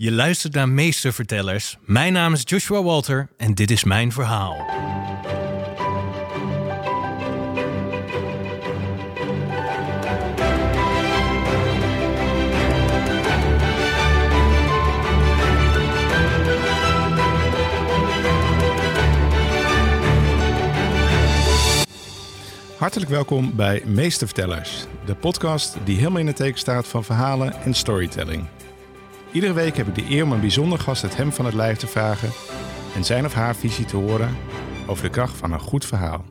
Je 0.00 0.12
luistert 0.12 0.54
naar 0.54 0.68
Meestervertellers. 0.68 1.78
Mijn 1.84 2.12
naam 2.12 2.32
is 2.32 2.42
Joshua 2.44 2.82
Walter 2.82 3.28
en 3.36 3.54
dit 3.54 3.70
is 3.70 3.84
mijn 3.84 4.12
verhaal. 4.12 4.56
Hartelijk 22.76 23.10
welkom 23.10 23.56
bij 23.56 23.82
Meestervertellers, 23.86 24.84
de 25.06 25.14
podcast 25.14 25.76
die 25.84 25.96
helemaal 25.96 26.20
in 26.20 26.26
het 26.26 26.36
teken 26.36 26.58
staat 26.58 26.88
van 26.88 27.04
verhalen 27.04 27.62
en 27.62 27.74
storytelling. 27.74 28.44
Iedere 29.32 29.52
week 29.52 29.76
heb 29.76 29.88
ik 29.88 29.94
de 29.94 30.14
eer 30.14 30.24
om 30.24 30.32
een 30.32 30.40
bijzonder 30.40 30.78
gast 30.78 31.02
het 31.02 31.16
hem 31.16 31.32
van 31.32 31.44
het 31.44 31.54
lijf 31.54 31.78
te 31.78 31.86
vragen 31.86 32.30
en 32.94 33.04
zijn 33.04 33.24
of 33.24 33.32
haar 33.32 33.56
visie 33.56 33.84
te 33.84 33.96
horen 33.96 34.36
over 34.86 35.02
de 35.02 35.10
kracht 35.10 35.36
van 35.36 35.52
een 35.52 35.60
goed 35.60 35.84
verhaal. 35.84 36.24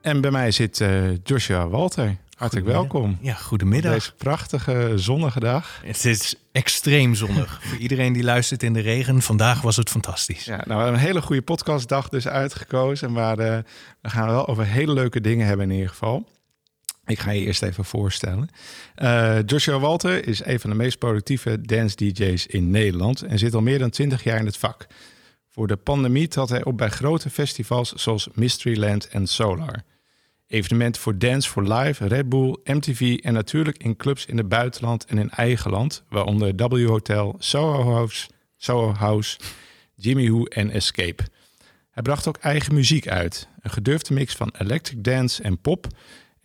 En 0.00 0.20
bij 0.20 0.30
mij 0.30 0.50
zit 0.50 0.80
uh, 0.80 1.16
Joshua 1.22 1.68
Walter. 1.68 2.16
Hartelijk 2.36 2.66
welkom. 2.66 3.18
Ja, 3.20 3.34
goedemiddag. 3.34 3.92
Deze 3.92 4.14
prachtige 4.14 4.92
zonnige 4.94 5.40
dag. 5.40 5.80
Het 5.84 6.04
is 6.04 6.34
extreem 6.52 7.14
zonnig. 7.14 7.60
Voor 7.68 7.78
iedereen 7.78 8.12
die 8.12 8.24
luistert 8.24 8.62
in 8.62 8.72
de 8.72 8.80
regen, 8.80 9.22
vandaag 9.22 9.60
was 9.60 9.76
het 9.76 9.90
fantastisch. 9.90 10.44
Ja, 10.44 10.56
nou, 10.56 10.66
we 10.66 10.74
hebben 10.74 10.94
een 10.94 11.06
hele 11.06 11.22
goede 11.22 11.42
podcastdag 11.42 12.08
dus 12.08 12.28
uitgekozen. 12.28 13.12
Maar 13.12 13.38
uh, 13.38 13.58
we 14.02 14.10
gaan 14.10 14.26
wel 14.26 14.48
over 14.48 14.64
hele 14.64 14.92
leuke 14.92 15.20
dingen 15.20 15.46
hebben 15.46 15.66
in 15.66 15.74
ieder 15.74 15.90
geval. 15.90 16.26
Ik 17.08 17.18
ga 17.18 17.30
je 17.30 17.44
eerst 17.44 17.62
even 17.62 17.84
voorstellen. 17.84 18.48
Uh, 18.96 19.38
Joshua 19.46 19.78
Walter 19.78 20.26
is 20.26 20.44
een 20.44 20.60
van 20.60 20.70
de 20.70 20.76
meest 20.76 20.98
productieve 20.98 21.60
dance 21.60 21.96
DJ's 21.96 22.46
in 22.46 22.70
Nederland 22.70 23.22
en 23.22 23.38
zit 23.38 23.54
al 23.54 23.60
meer 23.60 23.78
dan 23.78 23.90
20 23.90 24.24
jaar 24.24 24.38
in 24.38 24.46
het 24.46 24.56
vak. 24.56 24.86
Voor 25.48 25.66
de 25.66 25.76
pandemie 25.76 26.28
trad 26.28 26.48
hij 26.48 26.64
op 26.64 26.76
bij 26.76 26.88
grote 26.88 27.30
festivals 27.30 27.92
zoals 27.92 28.28
Mysteryland 28.34 29.08
en 29.08 29.26
Solar. 29.26 29.82
Evenementen 30.46 31.02
voor 31.02 31.18
Dance 31.18 31.50
for 31.50 31.62
Life, 31.74 32.06
Red 32.06 32.28
Bull, 32.28 32.56
MTV 32.64 33.18
en 33.22 33.32
natuurlijk 33.32 33.82
in 33.82 33.96
clubs 33.96 34.26
in 34.26 34.36
het 34.36 34.48
buitenland 34.48 35.04
en 35.04 35.18
in 35.18 35.30
eigen 35.30 35.70
land, 35.70 36.02
waaronder 36.08 36.54
W 36.54 36.86
Hotel, 36.86 37.36
Soho 37.38 37.92
House, 37.92 38.28
Soho 38.56 38.92
House 38.92 39.38
Jimmy 39.94 40.30
Who 40.30 40.44
en 40.44 40.70
Escape. 40.70 41.24
Hij 41.90 42.02
bracht 42.02 42.28
ook 42.28 42.36
eigen 42.36 42.74
muziek 42.74 43.08
uit, 43.08 43.48
een 43.60 43.70
gedurfde 43.70 44.14
mix 44.14 44.34
van 44.34 44.54
electric 44.58 45.04
dance 45.04 45.42
en 45.42 45.60
pop 45.60 45.86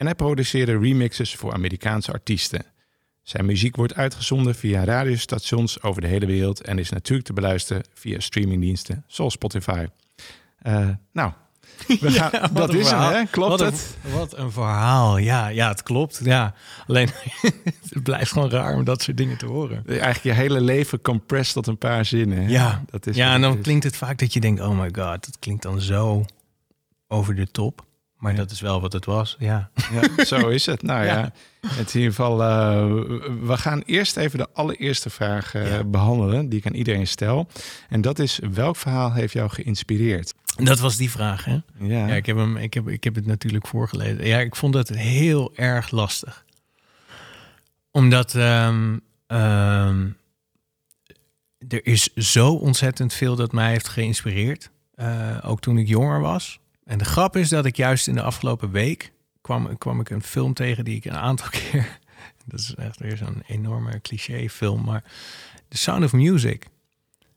en 0.04 0.10
hij 0.10 0.18
produceerde 0.18 0.78
remixes 0.78 1.36
voor 1.36 1.54
Amerikaanse 1.54 2.12
artiesten. 2.12 2.66
Zijn 3.22 3.46
muziek 3.46 3.76
wordt 3.76 3.96
uitgezonden 3.96 4.56
via 4.56 4.84
radiostations 4.84 5.82
over 5.82 6.02
de 6.02 6.08
hele 6.08 6.26
wereld 6.26 6.62
en 6.62 6.80
is 6.80 6.90
natuurlijk 6.90 7.28
te 7.28 7.34
beluisteren 7.34 7.84
via 7.94 8.20
streamingdiensten 8.20 9.04
zoals 9.08 9.34
Spotify. 9.34 9.86
Uh, 10.68 10.90
nou, 11.12 11.32
we 11.88 12.12
gaan, 12.12 12.30
ja, 12.32 12.48
dat 12.48 12.74
is 12.74 12.92
hem, 12.92 13.00
hè? 13.00 13.26
Klopt 13.26 13.50
wat 13.50 13.60
het? 13.60 13.98
Een, 14.04 14.12
wat 14.12 14.38
een 14.38 14.52
verhaal. 14.52 15.18
Ja, 15.18 15.48
ja, 15.48 15.68
het 15.68 15.84
klopt. 15.84 16.20
Ja. 16.24 16.54
Alleen, 16.88 17.10
het 17.90 18.04
blijft 18.04 18.32
gewoon 18.32 18.50
raar 18.50 18.76
om 18.76 18.84
dat 18.84 19.02
soort 19.02 19.18
dingen 19.18 19.38
te 19.38 19.46
horen. 19.46 19.84
Eigenlijk 19.88 20.24
je 20.24 20.32
hele 20.32 20.62
leven 20.62 21.02
compressed 21.02 21.54
tot 21.54 21.68
een 21.68 21.78
paar 21.78 22.06
zinnen. 22.06 22.38
Hè? 22.38 22.50
Ja, 22.50 22.84
dat 22.90 23.08
is 23.08 23.16
ja 23.16 23.34
en 23.34 23.42
dan 23.42 23.62
klinkt 23.62 23.84
het 23.84 23.96
vaak 23.96 24.18
dat 24.18 24.34
je 24.34 24.40
denkt, 24.40 24.62
oh 24.62 24.80
my 24.80 24.90
god, 24.96 25.26
dat 25.26 25.38
klinkt 25.40 25.64
dan 25.64 25.82
zo 25.82 26.26
over 27.08 27.36
de 27.36 27.52
top. 27.52 27.86
Maar 28.24 28.36
dat 28.36 28.52
is 28.52 28.62
wel 28.62 28.82
wat 28.82 28.94
het 28.94 29.06
was, 29.06 29.36
ja. 29.40 29.70
ja 29.92 30.26
zo 30.26 30.48
is 30.48 30.66
het. 30.66 30.82
Nou 30.82 31.06
ja, 31.12 31.34
in 31.62 31.86
ieder 31.94 32.10
geval, 32.10 32.42
uh, 32.42 32.86
we 33.42 33.58
gaan 33.58 33.82
eerst 33.86 34.18
even 34.18 34.38
de 34.38 34.48
allereerste 34.54 35.10
vraag 35.10 35.56
uh, 35.56 35.80
behandelen, 35.86 36.50
die 36.50 36.60
ik 36.60 36.66
aan 36.66 36.74
iedereen 36.74 37.08
stel. 37.08 37.48
En 37.90 38.02
dat 38.02 38.20
is, 38.20 38.40
welk 38.54 38.76
verhaal 38.76 39.14
heeft 39.14 39.34
jou 39.34 39.50
geïnspireerd? 39.50 40.34
Dat 40.56 40.80
was 40.80 40.98
die 40.98 41.12
vraag, 41.12 41.46
hè? 41.46 41.58
Ja. 41.80 42.08
ja 42.08 42.16
ik, 42.16 42.26
heb 42.26 42.38
hem, 42.38 42.58
ik, 42.58 42.74
heb, 42.74 42.88
ik 42.88 43.04
heb 43.04 43.16
het 43.16 43.26
natuurlijk 43.26 43.68
voorgelezen. 43.68 44.26
Ja, 44.26 44.40
ik 44.40 44.56
vond 44.56 44.74
het 44.74 44.90
heel 44.90 45.52
erg 45.56 45.92
lastig. 45.92 46.46
Omdat 47.92 48.34
um, 48.34 49.02
um, 49.28 50.18
er 51.68 51.86
is 51.86 52.14
zo 52.14 52.54
ontzettend 52.54 53.14
veel 53.14 53.36
dat 53.36 53.52
mij 53.52 53.70
heeft 53.70 53.88
geïnspireerd. 53.88 54.72
Uh, 54.96 55.38
ook 55.42 55.62
toen 55.62 55.78
ik 55.78 55.88
jonger 55.88 56.20
was. 56.20 56.62
En 56.94 57.00
de 57.00 57.06
grap 57.06 57.36
is 57.36 57.50
dat 57.50 57.66
ik 57.66 57.76
juist 57.76 58.08
in 58.08 58.16
de 58.16 58.22
afgelopen 58.22 58.72
week 58.72 59.12
kwam, 59.42 59.78
kwam 59.78 60.00
ik 60.00 60.10
een 60.10 60.24
film 60.24 60.54
tegen 60.54 60.86
die 60.86 60.96
ik 60.96 61.06
een 61.06 61.18
aantal 61.18 61.48
keer. 61.60 62.00
Dat 62.46 62.60
is 62.60 62.76
echt 62.76 63.00
weer 63.00 63.18
zo'n 63.18 63.44
enorme 63.48 64.02
cliché 64.02 64.50
film, 64.50 64.84
maar 64.84 65.04
The 65.68 65.78
Sound 65.78 66.04
of 66.04 66.14
Music. 66.14 66.68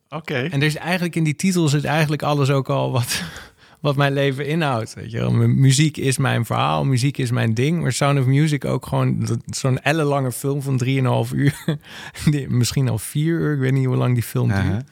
Oké. 0.08 0.34
En 0.34 0.60
er 0.60 0.66
is 0.66 0.76
eigenlijk 0.76 1.16
in 1.16 1.24
die 1.24 1.36
titel 1.36 1.68
zit 1.68 1.84
eigenlijk 1.84 2.22
alles 2.22 2.50
ook 2.50 2.68
al 2.68 2.92
wat, 2.92 3.22
wat 3.80 3.96
mijn 3.96 4.12
leven 4.12 4.46
inhoudt. 4.46 4.94
Weet 4.94 5.10
je 5.10 5.18
wel. 5.18 5.32
Muziek 5.32 5.96
is 5.96 6.18
mijn 6.18 6.44
verhaal, 6.44 6.84
muziek 6.84 7.18
is 7.18 7.30
mijn 7.30 7.54
ding. 7.54 7.80
Maar 7.80 7.92
Sound 7.92 8.18
of 8.18 8.26
Music 8.26 8.64
ook 8.64 8.86
gewoon 8.86 9.40
zo'n 9.46 9.82
ellenlange 9.82 10.32
film 10.32 10.62
van 10.62 10.80
3,5 10.84 11.34
uur. 11.34 11.78
Misschien 12.48 12.88
al 12.88 12.98
4 12.98 13.24
uur, 13.24 13.52
ik 13.52 13.60
weet 13.60 13.72
niet 13.72 13.86
hoe 13.86 13.96
lang 13.96 14.14
die 14.14 14.22
film 14.22 14.48
duurt. 14.48 14.84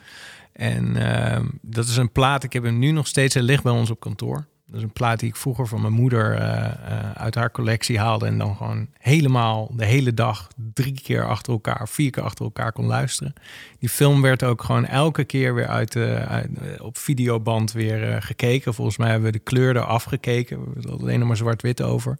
En 0.53 0.95
uh, 0.95 1.39
dat 1.61 1.87
is 1.87 1.97
een 1.97 2.11
plaat, 2.11 2.43
ik 2.43 2.53
heb 2.53 2.63
hem 2.63 2.79
nu 2.79 2.91
nog 2.91 3.07
steeds, 3.07 3.33
hij 3.33 3.43
ligt 3.43 3.63
bij 3.63 3.71
ons 3.71 3.89
op 3.89 3.99
kantoor. 3.99 4.47
Dat 4.67 4.75
is 4.75 4.81
een 4.81 4.93
plaat 4.93 5.19
die 5.19 5.29
ik 5.29 5.35
vroeger 5.35 5.67
van 5.67 5.81
mijn 5.81 5.93
moeder 5.93 6.39
uh, 6.39 6.39
uh, 6.39 7.11
uit 7.11 7.35
haar 7.35 7.51
collectie 7.51 7.99
haalde. 7.99 8.25
En 8.25 8.37
dan 8.37 8.55
gewoon 8.55 8.87
helemaal 8.97 9.71
de 9.75 9.85
hele 9.85 10.13
dag 10.13 10.47
drie 10.73 11.01
keer 11.01 11.27
achter 11.27 11.53
elkaar, 11.53 11.87
vier 11.89 12.11
keer 12.11 12.23
achter 12.23 12.45
elkaar 12.45 12.71
kon 12.71 12.85
luisteren. 12.85 13.33
Die 13.79 13.89
film 13.89 14.21
werd 14.21 14.43
ook 14.43 14.63
gewoon 14.63 14.85
elke 14.85 15.23
keer 15.23 15.55
weer 15.55 15.67
uit, 15.67 15.95
uit 15.95 16.49
op 16.81 16.97
videoband 16.97 17.71
weer 17.71 18.21
gekeken. 18.21 18.73
Volgens 18.73 18.97
mij 18.97 19.09
hebben 19.09 19.31
we 19.31 19.37
de 19.37 19.43
kleur 19.43 19.75
eraf 19.75 20.03
gekeken. 20.03 20.59
We 20.59 20.71
hadden 20.73 20.99
alleen 20.99 21.19
nog 21.19 21.27
maar 21.27 21.37
zwart-wit 21.37 21.81
over. 21.81 22.17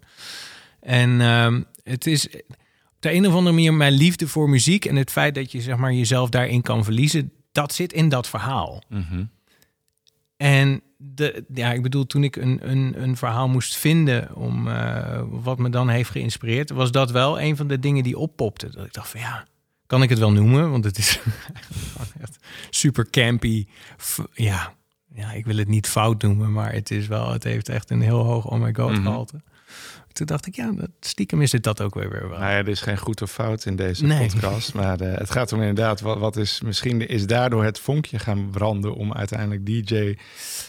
En 0.79 1.22
ehm, 1.22 1.62
het 1.83 2.07
is 2.07 2.25
op 2.25 3.01
de 3.01 3.13
een 3.13 3.27
of 3.27 3.33
andere 3.33 3.56
manier 3.56 3.73
mijn 3.73 3.94
liefde 3.94 4.27
voor 4.27 4.50
muziek 4.50 4.85
en 4.85 4.95
het 4.95 5.12
feit 5.12 5.35
dat 5.35 5.51
je 5.51 5.62
zeg 5.62 5.77
maar, 5.77 5.94
jezelf 5.94 6.29
daarin 6.29 6.62
kan 6.62 6.83
verliezen 6.83 7.31
dat 7.51 7.73
zit 7.73 7.94
in 7.94 8.09
dat 8.09 8.27
verhaal. 8.27 8.83
Mm-hmm. 8.89 9.29
En 10.38 10.81
de, 10.97 11.45
ja, 11.53 11.72
ik 11.72 11.81
bedoel, 11.81 12.06
toen 12.06 12.23
ik 12.23 12.35
een, 12.35 12.69
een, 12.69 13.01
een 13.01 13.17
verhaal 13.17 13.47
moest 13.47 13.75
vinden 13.75 14.35
om 14.35 14.67
uh, 14.67 15.22
wat 15.29 15.57
me 15.57 15.69
dan 15.69 15.89
heeft 15.89 16.09
geïnspireerd, 16.09 16.69
was 16.69 16.91
dat 16.91 17.11
wel 17.11 17.41
een 17.41 17.56
van 17.57 17.67
de 17.67 17.79
dingen 17.79 18.03
die 18.03 18.17
oppopte. 18.17 18.69
Dat 18.69 18.85
ik 18.85 18.94
dacht 18.94 19.09
van 19.09 19.19
ja, 19.19 19.47
kan 19.85 20.03
ik 20.03 20.09
het 20.09 20.19
wel 20.19 20.31
noemen? 20.31 20.72
Want 20.72 20.83
het 20.83 20.97
is 20.97 21.19
super 22.69 23.09
campy. 23.09 23.67
Ja, 24.33 24.73
ja, 25.13 25.31
ik 25.31 25.45
wil 25.45 25.57
het 25.57 25.67
niet 25.67 25.88
fout 25.88 26.22
noemen, 26.22 26.51
maar 26.51 26.73
het 26.73 26.91
is 26.91 27.07
wel, 27.07 27.31
het 27.31 27.44
heeft 27.44 27.69
echt 27.69 27.89
een 27.89 28.01
heel 28.01 28.23
hoog 28.23 28.45
oh 28.45 28.62
my 28.62 28.73
god 28.73 28.89
mm-hmm. 28.89 29.06
gehalte 29.06 29.41
toen 30.16 30.26
dacht 30.26 30.46
ik, 30.46 30.56
ja, 30.56 30.74
stiekem 31.00 31.42
is 31.42 31.52
het 31.52 31.64
dat 31.64 31.81
ook 31.81 31.94
weer 31.94 32.09
weer 32.09 32.30
wel. 32.30 32.40
Nou 32.40 32.52
ja, 32.52 32.58
er 32.58 32.68
is 32.68 32.81
geen 32.81 32.98
goed 32.98 33.22
of 33.22 33.31
fout 33.31 33.66
in 33.66 33.76
deze 33.76 34.06
nee. 34.06 34.28
podcast. 34.28 34.74
Maar 34.74 35.02
uh, 35.02 35.18
het 35.18 35.31
gaat 35.31 35.53
om 35.53 35.59
inderdaad, 35.59 36.02
wat, 36.02 36.20
wat 36.20 36.38
is 36.38 36.62
misschien 36.62 37.08
is 37.08 37.28
daardoor 37.28 37.64
het 37.64 37.80
vonkje 37.80 38.20
gaan 38.20 38.50
branden 38.50 38.96
om 38.96 39.14
uiteindelijk 39.14 39.66
DJ 39.66 40.18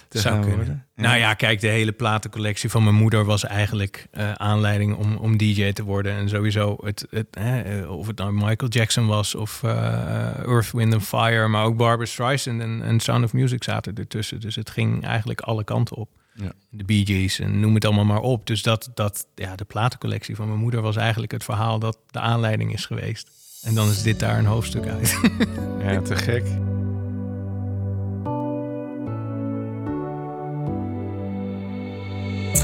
te 0.08 0.18
Zou 0.18 0.34
gaan 0.34 0.40
kunnen. 0.40 0.56
worden. 0.56 0.86
Ja. 0.96 1.02
Nou 1.02 1.18
ja, 1.18 1.34
kijk, 1.34 1.60
de 1.60 1.66
hele 1.66 1.92
platencollectie 1.92 2.70
van 2.70 2.84
mijn 2.84 2.94
moeder 2.94 3.24
was 3.24 3.44
eigenlijk 3.44 4.06
uh, 4.12 4.32
aanleiding 4.32 4.94
om, 4.94 5.16
om 5.16 5.36
DJ 5.36 5.72
te 5.72 5.84
worden. 5.84 6.12
En 6.12 6.28
sowieso, 6.28 6.76
het, 6.80 7.06
het, 7.10 7.38
uh, 7.38 7.90
of 7.90 8.06
het 8.06 8.18
nou 8.18 8.32
Michael 8.32 8.70
Jackson 8.70 9.06
was 9.06 9.34
of 9.34 9.62
Earth, 9.62 10.70
Wind 10.72 10.94
and 10.94 11.04
Fire, 11.04 11.48
maar 11.48 11.64
ook 11.64 11.76
Barbara 11.76 12.06
Streisand 12.06 12.60
en, 12.60 12.82
en 12.82 13.00
Sound 13.00 13.24
of 13.24 13.32
Music 13.32 13.64
zaten 13.64 13.94
ertussen. 13.94 14.40
Dus 14.40 14.56
het 14.56 14.70
ging 14.70 15.04
eigenlijk 15.04 15.40
alle 15.40 15.64
kanten 15.64 15.96
op. 15.96 16.08
Ja. 16.36 16.52
De 16.70 16.84
Bee 16.84 17.06
Gees 17.06 17.38
en 17.38 17.60
noem 17.60 17.74
het 17.74 17.84
allemaal 17.84 18.04
maar 18.04 18.20
op. 18.20 18.46
Dus 18.46 18.62
dat, 18.62 18.90
dat, 18.94 19.26
ja, 19.34 19.56
de 19.56 19.64
platencollectie 19.64 20.36
van 20.36 20.48
mijn 20.48 20.60
moeder 20.60 20.80
was 20.80 20.96
eigenlijk 20.96 21.32
het 21.32 21.44
verhaal 21.44 21.78
dat 21.78 21.98
de 22.10 22.20
aanleiding 22.20 22.72
is 22.72 22.86
geweest. 22.86 23.30
En 23.62 23.74
dan 23.74 23.88
is 23.88 24.02
dit 24.02 24.18
daar 24.20 24.38
een 24.38 24.46
hoofdstuk 24.46 24.86
uit. 24.86 25.18
ja, 25.82 26.00
te 26.00 26.16
gek. 26.16 26.44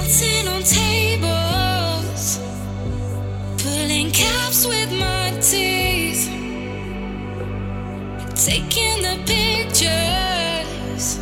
Sitting 0.09 0.49
on 0.49 0.63
tables, 0.63 2.39
pulling 3.57 4.11
caps 4.13 4.67
with 4.67 4.91
my 4.91 5.31
teeth, 5.41 6.29
taking 8.35 9.01
the 9.01 9.17
pictures. 9.25 11.19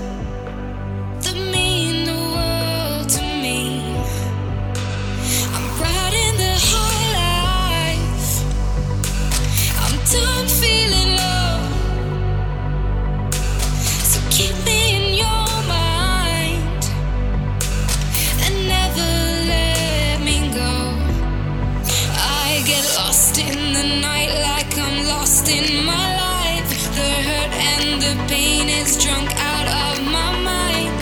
get 22.70 22.84
lost 22.96 23.36
in 23.38 23.72
the 23.72 24.00
night 24.00 24.32
like 24.46 24.78
I'm 24.78 25.04
lost 25.04 25.48
in 25.48 25.84
my 25.84 26.06
life. 26.26 26.70
The 26.94 27.10
hurt 27.26 27.52
and 27.72 28.00
the 28.00 28.14
pain 28.32 28.68
is 28.68 28.96
drunk 29.02 29.28
out 29.52 29.68
of 29.82 30.04
my 30.04 30.30
mind. 30.50 31.00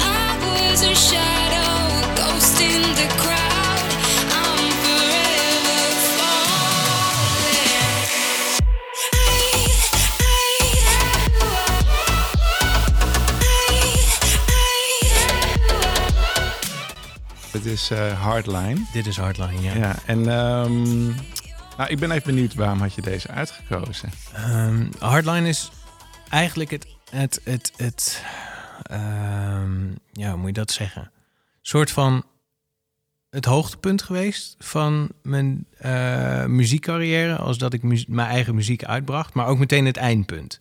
I 0.00 0.28
was 0.46 0.82
a 0.82 0.94
child. 0.94 1.37
Het 17.58 17.66
is 17.66 17.90
eh, 17.90 18.22
Hardline. 18.22 18.84
Dit 18.92 19.06
is 19.06 19.16
Hardline, 19.16 19.60
ja. 19.60 19.74
Ja, 19.74 19.96
en 20.06 20.18
ehm, 20.18 21.06
nou, 21.76 21.88
ik 21.88 21.98
ben 21.98 22.10
even 22.10 22.34
benieuwd 22.34 22.54
waarom 22.54 22.80
had 22.80 22.94
je 22.94 23.02
deze 23.02 23.28
uitgekozen? 23.28 24.10
Ehm, 24.32 24.86
Hardline 24.98 25.48
is 25.48 25.70
eigenlijk 26.28 26.70
het, 26.70 26.86
het, 27.10 27.40
het, 27.44 27.72
het 27.76 28.24
ehm, 28.82 29.88
ja, 30.12 30.30
hoe 30.30 30.36
moet 30.36 30.46
je 30.46 30.52
dat 30.52 30.70
zeggen? 30.70 31.10
soort 31.62 31.90
van 31.90 32.24
het 33.30 33.44
hoogtepunt 33.44 34.02
geweest 34.02 34.56
van 34.58 35.10
mijn 35.22 35.66
eh, 35.78 36.44
muziekcarrière, 36.44 37.36
als 37.36 37.58
dat 37.58 37.72
ik 37.72 37.82
mijn 38.08 38.28
eigen 38.28 38.54
muziek 38.54 38.84
uitbracht, 38.84 39.34
maar 39.34 39.46
ook 39.46 39.58
meteen 39.58 39.86
het 39.86 39.96
eindpunt. 39.96 40.60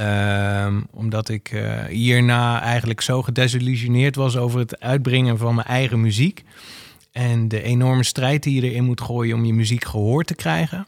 Ehm, 0.00 0.80
omdat 0.90 1.28
ik 1.28 1.50
eh, 1.50 1.84
hierna 1.84 2.60
eigenlijk 2.60 3.00
zo 3.00 3.22
gedesillusioneerd 3.22 4.16
was 4.16 4.36
over 4.36 4.58
het 4.58 4.80
uitbrengen 4.80 5.38
van 5.38 5.54
mijn 5.54 5.66
eigen 5.66 6.00
muziek. 6.00 6.44
En 7.12 7.48
de 7.48 7.62
enorme 7.62 8.04
strijd 8.04 8.42
die 8.42 8.54
je 8.54 8.70
erin 8.70 8.84
moet 8.84 9.00
gooien 9.00 9.36
om 9.36 9.44
je 9.44 9.52
muziek 9.52 9.84
gehoord 9.84 10.26
te 10.26 10.34
krijgen. 10.34 10.86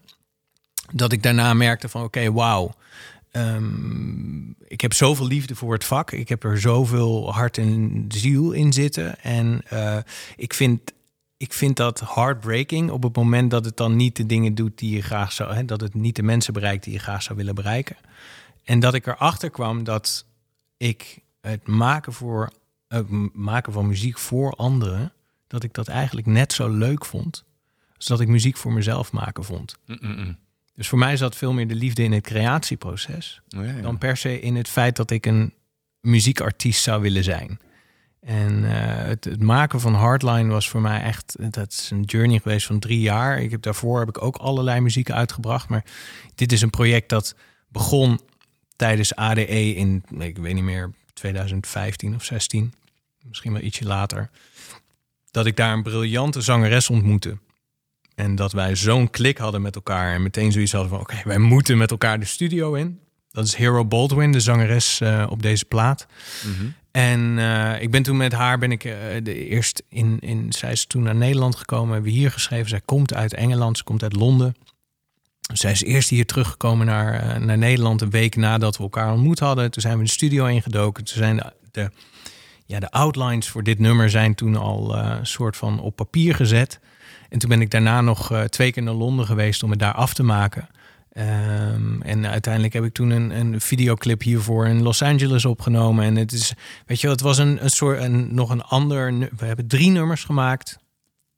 Dat 0.92 1.12
ik 1.12 1.22
daarna 1.22 1.54
merkte 1.54 1.88
van 1.88 2.02
oké, 2.02 2.32
wauw. 2.32 2.74
Ehm, 3.30 4.50
ik 4.66 4.80
heb 4.80 4.92
zoveel 4.92 5.26
liefde 5.26 5.54
voor 5.54 5.72
het 5.72 5.84
vak. 5.84 6.12
Ik 6.12 6.28
heb 6.28 6.44
er 6.44 6.60
zoveel 6.60 7.32
hart 7.32 7.58
en 7.58 8.04
ziel 8.08 8.52
in 8.52 8.72
zitten. 8.72 9.20
En 9.22 9.62
eh, 9.68 9.98
ik, 10.36 10.54
vind, 10.54 10.92
ik 11.36 11.52
vind 11.52 11.76
dat 11.76 12.02
heartbreaking 12.14 12.90
op 12.90 13.02
het 13.02 13.16
moment 13.16 13.50
dat 13.50 13.64
het 13.64 13.76
dan 13.76 13.96
niet 13.96 14.16
de 14.16 14.26
dingen 14.26 14.54
doet 14.54 14.78
die 14.78 14.94
je 14.94 15.02
graag 15.02 15.32
zou... 15.32 15.54
Hè, 15.54 15.64
dat 15.64 15.80
het 15.80 15.94
niet 15.94 16.16
de 16.16 16.22
mensen 16.22 16.52
bereikt 16.52 16.84
die 16.84 16.92
je 16.92 16.98
graag 16.98 17.22
zou 17.22 17.38
willen 17.38 17.54
bereiken. 17.54 17.96
En 18.64 18.80
dat 18.80 18.94
ik 18.94 19.06
erachter 19.06 19.50
kwam 19.50 19.84
dat 19.84 20.26
ik 20.76 21.18
het 21.40 21.66
maken, 21.66 22.12
voor, 22.12 22.52
het 22.88 23.06
maken 23.32 23.72
van 23.72 23.86
muziek 23.86 24.18
voor 24.18 24.52
anderen... 24.52 25.12
dat 25.46 25.62
ik 25.62 25.74
dat 25.74 25.88
eigenlijk 25.88 26.26
net 26.26 26.52
zo 26.52 26.68
leuk 26.68 27.04
vond... 27.04 27.44
als 27.96 28.06
dat 28.06 28.20
ik 28.20 28.28
muziek 28.28 28.56
voor 28.56 28.72
mezelf 28.72 29.12
maken 29.12 29.44
vond. 29.44 29.76
Dus 30.74 30.88
voor 30.88 30.98
mij 30.98 31.16
zat 31.16 31.36
veel 31.36 31.52
meer 31.52 31.68
de 31.68 31.74
liefde 31.74 32.02
in 32.02 32.12
het 32.12 32.22
creatieproces 32.22 33.40
Oh, 33.56 33.64
ja, 33.64 33.72
ja. 33.72 33.80
dan 33.80 33.98
per 33.98 34.16
se 34.16 34.40
in 34.40 34.56
het 34.56 34.68
feit 34.68 34.96
dat 34.96 35.10
ik 35.10 35.26
een 35.26 35.54
muziekartiest 36.00 36.82
zou 36.82 37.02
willen 37.02 37.24
zijn. 37.24 37.60
En 38.20 38.64
eh, 38.64 39.06
het, 39.06 39.24
het 39.24 39.42
maken 39.42 39.80
van 39.80 39.94
Hardline 39.94 40.52
was 40.52 40.68
voor 40.68 40.80
mij 40.80 41.02
echt, 41.02 41.36
dat 41.52 41.72
is 41.72 41.90
een 41.90 42.02
journey 42.02 42.38
geweest 42.38 42.66
van 42.66 42.78
drie 42.78 43.00
jaar. 43.00 43.42
Ik 43.42 43.50
heb 43.50 43.62
daarvoor 43.62 43.98
heb 43.98 44.08
ik 44.08 44.22
ook 44.22 44.36
allerlei 44.36 44.80
muziek 44.80 45.10
uitgebracht, 45.10 45.68
maar 45.68 45.84
dit 46.34 46.52
is 46.52 46.62
een 46.62 46.70
project 46.70 47.08
dat 47.08 47.36
begon 47.68 48.20
tijdens 48.82 49.14
ADE 49.14 49.74
in, 49.74 50.04
ik 50.18 50.38
weet 50.38 50.54
niet 50.54 50.62
meer, 50.62 50.90
2015 51.12 52.14
of 52.14 52.24
16, 52.24 52.72
misschien 53.28 53.52
wel 53.52 53.62
ietsje 53.62 53.84
later. 53.84 54.30
Dat 55.30 55.46
ik 55.46 55.56
daar 55.56 55.72
een 55.72 55.82
briljante 55.82 56.40
zangeres 56.40 56.90
ontmoette. 56.90 57.38
En 58.14 58.34
dat 58.34 58.52
wij 58.52 58.76
zo'n 58.76 59.10
klik 59.10 59.38
hadden 59.38 59.62
met 59.62 59.74
elkaar. 59.74 60.14
En 60.14 60.22
meteen 60.22 60.52
zoiets 60.52 60.72
hadden 60.72 60.90
van: 60.90 61.00
oké, 61.00 61.20
wij 61.24 61.38
moeten 61.38 61.78
met 61.78 61.90
elkaar 61.90 62.20
de 62.20 62.24
studio 62.24 62.74
in. 62.74 63.00
Dat 63.30 63.44
is 63.44 63.54
Hero 63.54 63.84
Baldwin, 63.84 64.32
de 64.32 64.40
zangeres 64.40 65.00
eh, 65.00 65.26
op 65.30 65.42
deze 65.42 65.64
plaat. 65.64 66.06
En 66.90 67.38
eh, 67.38 67.82
ik 67.82 67.90
ben 67.90 68.02
toen 68.02 68.16
met 68.16 68.32
haar, 68.32 68.58
ben 68.58 68.72
ik 68.72 68.84
eh, 68.84 68.94
de 69.22 69.48
eerst 69.48 69.82
in, 69.88 70.16
in, 70.20 70.52
zij 70.52 70.72
is 70.72 70.86
toen 70.86 71.02
naar 71.02 71.14
Nederland 71.14 71.56
gekomen, 71.56 71.92
hebben 71.92 72.12
we 72.12 72.18
hier 72.18 72.30
geschreven. 72.30 72.68
Zij 72.68 72.80
komt 72.84 73.14
uit 73.14 73.34
Engeland, 73.34 73.76
ze 73.76 73.84
komt 73.84 74.02
uit 74.02 74.16
Londen. 74.16 74.54
Zij 75.52 75.70
is 75.70 75.82
eerst 75.82 76.08
hier 76.08 76.26
teruggekomen 76.26 76.86
naar, 76.86 77.14
eh, 77.14 77.40
naar 77.40 77.58
Nederland 77.58 78.00
een 78.00 78.10
week 78.10 78.36
nadat 78.36 78.76
we 78.76 78.82
elkaar 78.82 79.12
ontmoet 79.12 79.38
hadden. 79.38 79.70
Toen 79.70 79.82
zijn 79.82 79.98
we 79.98 80.04
de 80.04 80.10
studio 80.10 80.46
ingedoken. 80.46 81.04
Toen 81.04 81.16
zijn 81.16 81.52
de, 81.70 81.90
ja, 82.66 82.80
de 82.80 82.90
outlines 82.90 83.48
voor 83.48 83.62
dit 83.62 83.78
nummer 83.78 84.10
zijn 84.10 84.34
toen 84.34 84.56
al 84.56 84.96
eh, 84.96 85.16
een 85.18 85.26
soort 85.26 85.56
van 85.56 85.80
op 85.80 85.96
papier 85.96 86.34
gezet. 86.34 86.80
En 87.28 87.38
toen 87.38 87.48
ben 87.48 87.60
ik 87.60 87.70
daarna 87.70 88.00
nog 88.00 88.32
eh, 88.32 88.42
twee 88.42 88.72
keer 88.72 88.82
naar 88.82 88.94
Londen 88.94 89.26
geweest 89.26 89.62
om 89.62 89.70
het 89.70 89.78
daar 89.78 89.94
af 89.94 90.14
te 90.14 90.22
maken. 90.22 90.68
Ehm, 91.12 92.02
en 92.02 92.26
uiteindelijk 92.26 92.74
heb 92.74 92.84
ik 92.84 92.92
toen 92.92 93.10
een, 93.10 93.30
een 93.30 93.60
videoclip 93.60 94.22
hiervoor 94.22 94.66
in 94.66 94.82
Los 94.82 95.02
Angeles 95.02 95.44
opgenomen. 95.44 96.04
En 96.04 96.16
het 96.16 96.32
is, 96.32 96.52
weet 96.86 97.00
je, 97.00 97.08
het 97.08 97.20
was 97.20 97.38
een, 97.38 97.64
een 97.64 97.70
soort, 97.70 97.98
een, 97.98 98.34
nog 98.34 98.50
een 98.50 98.62
ander. 98.62 99.18
We 99.36 99.44
hebben 99.44 99.66
drie 99.66 99.90
nummers 99.90 100.24
gemaakt. 100.24 100.78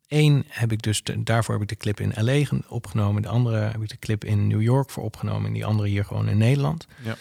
Eén 0.09 0.45
heb 0.49 0.73
ik 0.73 0.83
dus, 0.83 1.03
de- 1.03 1.23
daarvoor 1.23 1.55
heb 1.55 1.63
ik 1.63 1.69
de 1.69 1.77
clip 1.77 2.01
in 2.01 2.13
LA 2.25 2.45
gen- 2.45 2.65
opgenomen. 2.69 3.23
De 3.23 3.29
andere 3.29 3.57
heb 3.57 3.83
ik 3.83 3.89
de 3.89 3.99
clip 3.99 4.25
in 4.25 4.47
New 4.47 4.63
York 4.63 4.91
voor 4.91 5.03
opgenomen. 5.03 5.47
En 5.47 5.53
die 5.53 5.65
andere 5.67 5.89
hier 5.89 6.05
gewoon 6.05 6.29
in 6.29 6.39
Nederland. 6.39 6.87
Ja. 7.05 7.17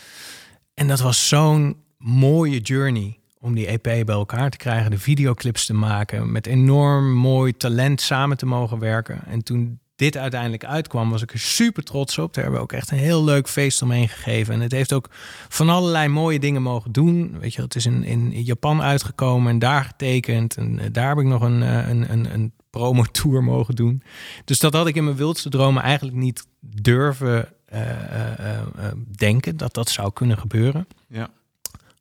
En 0.73 0.87
dat 0.87 0.99
was 0.99 1.27
zo'n 1.27 1.75
mooie 1.97 2.59
journey 2.59 3.17
om 3.39 3.55
die 3.55 3.67
EP 3.67 3.83
bij 3.83 4.05
elkaar 4.05 4.49
te 4.49 4.57
krijgen, 4.57 4.91
de 4.91 4.97
videoclips 4.99 5.65
te 5.65 5.73
maken, 5.73 6.31
met 6.31 6.47
enorm 6.47 7.13
mooi 7.13 7.57
talent 7.57 8.01
samen 8.01 8.37
te 8.37 8.45
mogen 8.45 8.79
werken. 8.79 9.25
En 9.25 9.43
toen 9.43 9.79
dit 9.95 10.17
uiteindelijk 10.17 10.65
uitkwam, 10.65 11.09
was 11.09 11.21
ik 11.21 11.33
er 11.33 11.39
super 11.39 11.83
trots 11.83 12.17
op. 12.17 12.33
Daar 12.33 12.43
hebben 12.43 12.61
we 12.61 12.65
ook 12.67 12.79
echt 12.79 12.91
een 12.91 12.97
heel 12.97 13.23
leuk 13.23 13.49
feest 13.49 13.81
omheen 13.81 14.09
gegeven. 14.09 14.53
En 14.53 14.59
het 14.61 14.71
heeft 14.71 14.93
ook 14.93 15.09
van 15.49 15.69
allerlei 15.69 16.07
mooie 16.07 16.39
dingen 16.39 16.61
mogen 16.61 16.91
doen. 16.91 17.39
Weet 17.39 17.53
je, 17.53 17.61
het 17.61 17.75
is 17.75 17.85
in, 17.85 18.03
in 18.03 18.43
Japan 18.43 18.81
uitgekomen 18.81 19.51
en 19.51 19.59
daar 19.59 19.83
getekend. 19.83 20.57
En 20.57 20.79
eh, 20.79 20.85
daar 20.91 21.07
heb 21.09 21.17
ik 21.17 21.25
nog 21.25 21.41
een, 21.41 21.63
eh, 21.63 21.87
een, 21.89 22.11
een, 22.11 22.33
een 22.33 22.53
promotour 22.73 23.43
mogen 23.53 23.75
doen. 23.75 24.03
Dus 24.45 24.59
dat 24.59 24.73
had 24.73 24.87
ik 24.87 24.95
in 24.95 25.03
mijn 25.03 25.15
wildste 25.15 25.49
dromen 25.49 25.83
eigenlijk 25.83 26.17
niet 26.17 26.47
durven 26.59 27.49
eh, 27.65 27.81
eh, 27.81 28.59
eh, 28.59 28.91
denken 29.15 29.57
dat 29.57 29.73
dat 29.73 29.89
zou 29.89 30.13
kunnen 30.13 30.37
gebeuren. 30.37 30.87
Ja. 31.07 31.29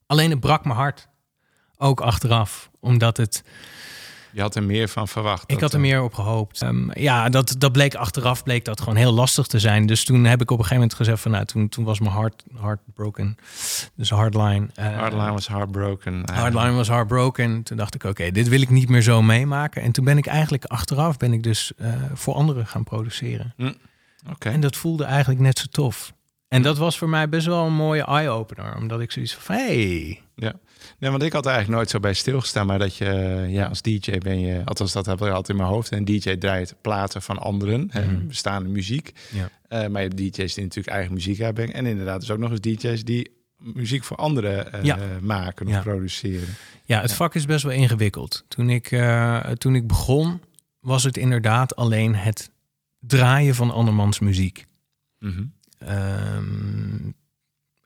Alleen 0.07 0.31
het 0.31 0.41
brak 0.41 0.65
mijn 0.65 0.77
hart. 0.77 1.09
Ook 1.77 2.01
achteraf. 2.01 2.71
Omdat 2.81 3.17
het. 3.17 3.45
Je 4.33 4.41
had 4.41 4.55
er 4.55 4.63
meer 4.63 4.89
van 4.89 5.09
verwacht. 5.09 5.45
Ik 5.51 5.61
had 5.61 5.71
er 5.71 5.77
eh, 5.77 5.83
meer 5.85 6.03
op 6.03 6.15
gehoopt. 6.15 6.63
Ehm, 6.63 6.99
ja, 7.01 7.29
dat, 7.29 7.55
dat 7.59 7.73
bleek 7.73 7.95
achteraf 7.95 8.43
bleek 8.43 8.65
dat 8.65 8.81
gewoon 8.81 8.97
heel 8.97 9.13
lastig 9.13 9.47
te 9.47 9.59
zijn. 9.59 9.87
Dus 9.87 10.05
toen 10.05 10.25
heb 10.25 10.41
ik 10.41 10.51
op 10.51 10.59
een 10.59 10.65
gegeven 10.65 10.75
moment 10.81 10.95
gezegd 10.95 11.21
van 11.21 11.31
nou, 11.31 11.45
toen, 11.45 11.69
toen 11.69 11.85
was 11.85 12.01
mijn 12.01 12.13
hart 12.13 12.43
heartbroken. 12.61 13.37
Dus 13.95 14.11
hardline. 14.11 14.67
eh, 14.75 14.97
Hardline 14.97 15.33
was 15.33 15.49
heartbroken. 15.49 16.25
eh, 16.25 16.37
Hardline 16.37 16.73
was 16.73 16.89
heartbroken. 16.89 17.63
Toen 17.63 17.77
dacht 17.77 17.95
ik, 17.95 18.05
oké, 18.05 18.31
dit 18.31 18.49
wil 18.49 18.61
ik 18.61 18.71
niet 18.71 18.89
meer 18.89 19.03
zo 19.03 19.23
meemaken. 19.23 19.83
En 19.83 19.93
toen 19.93 20.05
ben 20.05 20.19
ik 20.19 20.27
eigenlijk 20.27 20.65
achteraf 20.65 21.17
ben 21.17 21.33
ik 21.33 21.43
dus 21.43 21.73
voor 22.15 22.35
anderen 22.35 22.67
gaan 22.67 22.85
produceren. 22.85 23.55
Oké. 24.31 24.49
En 24.49 24.61
dat 24.61 24.77
voelde 24.77 25.05
eigenlijk 25.05 25.41
net 25.41 25.59
zo 25.59 25.65
tof. 25.71 26.13
En 26.53 26.63
dat 26.63 26.79
was 26.79 26.99
voor 26.99 27.09
mij 27.09 27.29
best 27.29 27.47
wel 27.47 27.67
een 27.67 27.73
mooie 27.75 28.05
eye-opener. 28.05 28.77
Omdat 28.77 29.01
ik 29.01 29.11
zoiets 29.11 29.35
van, 29.35 29.55
hey, 29.55 30.21
Ja. 30.35 30.55
Nee, 30.99 31.11
want 31.11 31.23
ik 31.23 31.33
had 31.33 31.47
eigenlijk 31.47 31.77
nooit 31.77 31.91
zo 31.91 32.01
bij 32.01 32.13
stilgestaan. 32.15 32.67
Maar 32.67 32.79
dat 32.79 32.97
je, 32.97 33.05
eh, 33.05 33.53
ja, 33.53 33.67
als 33.67 33.83
DJ 33.83 34.19
ben 34.19 34.41
je... 34.41 34.63
Althans, 34.65 34.93
dat 34.93 35.07
heb 35.07 35.17
ik 35.17 35.29
altijd 35.29 35.49
in 35.49 35.57
mijn 35.57 35.69
hoofd. 35.69 35.91
En 35.93 36.05
DJ 36.05 36.37
draait 36.37 36.75
platen 36.81 37.23
van 37.23 37.39
anderen. 37.39 37.89
hè, 37.91 38.05
Mhm. 38.07 38.27
bestaande 38.27 38.69
muziek. 38.69 39.13
Ja. 39.33 39.49
Eh, 39.69 39.89
maar 39.89 40.03
je 40.03 40.09
hebt 40.09 40.17
DJ's 40.21 40.55
die 40.55 40.65
natuurlijk 40.65 40.95
eigen 40.95 41.15
muziek 41.15 41.39
hebben. 41.39 41.73
En 41.73 41.87
inderdaad, 41.87 42.21
dus 42.21 42.31
ook 42.31 42.39
nog 42.39 42.51
eens 42.51 42.61
DJ's 42.61 43.05
die 43.05 43.31
muziek 43.57 44.05
voor 44.05 44.17
anderen 44.17 44.73
eh, 44.73 44.83
Ja. 44.83 44.99
maken 45.21 45.67
of 45.67 45.73
Ja. 45.73 45.81
produceren. 45.81 46.49
Ja, 46.85 47.01
het 47.01 47.13
vak 47.13 47.35
is 47.35 47.47
best 47.47 47.63
wel 47.63 47.73
ingewikkeld. 47.73 48.45
Toen 48.49 48.71
ik, 48.71 48.89
toen 49.59 49.75
ik 49.75 49.87
begon, 49.87 50.41
was 50.81 51.05
het 51.05 51.17
inderdaad 51.17 51.77
alleen 51.77 52.15
het 52.15 52.51
draaien 53.01 53.55
van 53.55 53.71
andermans 53.71 54.19
muziek. 54.19 54.65
Mhm. 55.19 55.43
Ehm, 55.87 57.11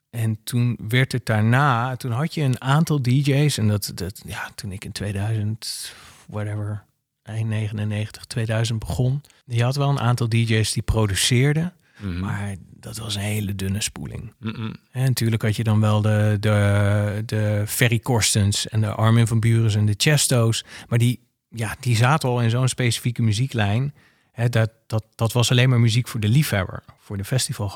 en 0.09 0.37
toen 0.43 0.77
werd 0.87 1.11
het 1.11 1.25
daarna, 1.25 1.95
toen 1.95 2.11
had 2.11 2.33
je 2.33 2.41
een 2.41 2.61
aantal 2.61 3.01
DJ's. 3.01 3.57
En 3.57 3.67
dat, 3.67 3.91
dat 3.95 4.21
ja, 4.25 4.49
toen 4.55 4.71
ik 4.71 4.85
in 4.85 4.91
2000, 4.91 5.93
whatever, 6.27 6.83
eind 7.23 7.49
99, 7.49 8.25
2000 8.25 8.79
begon. 8.79 9.21
Je 9.45 9.63
had 9.63 9.75
wel 9.75 9.89
een 9.89 9.99
aantal 9.99 10.29
DJ's 10.29 10.71
die 10.71 10.83
produceerden. 10.83 11.73
Mhm. 11.97 12.19
Maar 12.19 12.55
dat 12.79 12.97
was 12.97 13.15
een 13.15 13.21
hele 13.21 13.55
dunne 13.55 13.81
spoeling. 13.81 14.33
Mhm. 14.39 14.73
En 14.91 15.03
natuurlijk 15.03 15.41
had 15.41 15.55
je 15.55 15.63
dan 15.63 15.79
wel 15.79 16.01
de, 16.01 16.37
de, 16.39 17.23
de 17.25 17.63
Ferry 17.67 17.99
Korstens 17.99 18.67
en 18.67 18.81
de 18.81 18.91
Armin 18.91 19.27
van 19.27 19.39
Buren 19.39 19.73
en 19.73 19.85
de 19.85 19.93
Chesto's. 19.97 20.65
Maar 20.87 20.99
die, 20.99 21.19
ja, 21.49 21.75
die 21.79 21.95
zaten 21.95 22.29
al 22.29 22.41
in 22.41 22.49
zo'n 22.49 22.67
specifieke 22.67 23.21
muzieklijn. 23.21 23.93
Hè, 24.31 24.49
dat, 24.49 24.71
dat, 24.87 25.05
dat 25.15 25.31
was 25.31 25.51
alleen 25.51 25.69
maar 25.69 25.79
muziek 25.79 26.07
voor 26.07 26.19
de 26.19 26.27
liefhebber, 26.27 26.83
voor 27.07 27.17
de 27.17 27.23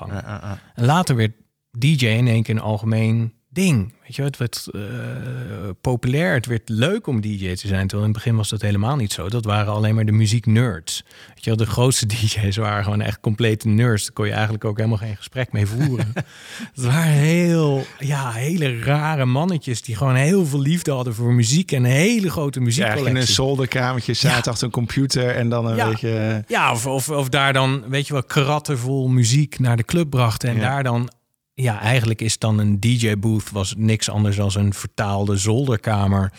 ja. 0.08 0.60
En 0.76 0.86
later 0.86 1.16
werd 1.16 1.32
DJ 1.72 2.06
in 2.06 2.28
één 2.28 2.44
keer 2.44 2.56
een 2.56 2.62
algemeen 2.62 3.34
ding. 3.54 3.94
Weet 4.04 4.16
je, 4.16 4.22
het 4.24 4.38
werd 4.38 4.68
eh, 4.74 4.82
populair, 5.82 6.34
het 6.34 6.46
werd 6.46 6.70
leuk 6.70 7.08
om 7.08 7.22
DJ 7.22 7.56
te 7.56 7.68
zijn. 7.68 7.88
Terwijl 7.88 8.08
in 8.08 8.14
het 8.14 8.24
begin 8.24 8.36
was 8.36 8.50
dat 8.50 8.62
helemaal 8.62 8.96
niet 8.96 9.14
zo. 9.14 9.30
Dat 9.30 9.46
waren 9.46 9.74
alleen 9.74 9.96
maar 9.96 10.06
de 10.06 10.12
muzieknerds. 10.12 11.04
Weet 11.28 11.44
je, 11.44 11.56
de 11.56 11.66
grootste 11.66 12.06
DJ's 12.12 12.58
waren 12.58 12.84
gewoon 12.84 13.02
echt 13.02 13.20
complete 13.20 13.68
nerds. 13.68 14.04
Daar 14.04 14.14
kon 14.14 14.26
je 14.26 14.32
eigenlijk 14.32 14.66
ook 14.66 14.78
helemaal 14.78 14.98
geen 14.98 15.16
gesprek 15.18 15.52
mee 15.52 15.66
voeren. 15.68 16.12
het 16.74 16.84
waren 16.86 17.12
heel, 17.12 17.86
ja, 18.00 18.32
hele 18.32 18.80
rare 18.80 19.26
mannetjes 19.26 19.82
die 19.82 19.96
gewoon 19.96 20.16
heel 20.16 20.46
veel 20.46 20.60
liefde 20.62 20.92
hadden 20.92 21.16
voor 21.16 21.34
muziek 21.34 21.72
en 21.72 21.84
een 21.84 21.92
hele 21.92 22.30
grote 22.30 22.60
Ja, 22.66 22.94
in 22.94 23.16
een 23.16 23.28
zolderkamertje 23.28 24.14
zaten 24.14 24.42
Ja. 24.44 24.52
achter 24.52 24.66
een 24.66 24.72
computer 24.74 25.36
en 25.36 25.50
dan 25.50 25.66
een 25.66 25.76
Ja. 25.76 25.90
beetje... 25.90 26.18
eh, 26.18 26.36
Ja, 26.48 26.72
of, 26.72 26.86
of, 26.88 27.10
of 27.10 27.30
daar 27.30 27.54
dan, 27.54 27.84
weet 27.88 28.08
je 28.08 28.14
wel, 28.14 28.24
kratten 28.24 28.78
vol 28.78 29.08
muziek 29.08 29.60
naar 29.60 29.78
de 29.78 29.84
club 29.86 30.10
brachten. 30.10 30.50
En 30.50 30.60
daar 30.60 30.84
dan, 30.84 31.12
ja, 31.62 31.80
eigenlijk 31.80 32.22
is 32.22 32.38
dan 32.38 32.60
een 32.60 32.80
DJ-booth 32.80 33.52
was 33.52 33.74
niks 33.78 34.10
anders 34.10 34.36
dan 34.36 34.52
een 34.56 34.74
vertaalde 34.74 35.38
zolderkamer. 35.38 36.32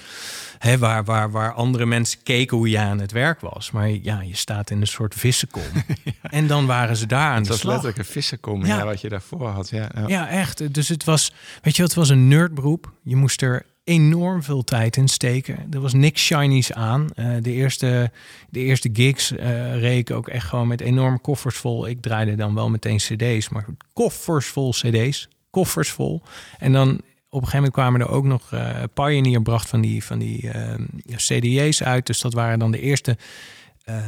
Hè, 0.59 0.79
waar, 0.79 1.05
waar, 1.05 1.31
waar 1.31 1.53
andere 1.53 1.87
mensen 1.87 2.19
keken 2.23 2.57
hoe 2.57 2.69
jij 2.69 2.85
aan 2.85 3.01
het 3.01 3.13
werk 3.13 3.41
was. 3.41 3.71
Maar 3.71 3.89
ja, 3.89 4.21
je 4.21 4.37
staat 4.37 4.71
in 4.71 4.81
een 4.81 4.87
soort 4.87 5.15
vissenkom. 5.15 5.63
En 6.23 6.47
dan 6.47 6.67
waren 6.67 6.97
ze 6.97 7.07
daar 7.07 7.31
aan 7.31 7.37
Het 7.37 7.45
de 7.45 7.51
was 7.51 7.63
letterlijk 7.63 7.99
een 7.99 8.05
vissenkom, 8.05 8.67
Ja. 8.67 8.77
ja. 8.77 8.85
wat 8.85 9.01
je 9.01 9.09
daarvoor 9.09 9.49
had. 9.49 9.69
Ja, 9.71 9.91
ja. 9.95 10.05
Ja, 10.07 10.29
echt. 10.29 10.75
Dus 10.75 10.89
het 10.89 11.05
was, 11.05 11.33
weet 11.63 11.77
je, 11.77 11.83
het 11.83 11.95
was 11.95 12.09
een 12.09 12.29
nerdberoep. 12.29 12.93
Je 13.03 13.17
moest 13.17 13.43
er 13.43 13.67
enorm 13.85 14.43
veel 14.43 14.65
tijd 14.65 14.97
in 14.97 15.09
steken. 15.09 15.67
Er 15.71 15.81
was 15.81 15.93
niks 15.93 16.23
shinies 16.23 16.73
aan. 16.73 17.09
Eh, 17.15 17.37
de, 17.41 17.53
eerste, 17.53 18.11
de 18.51 18.61
eerste 18.61 18.91
gigs 18.93 19.33
eh 19.37 19.99
ik 19.99 20.11
ook 20.11 20.29
echt 20.29 20.47
gewoon 20.47 20.69
met 20.69 20.81
enorm 20.81 21.21
koffers 21.21 21.57
vol. 21.57 21.89
Ik 21.89 22.01
draaide 22.01 22.35
dan 22.35 22.55
wel 22.55 22.71
meteen 22.71 22.97
cd's, 22.97 23.49
maar 23.49 23.65
koffers 23.93 24.47
vol 24.47 24.71
cd's. 24.71 25.29
Koffers 25.51 25.91
vol. 25.91 26.23
En 26.59 26.73
dan 26.73 26.89
op 26.89 27.41
een 27.41 27.49
gegeven 27.49 27.57
moment 27.57 27.73
kwamen 27.73 28.01
er 28.01 28.09
ook 28.09 28.25
nog... 28.25 28.53
eh 28.53 28.83
Pioneer 28.95 29.43
bracht 29.43 29.69
van 29.69 29.81
die, 29.81 30.05
van 30.05 30.19
die 30.19 30.51
eh, 30.51 30.75
cd's 31.17 31.83
uit. 31.83 32.07
Dus 32.07 32.21
dat 32.21 32.33
waren 32.33 32.59
dan 32.59 32.71
de 32.71 32.81
eerste 32.81 33.17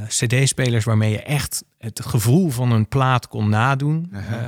cd-spelers 0.09 0.85
waarmee 0.85 1.11
je 1.11 1.23
echt 1.23 1.65
het 1.85 2.01
gevoel 2.05 2.51
van 2.51 2.73
een 2.73 2.89
plaat 2.89 3.29
kon 3.29 3.49
nadoen. 3.49 4.09
Eh, 4.13 4.39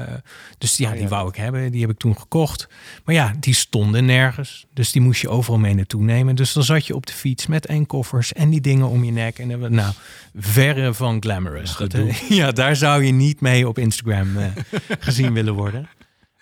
dus 0.58 0.76
ja, 0.76 0.86
Oh, 0.88 0.92
die 0.92 1.02
ja. 1.02 1.08
wou 1.08 1.28
ik 1.28 1.36
hebben. 1.36 1.72
Die 1.72 1.80
heb 1.80 1.90
ik 1.90 1.98
toen 1.98 2.18
gekocht. 2.18 2.68
Maar 3.04 3.14
ja, 3.14 3.32
die 3.40 3.54
stonden 3.54 4.04
nergens. 4.04 4.66
Dus 4.72 4.92
die 4.92 5.02
moest 5.02 5.20
je 5.20 5.28
overal 5.28 5.58
mee 5.58 5.74
naartoe 5.74 6.02
nemen. 6.02 6.34
Dus 6.34 6.52
dan 6.52 6.62
zat 6.64 6.86
je 6.86 6.94
op 6.94 7.06
de 7.06 7.12
fiets 7.12 7.46
met 7.46 7.66
één 7.66 7.86
koffers 7.86 8.32
en 8.32 8.50
die 8.50 8.60
dingen 8.60 8.88
om 8.88 9.04
je 9.04 9.12
nek. 9.12 9.38
En 9.38 9.48
dan, 9.48 9.74
nou, 9.74 9.92
verre 10.34 10.94
van 10.94 11.22
glamorous. 11.22 11.76
Dat, 11.76 11.96
ja, 12.28 12.52
daar 12.52 12.76
zou 12.76 13.04
je 13.04 13.12
niet 13.12 13.40
mee 13.40 13.68
op 13.68 13.78
Instagram 13.78 14.36
eh, 14.36 14.46
gezien 14.98 15.32
willen 15.32 15.54
worden. 15.54 15.88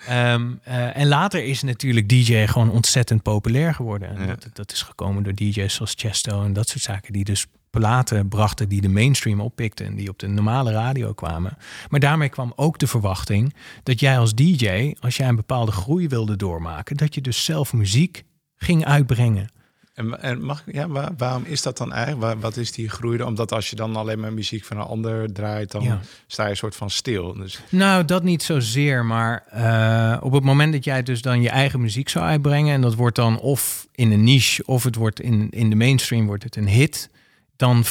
Ehm, 0.07 0.51
eh, 0.63 0.97
en 0.97 1.07
later 1.09 1.45
is 1.45 1.63
natuurlijk 1.63 2.09
DJ 2.09 2.47
gewoon 2.47 2.71
ontzettend 2.71 3.23
populair 3.23 3.75
geworden. 3.75 4.09
En 4.17 4.21
Ja. 4.21 4.27
dat, 4.27 4.49
dat 4.53 4.73
is 4.73 4.83
gekomen 4.83 5.23
door 5.23 5.35
DJ's 5.35 5.75
zoals 5.75 5.95
Chesto 5.97 6.45
en 6.45 6.53
dat 6.53 6.69
soort 6.69 6.83
zaken. 6.83 7.13
Die 7.13 7.25
dus 7.25 7.47
platen 7.79 8.29
brachten 8.29 8.69
die 8.69 8.81
de 8.81 8.89
mainstream 8.89 9.41
oppikten. 9.41 9.87
En 9.87 9.95
die 9.95 10.09
op 10.09 10.19
de 10.19 10.27
normale 10.29 10.73
radio 10.73 11.13
kwamen. 11.13 11.57
Maar 11.89 12.01
daarmee 12.01 12.29
kwam 12.29 12.53
ook 12.57 12.79
de 12.79 12.87
verwachting 12.87 13.55
dat 13.83 14.01
jij 14.01 14.19
als 14.19 14.35
DJ, 14.35 14.95
als 15.01 15.17
jij 15.17 15.29
een 15.29 15.37
bepaalde 15.37 15.73
groei 15.73 16.09
wilde 16.09 16.37
doormaken, 16.37 16.97
dat 16.97 17.15
je 17.15 17.21
dus 17.21 17.45
zelf 17.45 17.73
muziek 17.73 18.25
ging 18.57 18.85
uitbrengen. 18.85 19.49
En, 19.95 20.23
en 20.23 20.43
mag, 20.43 20.63
ja, 20.73 20.89
waar- 20.89 21.13
waarom 21.17 21.45
is 21.45 21.63
dat 21.63 21.77
dan 21.77 21.93
eigenlijk? 21.93 22.23
Waar- 22.23 22.41
wat 22.41 22.57
is 22.57 22.73
die 22.73 22.89
groei? 22.89 23.23
Omdat 23.23 23.53
als 23.53 23.71
je 23.71 23.77
dan 23.77 23.97
alleen 23.97 24.21
maar 24.21 24.33
muziek 24.33 24.65
van 24.65 24.77
een 24.77 24.83
ander 24.87 25.33
draait, 25.33 25.71
dan 25.71 25.83
Ja. 25.83 26.01
sta 26.27 26.45
je 26.45 26.51
een 26.51 26.57
soort 26.57 26.77
van 26.77 26.91
stil. 26.91 27.35
Dus 27.35 27.61
Nou, 27.69 28.05
dat 28.05 28.23
niet 28.23 28.43
zozeer, 28.43 29.05
maar 29.05 29.45
eh, 29.51 30.17
op 30.25 30.33
het 30.33 30.45
moment 30.45 30.73
dat 30.73 30.85
jij 30.85 31.03
dus 31.03 31.23
dan 31.23 31.43
je 31.43 31.49
eigen 31.51 31.81
muziek 31.81 32.09
zou 32.09 32.25
uitbrengen 32.25 32.75
en 32.75 32.81
dat 32.81 32.95
wordt 32.95 33.17
dan 33.17 33.39
of 33.39 33.87
in 33.93 34.13
een 34.13 34.25
niche 34.25 34.63
of 34.67 34.85
het 34.85 34.95
wordt 34.95 35.21
in, 35.21 35.51
in 35.51 35.71
de 35.71 35.77
mainstream 35.77 36.27
wordt 36.27 36.43
het 36.45 36.57
een 36.57 36.69
hit, 36.69 37.11
dan 37.57 37.85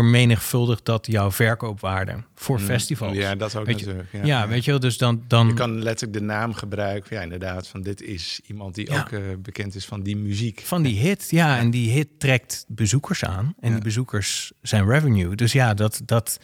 vermenigvuldigt 0.00 0.84
dat 0.84 1.06
jouw 1.06 1.30
verkoopwaarde 1.32 2.16
voor 2.34 2.58
festivals. 2.58 3.12
Mm. 3.12 3.18
Ja, 3.20 3.34
dat 3.34 3.56
ook 3.56 3.66
Weet 3.66 3.80
je- 3.80 3.86
natuurlijk. 3.86 4.12
Ja, 4.12 4.24
Ja, 4.24 4.48
weet 4.48 4.64
je 4.64 4.70
wel, 4.70 4.80
dus 4.80 4.98
dan... 4.98 5.22
dan 5.28 5.46
Je 5.46 5.54
kan 5.54 5.82
letterlijk 5.82 6.18
de 6.18 6.24
naam 6.24 6.52
gebruiken. 6.54 7.16
Ja, 7.16 7.22
inderdaad. 7.22 7.68
Van 7.68 7.82
dit 7.82 8.02
is 8.02 8.40
iemand 8.46 8.74
die 8.74 8.90
Ja. 8.92 9.00
ook 9.00 9.08
eh, 9.10 9.20
bekend 9.38 9.74
is 9.74 9.84
van 9.86 10.02
die 10.02 10.16
muziek. 10.16 10.60
Van 10.64 10.82
die 10.82 10.98
hit, 10.98 11.26
ja. 11.30 11.58
En 11.58 11.70
die 11.70 11.90
hit 11.90 12.08
trekt 12.18 12.64
bezoekers 12.68 13.24
aan. 13.24 13.54
En 13.60 13.72
die 13.72 13.82
bezoekers 13.82 14.52
zijn 14.62 14.86
revenue. 14.88 15.34
Dus 15.34 15.52
ja, 15.52 15.74
dat, 15.74 16.00
dat 16.04 16.38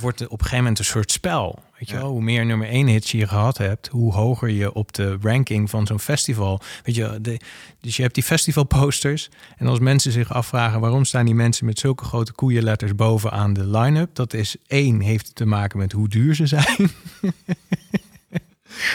wordt 0.00 0.20
op 0.24 0.30
een 0.30 0.38
gegeven 0.38 0.56
moment 0.56 0.78
een 0.78 0.84
soort 0.84 1.12
spel. 1.12 1.62
Weet 1.78 1.88
je 1.88 1.96
wel, 1.96 2.10
hoe 2.10 2.22
meer 2.22 2.46
nummer 2.46 2.68
één 2.68 2.86
hits 2.86 3.10
je 3.10 3.26
gehad 3.28 3.58
hebt, 3.58 3.88
hoe 3.88 4.12
hoger 4.12 4.48
je 4.48 4.72
op 4.72 4.92
de 4.92 5.16
ranking 5.20 5.70
van 5.70 5.86
zo'n 5.86 6.00
festival. 6.00 6.60
Weet 6.84 6.94
je, 6.94 7.18
de, 7.20 7.40
dus 7.80 7.96
je 7.96 8.02
hebt 8.02 8.14
die 8.14 8.22
festivalposters. 8.24 9.28
En 9.56 9.66
als 9.66 9.78
mensen 9.78 10.12
zich 10.12 10.32
afvragen 10.32 10.80
waarom 10.80 11.04
staan 11.04 11.24
die 11.24 11.34
mensen 11.34 11.66
met 11.66 11.78
zulke 11.78 12.04
grote 12.04 12.32
koeienletters 12.32 12.93
bovenaan 12.94 13.52
de 13.52 13.66
line-up, 13.66 14.14
dat 14.14 14.32
is 14.34 14.56
één, 14.66 15.00
heeft 15.00 15.34
te 15.34 15.44
maken 15.46 15.78
met 15.78 15.92
hoe 15.92 16.08
duur 16.08 16.34
ze 16.34 16.46
zijn. 16.46 16.90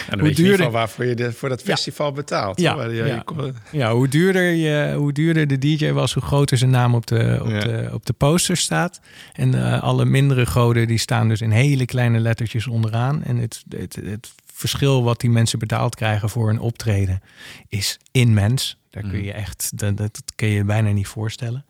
En 0.08 0.20
Hoe 0.20 0.30
duurder- 0.32 0.70
waarvoor 0.70 1.04
je 1.04 1.14
de, 1.14 1.32
voor 1.32 1.48
dat 1.48 1.62
festival 1.62 2.12
betaalt. 2.12 2.60
Ja, 2.60 2.84
je- 2.84 2.94
ja. 2.94 3.04
je 3.36 3.52
Ja, 3.72 3.92
hoe 3.92 4.08
duurder, 4.08 4.50
je, 4.50 4.94
hoe 4.96 5.12
duurder 5.12 5.46
de 5.46 5.58
DJ 5.58 5.90
was, 5.90 6.12
hoe 6.14 6.22
groter 6.22 6.58
zijn 6.58 6.70
naam 6.70 6.94
op 6.94 7.06
de, 7.06 7.38
op 7.42 7.48
de, 7.48 7.88
op 7.92 8.06
de 8.06 8.12
poster 8.12 8.56
staat. 8.56 9.00
En 9.32 9.54
eh, 9.72 9.82
alle 9.82 10.04
mindere 10.04 10.46
goden 10.46 10.86
die 10.86 10.98
staan 10.98 11.28
dus 11.28 11.40
in 11.40 11.50
hele 11.50 11.84
kleine 11.84 12.18
lettertjes 12.20 12.66
onderaan. 12.66 13.22
En 13.24 13.36
het, 13.36 13.64
het, 13.68 13.98
het 14.04 14.32
verschil 14.54 15.02
wat 15.02 15.20
die 15.20 15.30
mensen 15.30 15.58
betaald 15.58 15.94
krijgen 15.94 16.28
voor 16.30 16.50
een 16.50 16.60
optreden 16.60 17.20
is 17.68 17.98
immens. 18.12 18.78
Daar 18.90 19.02
kun 19.02 19.12
Mhm. 19.16 19.24
je 19.24 19.32
echt, 19.32 19.70
dat, 19.78 19.96
dat 19.96 20.22
kun 20.36 20.48
je 20.48 20.54
je 20.54 20.64
bijna 20.64 20.90
niet 20.90 21.06
voorstellen. 21.06 21.64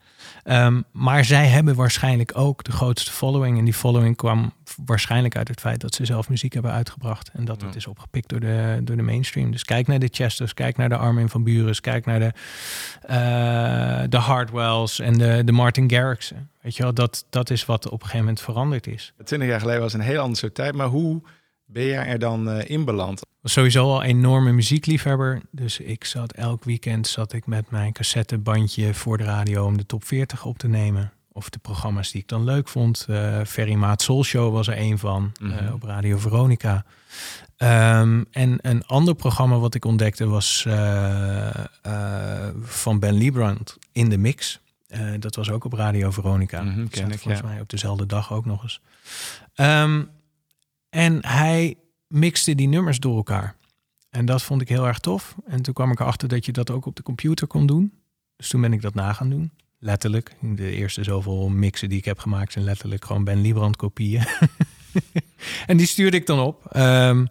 Ehm, 0.45 0.81
maar 0.93 1.25
zij 1.25 1.47
hebben 1.47 1.75
waarschijnlijk 1.75 2.33
ook 2.35 2.65
de 2.65 2.73
grootste 2.73 3.13
following. 3.13 3.59
En 3.59 3.65
die 3.65 3.75
following 3.75 4.17
kwam 4.17 4.53
waarschijnlijk 4.85 5.37
uit 5.37 5.49
het 5.49 5.61
feit 5.61 5.81
dat 5.81 5.95
ze 5.95 6.05
zelf 6.05 6.29
muziek 6.29 6.53
hebben 6.53 6.73
uitgebracht. 6.73 7.31
En 7.33 7.45
dat 7.45 7.63
het 7.63 7.77
is 7.77 7.87
opgepikt 7.87 8.29
door 8.29 8.41
de, 8.41 8.81
door 8.83 8.97
de 8.97 9.03
mainstream. 9.03 9.51
Dus 9.51 9.65
kijk 9.65 9.87
naar 9.87 9.99
de 9.99 10.09
Chesters, 10.13 10.55
kijk 10.55 10.77
naar 10.77 10.89
de 10.89 10.97
Armin 10.97 11.29
van 11.29 11.43
Buren, 11.43 11.81
kijk 11.81 12.07
naar 12.07 12.19
de, 12.19 12.33
eh, 13.03 14.09
de 14.09 14.17
Hardwells 14.17 14.99
en 14.99 15.19
de, 15.19 15.43
de 15.45 15.53
Martin 15.53 15.91
Garrixen. 15.91 16.51
Weet 16.61 16.77
je 16.77 16.83
wel, 16.83 16.95
dat, 16.95 17.27
dat 17.31 17.51
is 17.51 17.65
wat 17.65 17.87
op 17.87 17.93
een 17.93 17.99
gegeven 17.99 18.19
moment 18.19 18.41
veranderd 18.41 18.87
is. 18.87 19.13
Twintig 19.25 19.49
jaar 19.49 19.61
geleden 19.61 19.81
was 19.81 19.93
een 19.93 20.01
heel 20.01 20.19
andere 20.19 20.37
soort 20.37 20.55
tijd. 20.55 20.75
Maar 20.75 20.87
hoe 20.87 21.23
ben 21.73 21.85
jij 21.85 22.07
er 22.07 22.19
dan 22.19 22.51
eh, 22.51 22.71
in 22.71 22.85
beland? 22.85 23.21
was 23.41 23.53
sowieso 23.53 23.85
al 23.85 24.03
een 24.03 24.09
enorme 24.09 24.53
muziekliefhebber. 24.53 25.41
Dus 25.51 25.79
ik 25.79 26.05
zat 26.05 26.33
elk 26.33 26.65
weekend 26.65 27.07
zat 27.07 27.33
ik 27.33 27.47
met 27.47 27.71
mijn 27.71 27.93
cassettebandje 27.93 28.95
voor 28.95 29.19
de 29.19 29.25
radio 29.25 29.65
om 29.67 29.77
de 29.77 29.87
top 29.87 30.05
40 30.05 30.45
op 30.45 30.59
te 30.59 30.69
nemen. 30.69 31.13
Of 31.33 31.49
de 31.51 31.59
programma's 31.59 32.11
die 32.11 32.21
ik 32.21 32.29
dan 32.29 32.45
leuk 32.45 32.69
vond. 32.69 33.07
Eh 33.09 33.41
Ferry 33.47 33.75
Maat 33.75 34.03
Soul 34.03 34.25
Show 34.25 34.53
was 34.53 34.67
er 34.69 34.79
een 34.79 34.99
van 34.99 35.33
Mhm. 35.41 35.53
eh, 35.67 35.73
op 35.75 35.83
Radio 35.83 36.19
Veronica. 36.19 36.85
Ehm, 37.57 38.23
en 38.31 38.59
een 38.63 38.87
ander 38.87 39.15
programma 39.15 39.59
wat 39.59 39.75
ik 39.75 39.85
ontdekte 39.85 40.27
was 40.27 40.67
van 42.63 42.99
Ben 42.99 43.15
Liebrand 43.15 43.77
in 43.93 44.09
de 44.09 44.19
mix. 44.19 44.61
Dat 45.19 45.35
was 45.37 45.51
ook 45.51 45.65
op 45.65 45.73
Radio 45.73 46.11
Veronica. 46.11 46.63
Mhm, 46.63 46.81
Dat 46.81 46.89
ken 46.91 47.11
ik, 47.11 47.19
volgens 47.19 47.43
ja. 47.43 47.49
mij 47.49 47.61
op 47.61 47.69
dezelfde 47.69 48.07
dag 48.07 48.33
ook 48.33 48.45
nog 48.45 48.63
eens. 48.63 48.81
Ehm, 49.55 50.03
en 50.91 51.27
hij 51.27 51.77
mixte 52.07 52.55
die 52.55 52.69
nummers 52.69 52.99
door 52.99 53.17
elkaar. 53.17 53.57
En 54.11 54.25
dat 54.25 54.43
vond 54.43 54.61
ik 54.61 54.69
heel 54.69 54.87
erg 54.87 54.99
tof. 54.99 55.35
En 55.47 55.63
toen 55.63 55.75
kwam 55.75 55.91
ik 55.91 56.01
erachter 56.01 56.29
dat 56.29 56.45
je 56.45 56.53
dat 56.53 56.71
ook 56.71 56.87
op 56.87 56.97
de 56.97 57.03
computer 57.03 57.47
kon 57.47 57.67
doen. 57.67 57.93
Dus 58.37 58.49
toen 58.49 58.61
ben 58.61 58.73
ik 58.73 58.83
dat 58.83 58.95
na 58.95 59.13
gaan 59.13 59.31
doen. 59.31 59.51
Letterlijk. 59.79 60.37
De 60.41 60.71
eerste 60.71 61.05
zoveel 61.05 61.49
mixen 61.49 61.89
die 61.89 61.99
ik 61.99 62.05
heb 62.05 62.19
gemaakt 62.19 62.53
zijn 62.53 62.65
letterlijk 62.65 63.05
gewoon 63.05 63.25
Ben 63.25 63.41
Liebrand 63.41 63.77
kopieën. 63.77 64.27
en 65.67 65.77
die 65.77 65.87
stuurde 65.87 66.17
ik 66.17 66.27
dan 66.27 66.41
op. 66.41 66.67
Ehm, 66.67 67.27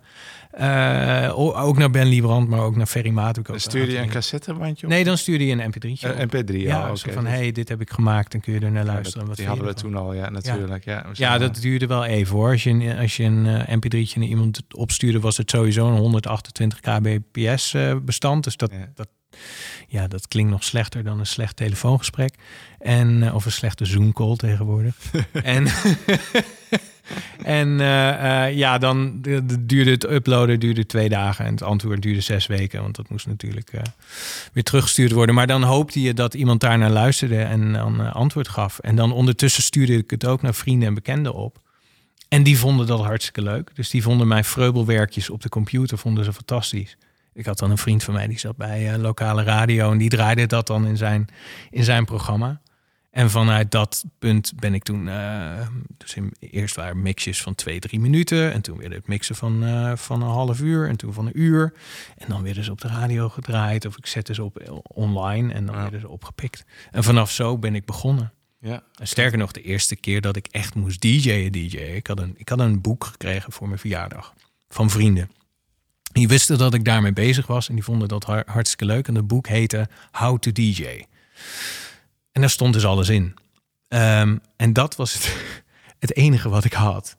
eh, 0.50 1.32
ook 1.38 1.78
naar 1.78 1.90
Ben 1.90 2.08
Liebrand, 2.08 2.50
maar 2.50 2.60
ook 2.60 2.76
naar 2.76 2.86
Ferry 2.86 3.10
Maat. 3.10 3.46
Dan 3.46 3.60
stuurde 3.60 3.92
je 3.92 3.98
een 3.98 4.10
cassettebandje 4.10 4.88
Nee, 4.88 5.04
dan 5.04 5.18
stuurde 5.18 5.46
je 5.46 5.52
een 5.64 5.72
mp3'tje 5.74 6.08
Eh, 6.14 6.20
op. 6.24 6.34
MP3, 6.36 6.56
ja, 6.56 6.88
ja, 6.88 6.96
zo 6.96 7.12
van, 7.12 7.24
Dus- 7.24 7.34
hey, 7.34 7.52
dit 7.52 7.70
heb 7.70 7.82
ik 7.82 7.90
gemaakt. 7.90 8.32
Dan 8.32 8.42
kun 8.42 8.54
je 8.54 8.60
er 8.60 8.72
naar 8.72 8.86
ja, 8.86 8.92
luisteren. 8.92 9.28
dat- 9.28 9.36
die 9.38 9.48
hadden 9.48 9.66
we 9.66 9.74
toen 9.74 9.96
al, 9.96 10.14
ja, 10.14 10.30
natuurlijk. 10.30 10.84
Ja, 10.86 11.06
Ja, 11.14 11.38
dat 11.38 11.56
duurde 11.62 11.88
wel 11.88 12.06
even 12.06 12.36
hoor. 12.36 12.52
Als 12.52 12.64
je 12.64 12.70
een, 12.70 12.98
als 12.98 13.18
je 13.18 13.24
een 13.24 13.46
eh, 13.46 13.76
mp3'tje 13.78 14.18
naar 14.20 14.28
iemand 14.28 14.62
opstuurde, 14.76 15.20
was 15.20 15.38
het 15.38 15.50
sowieso 15.50 15.88
een 15.88 15.98
128 15.98 16.80
kbps 16.80 17.76
bestand. 18.02 18.44
Dus 18.44 18.58
dat, 18.58 18.72
Ja. 18.72 18.92
dat, 18.96 19.08
ja, 19.88 20.08
dat 20.08 20.28
klinkt 20.28 20.52
nog 20.52 20.64
slechter 20.64 21.04
dan 21.04 21.20
een 21.20 21.26
slecht 21.26 21.56
telefoongesprek. 21.56 22.36
En, 22.80 23.34
of 23.34 23.46
een 23.46 23.52
slechte 23.52 23.86
Zoom-call 23.86 24.36
tegenwoordig. 24.36 24.96
en 25.44 25.68
en 27.44 27.80
eh, 27.80 28.46
eh, 28.48 28.56
ja, 28.58 28.78
dan 28.78 29.22
de- 29.22 29.46
de- 29.46 29.66
duurde 29.66 29.92
het 29.92 30.10
uploaden 30.12 30.60
duurde 30.60 30.86
twee 30.86 31.10
dagen. 31.10 31.46
En 31.46 31.52
het 31.52 31.64
antwoord 31.64 32.02
duurde 32.02 32.22
zes 32.22 32.48
weken. 32.48 32.82
Want 32.82 32.96
dat 32.96 33.10
moest 33.10 33.28
natuurlijk 33.28 33.70
eh, 33.74 33.82
weer 34.54 34.64
teruggestuurd 34.64 35.12
worden. 35.12 35.36
Maar 35.36 35.48
dan 35.48 35.64
hoopte 35.64 36.02
je 36.02 36.14
dat 36.14 36.34
iemand 36.34 36.62
daarnaar 36.62 36.90
luisterde 36.92 37.42
en 37.42 37.74
dan 37.74 38.14
antwoord 38.14 38.48
gaf. 38.48 38.80
En 38.80 38.96
dan 38.96 39.12
ondertussen 39.12 39.64
stuurde 39.64 39.98
ik 39.98 40.10
het 40.10 40.26
ook 40.26 40.42
naar 40.42 40.54
vrienden 40.54 40.88
en 40.88 40.94
bekenden 40.94 41.34
op. 41.34 41.60
En 42.30 42.44
die 42.44 42.58
vonden 42.58 42.88
dat 42.88 43.00
hartstikke 43.00 43.42
leuk. 43.42 43.72
Dus 43.76 43.90
die 43.90 44.02
vonden 44.04 44.28
mijn 44.28 44.44
vreubelwerkjes 44.44 45.30
op 45.30 45.42
de 45.42 45.50
computer 45.50 45.98
vonden 45.98 46.24
ze 46.26 46.34
fantastisch. 46.34 46.98
Ik 47.34 47.46
had 47.46 47.58
dan 47.58 47.72
een 47.72 47.78
vriend 47.78 48.04
van 48.04 48.14
mij 48.14 48.28
die 48.28 48.40
zat 48.40 48.58
bij 48.58 48.94
eh, 48.94 49.00
lokale 49.00 49.44
radio 49.44 49.92
en 49.92 49.98
die 49.98 50.10
draaide 50.10 50.46
dat 50.46 50.68
dan 50.68 50.88
in 50.88 50.98
zijn, 50.98 51.28
in 51.70 51.84
zijn 51.84 52.06
programma. 52.06 52.62
En 53.20 53.30
vanuit 53.30 53.72
dat 53.72 54.06
punt 54.20 54.52
ben 54.56 54.74
ik 54.74 54.84
toen, 54.84 55.08
eh, 55.10 55.68
dus 55.98 56.14
in, 56.14 56.34
eerst 56.40 56.76
waren 56.76 57.02
mixjes 57.02 57.42
van 57.42 57.56
twee, 57.56 57.80
drie 57.80 58.00
minuten. 58.00 58.54
En 58.54 58.62
toen 58.62 58.78
weer 58.78 58.92
het 58.92 59.08
mixen 59.08 59.36
van, 59.36 59.64
eh, 59.66 59.96
van 59.96 60.22
een 60.22 60.28
half 60.30 60.60
uur 60.62 60.88
en 60.88 60.96
toen 60.96 61.14
van 61.14 61.26
een 61.26 61.40
uur. 61.40 61.74
En 62.18 62.26
dan 62.30 62.44
werden 62.44 62.64
ze 62.64 62.72
op 62.72 62.82
de 62.82 62.88
radio 62.88 63.30
gedraaid 63.30 63.86
of 63.86 63.98
ik 63.98 64.06
zette 64.06 64.34
ze 64.34 64.44
op 64.44 64.82
online 64.94 65.54
en 65.54 65.66
dan 65.66 65.76
Ja. 65.76 65.82
werden 65.82 66.00
ze 66.00 66.08
opgepikt. 66.08 66.64
En 66.92 67.04
vanaf 67.04 67.32
zo 67.32 67.58
ben 67.58 67.76
ik 67.76 67.86
begonnen. 67.86 68.34
Ja. 68.60 68.84
En 69.00 69.08
sterker 69.08 69.38
nog, 69.38 69.52
de 69.52 69.62
eerste 69.62 69.96
keer 69.96 70.22
dat 70.22 70.36
ik 70.36 70.48
echt 70.48 70.76
moest 70.76 71.02
DJ'en, 71.02 71.52
DJ'en. 71.52 71.96
Ik 71.96 72.08
had, 72.08 72.20
een, 72.20 72.34
ik 72.38 72.50
had 72.50 72.60
een 72.60 72.82
boek 72.82 73.04
gekregen 73.06 73.52
voor 73.52 73.68
mijn 73.68 73.80
verjaardag 73.80 74.34
van 74.70 74.90
vrienden. 74.90 75.32
Die 76.12 76.28
wisten 76.28 76.58
dat 76.58 76.74
ik 76.74 76.86
daarmee 76.86 77.14
bezig 77.14 77.48
was 77.48 77.70
en 77.70 77.76
die 77.76 77.84
vonden 77.84 78.08
dat 78.08 78.24
har- 78.24 78.44
hartstikke 78.46 78.86
leuk. 78.86 79.08
En 79.08 79.16
het 79.16 79.28
boek 79.28 79.48
heette 79.48 79.88
How 80.12 80.40
to 80.40 80.52
DJ. 80.52 81.04
En 82.32 82.42
daar 82.42 82.50
stond 82.50 82.74
dus 82.74 82.86
alles 82.86 83.10
in. 83.10 83.34
Ehm, 83.88 84.38
en 84.56 84.74
dat 84.74 84.96
was 84.96 85.14
het, 85.14 85.36
het 86.00 86.16
enige 86.16 86.50
wat 86.50 86.64
ik 86.64 86.74
had 86.74 87.18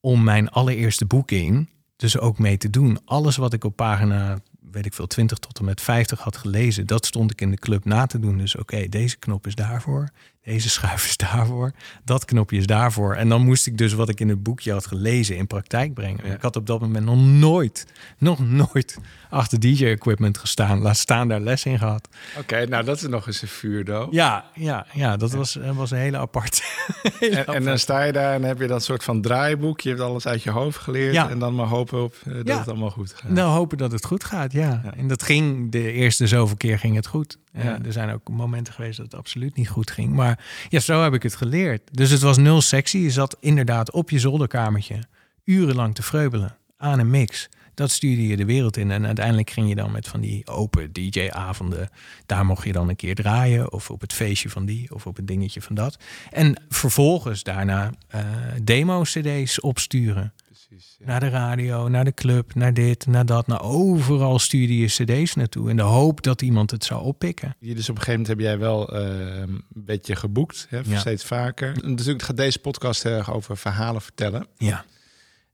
om 0.00 0.24
mijn 0.24 0.48
allereerste 0.48 1.06
boeking 1.06 1.68
dus 1.96 2.18
ook 2.18 2.38
mee 2.38 2.56
te 2.56 2.70
doen. 2.70 2.98
Alles 3.04 3.36
wat 3.36 3.52
ik 3.52 3.64
op 3.64 3.76
pagina, 3.76 4.38
weet 4.70 4.86
ik 4.86 4.94
veel, 4.94 5.06
20 5.06 5.38
tot 5.38 5.58
en 5.58 5.64
met 5.64 5.80
50 5.80 6.20
had 6.20 6.36
gelezen, 6.36 6.86
dat 6.86 7.06
stond 7.06 7.30
ik 7.30 7.40
in 7.40 7.50
de 7.50 7.56
club 7.56 7.84
na 7.84 8.06
te 8.06 8.18
doen. 8.18 8.38
Dus 8.38 8.56
oké, 8.56 8.88
deze 8.88 9.16
knop 9.16 9.46
is 9.46 9.54
daarvoor, 9.54 10.08
deze 10.48 10.68
schuif 10.70 11.06
is 11.06 11.16
daarvoor, 11.16 11.72
dat 12.04 12.24
knopje 12.24 12.56
is 12.56 12.66
daarvoor. 12.66 13.14
En 13.14 13.28
dan 13.28 13.42
moest 13.42 13.66
ik 13.66 13.78
dus 13.78 13.92
wat 13.92 14.08
ik 14.08 14.20
in 14.20 14.28
het 14.28 14.42
boekje 14.42 14.72
had 14.72 14.86
gelezen 14.86 15.36
in 15.36 15.46
praktijk 15.46 15.94
brengen. 15.94 16.26
Ja. 16.26 16.34
Ik 16.34 16.42
had 16.42 16.56
op 16.56 16.66
dat 16.66 16.80
moment 16.80 17.04
nog 17.04 17.16
nooit, 17.18 17.86
nog 18.18 18.38
nooit 18.48 18.98
achter 19.30 19.60
DJ-equipment 19.60 20.38
gestaan. 20.38 20.78
Laat 20.78 20.96
staan 20.96 21.28
daar 21.28 21.40
les 21.40 21.64
in 21.64 21.78
gehad. 21.78 22.08
Oké, 22.38 22.66
nou 22.66 22.84
dat 22.84 22.96
is 22.96 23.08
nog 23.08 23.26
eens 23.26 23.42
een 23.42 23.48
vuurdoop. 23.48 24.12
Ja, 24.12 24.44
ja, 24.54 24.86
ja 24.92 25.16
dat 25.16 25.32
was, 25.32 25.52
dat 25.52 25.74
was 25.74 25.90
een 25.90 25.98
hele 25.98 26.18
aparte. 26.18 26.62
hele 27.18 27.36
En, 27.36 27.54
en 27.54 27.64
dan 27.64 27.78
sta 27.78 28.02
je 28.02 28.12
daar 28.12 28.34
en 28.34 28.42
heb 28.42 28.60
je 28.60 28.66
dat 28.66 28.84
soort 28.84 29.04
van 29.04 29.20
draaiboek. 29.20 29.80
Je 29.80 29.88
hebt 29.88 30.00
alles 30.00 30.26
uit 30.26 30.42
je 30.42 30.50
hoofd 30.50 30.78
geleerd. 30.78 31.14
Ja. 31.14 31.30
En 31.30 31.38
dan 31.38 31.54
maar 31.54 31.66
hopen 31.66 32.02
op 32.02 32.14
eh, 32.26 32.34
dat 32.44 32.58
het 32.58 32.68
allemaal 32.68 32.90
goed 32.90 33.12
gaat. 33.16 33.30
Nou, 33.30 33.50
hopen 33.50 33.78
dat 33.78 33.92
het 33.92 34.04
goed 34.04 34.24
gaat, 34.24 34.52
ja. 34.52 34.82
En 34.96 35.08
dat 35.08 35.22
ging, 35.22 35.72
de 35.72 35.92
eerste 35.92 36.26
zoveel 36.26 36.56
keer 36.56 36.78
ging 36.78 36.96
het 36.96 37.06
goed. 37.06 37.38
Eh, 37.52 37.64
Ja. 37.64 37.78
er 37.84 37.92
zijn 37.92 38.10
ook 38.10 38.28
momenten 38.28 38.72
geweest 38.72 38.96
dat 38.96 39.06
het 39.06 39.14
absoluut 39.14 39.56
niet 39.56 39.68
goed 39.68 39.90
ging. 39.90 40.12
Maar 40.14 40.37
ja, 40.68 40.80
zo 40.80 41.02
heb 41.02 41.14
ik 41.14 41.22
het 41.22 41.36
geleerd. 41.36 41.82
Dus 41.92 42.10
het 42.10 42.20
was 42.20 42.36
nul 42.36 42.60
sexy. 42.60 42.98
Je 42.98 43.10
zat 43.10 43.36
inderdaad 43.40 43.90
op 43.90 44.10
je 44.10 44.18
zolderkamertje 44.18 44.98
urenlang 45.44 45.94
te 45.94 46.02
vreubelen 46.02 46.56
aan 46.76 46.98
een 46.98 47.10
mix. 47.10 47.48
Dat 47.74 47.90
stuurde 47.90 48.26
je 48.26 48.36
de 48.36 48.44
wereld 48.44 48.76
in. 48.76 48.90
En 48.90 49.06
uiteindelijk 49.06 49.50
ging 49.50 49.68
je 49.68 49.74
dan 49.74 49.92
met 49.92 50.08
van 50.08 50.20
die 50.20 50.46
open 50.46 50.92
DJ-avonden. 50.92 51.88
Daar 52.26 52.44
mocht 52.46 52.64
je 52.64 52.72
dan 52.72 52.88
een 52.88 52.96
keer 52.96 53.14
draaien. 53.14 53.72
Of 53.72 53.90
op 53.90 54.00
het 54.00 54.12
feestje 54.12 54.50
van 54.50 54.64
die. 54.66 54.94
Of 54.94 55.06
op 55.06 55.16
het 55.16 55.26
dingetje 55.26 55.62
van 55.62 55.74
dat. 55.74 55.98
En 56.30 56.62
vervolgens 56.68 57.42
daarna 57.42 57.90
eh, 58.08 58.20
demo-cd's 58.62 59.60
opsturen. 59.60 60.32
Precies. 60.68 60.96
ja. 60.98 61.06
Naar 61.06 61.20
de 61.20 61.28
radio, 61.28 61.88
naar 61.88 62.04
de 62.04 62.14
club, 62.14 62.54
naar 62.54 62.74
dit, 62.74 63.06
naar 63.06 63.26
dat. 63.26 63.46
Naar 63.46 63.62
overal 63.62 64.38
stuurde 64.38 64.76
je 64.78 64.86
cd's 64.86 65.34
naartoe. 65.34 65.70
In 65.70 65.76
de 65.76 65.82
hoop 65.82 66.22
dat 66.22 66.42
iemand 66.42 66.70
het 66.70 66.84
zou 66.84 67.02
oppikken. 67.02 67.56
Je, 67.58 67.74
dus 67.74 67.88
op 67.88 67.96
een 67.96 68.02
gegeven 68.02 68.20
moment 68.20 68.28
heb 68.28 68.38
jij 68.48 68.58
wel 68.58 68.88
eh, 68.92 69.38
een 69.38 69.64
beetje 69.68 70.16
geboekt, 70.16 70.66
hè, 70.70 70.80
Ja. 70.84 70.98
steeds 70.98 71.24
vaker. 71.24 71.82
En 71.82 71.90
Natuurlijk 71.90 72.22
gaat 72.22 72.36
deze 72.36 72.58
podcast 72.58 73.02
heel 73.02 73.12
erg 73.12 73.32
over 73.32 73.56
verhalen 73.56 74.02
vertellen. 74.02 74.46
Ja. 74.56 74.84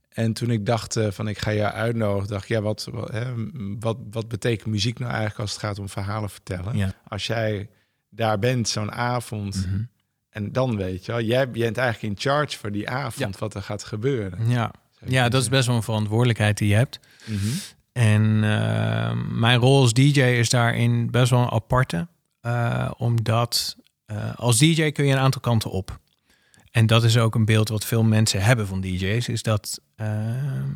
En 0.09 0.33
toen 0.33 0.51
ik 0.51 0.67
dacht 0.67 0.97
eh, 0.97 1.11
van 1.11 1.29
ik 1.29 1.39
ga 1.39 1.53
jou 1.53 1.73
uitnodigen, 1.73 2.29
dacht 2.29 2.43
ik, 2.43 2.49
ja, 2.49 2.61
wat, 2.61 2.89
wat, 2.93 3.11
hè, 3.11 3.33
wat, 3.81 3.97
wat 4.11 4.29
betekent 4.29 4.67
muziek 4.71 4.99
nou 4.99 5.11
eigenlijk 5.11 5.41
als 5.41 5.51
het 5.51 5.61
gaat 5.61 5.79
om 5.79 5.89
verhalen 5.89 6.31
vertellen? 6.31 6.77
Ja. 6.77 6.95
Als 7.09 7.27
jij 7.27 7.69
daar 8.09 8.39
bent, 8.39 8.69
zo'n 8.69 8.93
avond, 8.93 9.67
Mhm. 9.67 9.83
en 10.31 10.53
dan 10.53 10.77
weet 10.77 11.05
je 11.05 11.13
wel, 11.13 11.21
jij 11.21 11.51
bent 11.51 11.77
eigenlijk 11.79 12.15
in 12.15 12.21
charge 12.31 12.59
voor 12.59 12.73
die 12.73 12.89
avond, 12.91 13.33
Ja. 13.35 13.39
wat 13.39 13.55
er 13.55 13.63
gaat 13.63 13.85
gebeuren. 13.85 14.49
ja. 14.49 14.73
Ja, 15.07 15.29
dat 15.29 15.43
is 15.43 15.49
best 15.49 15.67
wel 15.67 15.77
een 15.77 15.83
verantwoordelijkheid 15.83 16.59
die 16.59 16.69
je 16.69 16.75
hebt. 16.75 17.01
En 17.93 18.45
eh, 18.45 19.13
mijn 19.31 19.59
rol 19.59 19.81
als 19.81 19.93
DJ 19.93 20.21
is 20.21 20.49
daarin 20.49 21.11
best 21.11 21.31
wel 21.31 21.41
een 21.41 21.51
aparte. 21.51 22.09
eh, 22.41 22.91
omdat 22.97 23.77
eh, 24.07 24.17
als 24.37 24.59
DJ 24.59 24.91
kun 24.91 25.07
je 25.07 25.13
een 25.13 25.19
aantal 25.19 25.41
kanten 25.41 25.71
op. 25.71 25.99
En 26.71 26.87
dat 26.87 27.05
is 27.05 27.17
ook 27.19 27.35
een 27.35 27.45
beeld 27.45 27.69
wat 27.69 27.85
veel 27.85 28.03
mensen 28.03 28.43
hebben 28.43 28.67
van 28.67 28.81
DJ's. 28.81 29.29
Is 29.29 29.43
dat 29.43 29.81
eh, 29.97 30.07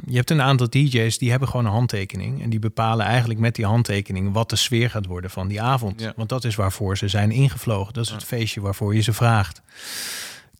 je 0.07 0.17
hebt 0.17 0.31
een 0.31 0.43
aantal 0.43 0.69
DJ's 0.71 1.19
die 1.19 1.31
hebben 1.31 1.49
gewoon 1.49 1.65
een 1.67 1.73
handtekening. 1.73 2.43
En 2.43 2.51
die 2.51 2.59
bepalen 2.59 3.07
eigenlijk 3.07 3.41
met 3.41 3.55
die 3.55 3.65
handtekening 3.67 4.33
wat 4.33 4.51
de 4.51 4.57
sfeer 4.57 4.91
gaat 4.91 5.07
worden 5.07 5.31
van 5.31 5.49
die 5.49 5.63
avond. 5.63 6.01
Ja. 6.01 6.13
Want 6.17 6.29
dat 6.29 6.45
is 6.45 6.55
waarvoor 6.55 6.97
ze 6.97 7.09
zijn 7.09 7.31
ingevlogen. 7.31 7.93
Dat 7.95 8.05
is 8.05 8.11
het 8.11 8.25
feestje 8.25 8.61
waarvoor 8.61 8.95
je 8.95 9.01
ze 9.01 9.13
vraagt. 9.13 9.63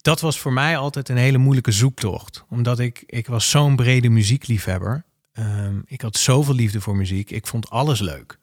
Dat 0.09 0.21
was 0.21 0.39
voor 0.39 0.53
mij 0.53 0.77
altijd 0.77 1.09
een 1.09 1.17
hele 1.17 1.39
moeilijke 1.39 1.73
zoektocht. 1.73 2.45
Omdat 2.49 2.79
ik, 2.79 3.03
ik 3.07 3.27
was 3.27 3.51
zo'n 3.51 3.77
brede 3.77 4.09
muziekliefhebber. 4.09 5.05
Ehm, 5.33 5.79
ik 5.87 6.01
had 6.01 6.17
zoveel 6.17 6.55
liefde 6.55 6.81
voor 6.81 6.97
muziek. 6.97 7.31
Ik 7.31 7.47
vond 7.47 7.71
alles 7.71 8.01
leuk. 8.01 8.39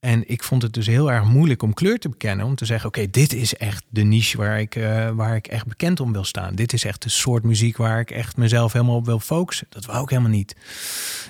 En 0.00 0.28
ik 0.28 0.42
vond 0.42 0.62
het 0.62 0.72
dus 0.72 0.86
heel 0.86 1.12
erg 1.12 1.24
moeilijk 1.24 1.62
om 1.62 1.74
kleur 1.74 1.98
te 1.98 2.08
bekennen. 2.08 2.46
Om 2.46 2.54
te 2.54 2.64
zeggen, 2.64 2.88
oké, 2.88 3.10
dit 3.10 3.32
is 3.32 3.54
echt 3.54 3.84
de 3.88 4.02
niche 4.02 4.36
waar 4.36 4.60
ik, 4.60 4.76
eh, 4.76 5.10
waar 5.10 5.36
ik 5.36 5.46
echt 5.46 5.66
bekend 5.66 6.00
om 6.00 6.12
wil 6.12 6.24
staan. 6.24 6.54
Dit 6.54 6.72
is 6.72 6.84
echt 6.84 7.02
de 7.02 7.08
soort 7.08 7.44
muziek 7.44 7.76
waar 7.76 8.00
ik 8.00 8.10
echt 8.10 8.36
mezelf 8.36 8.72
helemaal 8.72 8.96
op 8.96 9.06
wil 9.06 9.20
focussen. 9.20 9.66
Dat 9.68 9.84
wou 9.84 10.02
ik 10.02 10.10
helemaal 10.10 10.30
niet. 10.30 10.56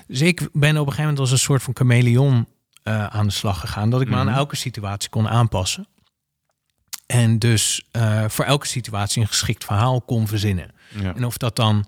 Dus 0.07 0.21
ik 0.21 0.39
ben 0.53 0.71
op 0.71 0.75
een 0.77 0.93
gegeven 0.93 1.01
moment 1.01 1.19
als 1.19 1.31
een 1.31 1.37
soort 1.37 1.63
van 1.63 1.75
chameleon 1.75 2.47
eh, 2.83 3.05
aan 3.05 3.25
de 3.25 3.33
slag 3.33 3.59
gegaan. 3.59 3.89
Dat 3.89 4.01
ik 4.01 4.09
me 4.09 4.15
aan 4.15 4.29
elke 4.29 4.55
situatie 4.55 5.09
kon 5.09 5.27
aanpassen. 5.27 5.87
En 7.11 7.39
dus 7.39 7.81
eh, 7.91 8.23
voor 8.27 8.45
elke 8.45 8.67
situatie 8.67 9.21
een 9.21 9.27
geschikt 9.27 9.65
verhaal 9.65 10.01
kon 10.01 10.27
verzinnen. 10.27 10.71
Ja. 10.89 11.15
En 11.15 11.25
of 11.25 11.37
dat 11.37 11.55
dan 11.55 11.85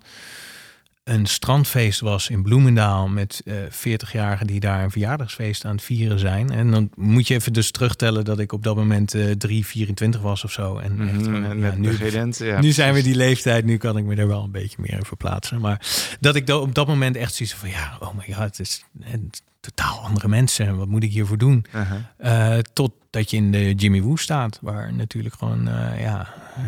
een 1.04 1.26
strandfeest 1.26 2.00
was 2.00 2.28
in 2.28 2.42
Bloemendaal 2.42 3.08
met 3.08 3.42
eh 3.44 3.54
40-jarigen 3.70 4.44
die 4.46 4.60
daar 4.60 4.82
een 4.82 4.90
verjaardagsfeest 4.90 5.64
aan 5.64 5.74
het 5.74 5.84
vieren 5.84 6.18
zijn. 6.18 6.50
En 6.50 6.70
dan 6.70 6.90
moet 6.94 7.28
je 7.28 7.34
even 7.34 7.52
dus 7.52 7.70
terugtellen 7.70 8.24
dat 8.24 8.38
ik 8.38 8.52
op 8.52 8.62
dat 8.62 8.76
moment 8.76 9.14
eh 9.14 9.30
3, 9.30 9.66
24 9.66 10.20
was 10.20 10.44
of 10.44 10.52
zo. 10.52 10.78
En 10.78 11.00
echt, 11.08 11.12
Mhm, 11.26 11.34
eh, 11.34 11.48
ja, 11.48 11.52
net 11.54 11.78
nu, 11.78 11.92
ja, 12.38 12.60
nu 12.60 12.72
zijn 12.72 12.94
we 12.94 13.02
die 13.02 13.16
leeftijd, 13.16 13.64
nu 13.64 13.76
kan 13.76 13.96
ik 13.96 14.04
me 14.04 14.14
er 14.14 14.26
wel 14.28 14.44
een 14.44 14.50
beetje 14.50 14.76
meer 14.80 14.92
in 14.92 15.04
verplaatsen. 15.04 15.60
Maar 15.60 15.86
dat 16.20 16.34
ik 16.34 16.48
op 16.48 16.74
dat 16.74 16.86
moment 16.86 17.16
echt 17.16 17.34
zoiets 17.34 17.54
van, 17.54 17.68
ja, 17.68 17.96
oh 18.00 18.14
my 18.14 18.34
god, 18.34 18.44
het 18.44 18.58
is 18.58 18.84
een 19.00 19.30
totaal 19.60 19.98
andere 20.00 20.28
mensen. 20.28 20.76
Wat 20.76 20.88
moet 20.88 21.02
ik 21.02 21.12
hiervoor 21.12 21.38
doen? 21.38 21.64
Aha. 21.72 22.12
Eh, 22.16 22.58
totdat 22.72 23.30
je 23.30 23.36
in 23.36 23.50
de 23.52 23.74
Jimmy 23.74 24.02
Woo 24.02 24.16
staat, 24.16 24.58
waar 24.62 24.94
natuurlijk 24.94 25.34
gewoon, 25.34 25.68
eh, 25.68 26.00
ja, 26.00 26.34
eh, 26.56 26.62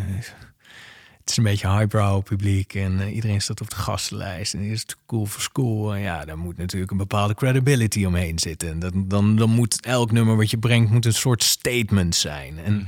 het 1.27 1.35
is 1.35 1.45
een 1.45 1.51
beetje 1.51 1.79
highbrow 1.79 2.23
publiek 2.23 2.75
en 2.75 3.01
eh, 3.01 3.15
iedereen 3.15 3.41
staat 3.41 3.61
op 3.61 3.71
de 3.71 3.77
gastenlijst 3.77 4.55
en 4.55 4.61
is 4.61 4.81
het 4.81 4.97
cool 5.07 5.27
voor 5.27 5.41
school. 5.41 5.95
En 5.95 6.01
ja, 6.01 6.25
daar 6.25 6.39
moet 6.39 6.57
natuurlijk 6.57 6.91
een 6.91 6.97
bepaalde 6.97 7.35
credibility 7.35 8.05
omheen 8.05 8.39
zitten. 8.39 8.69
En 8.69 8.79
dat, 8.79 8.93
dan, 8.97 9.37
dan 9.37 9.51
moet 9.51 9.81
elk 9.87 10.13
nummer 10.13 10.37
wat 10.37 10.51
je 10.51 10.59
brengt 10.59 10.91
moet 10.91 11.05
een 11.05 11.13
soort 11.13 11.43
statement 11.43 12.15
zijn. 12.15 12.59
En 12.59 12.87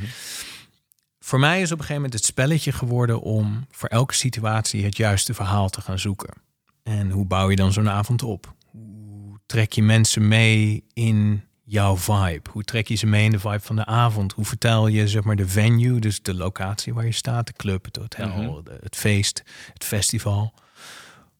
voor 1.20 1.38
mij 1.38 1.60
is 1.60 1.72
op 1.72 1.78
een 1.78 1.84
gegeven 1.84 1.94
moment 1.94 2.12
het 2.12 2.24
spelletje 2.24 2.72
geworden 2.72 3.20
om 3.20 3.66
voor 3.70 3.88
elke 3.88 4.14
situatie 4.14 4.84
het 4.84 4.96
juiste 4.96 5.34
verhaal 5.34 5.68
te 5.68 5.80
gaan 5.80 5.98
zoeken. 5.98 6.34
En 6.82 7.10
hoe 7.10 7.26
bouw 7.26 7.50
je 7.50 7.56
dan 7.56 7.72
zo'n 7.72 7.90
avond 7.90 8.22
op? 8.22 8.54
Hoe 8.70 9.38
trek 9.46 9.72
je 9.72 9.82
mensen 9.82 10.28
mee 10.28 10.84
in 10.92 11.42
jouw 11.68 11.96
vibe? 11.96 12.50
Hoe 12.50 12.62
trek 12.64 12.88
je 12.88 12.94
ze 12.94 13.06
mee 13.06 13.24
in 13.24 13.30
de 13.30 13.38
vibe 13.38 13.60
van 13.60 13.76
de 13.76 13.84
avond? 13.84 14.32
Hoe 14.32 14.44
vertel 14.44 14.86
je 14.86 15.08
zeg 15.08 15.24
maar 15.24 15.36
de 15.36 15.48
venue, 15.48 15.98
dus 16.00 16.22
de 16.22 16.34
locatie 16.34 16.94
waar 16.94 17.04
je 17.04 17.12
staat, 17.12 17.46
de 17.46 17.52
club, 17.52 17.84
het 17.84 17.96
hotel, 17.96 18.28
Mhm. 18.28 18.70
het 18.82 18.96
feest, 18.96 19.42
het 19.72 19.84
festival? 19.84 20.52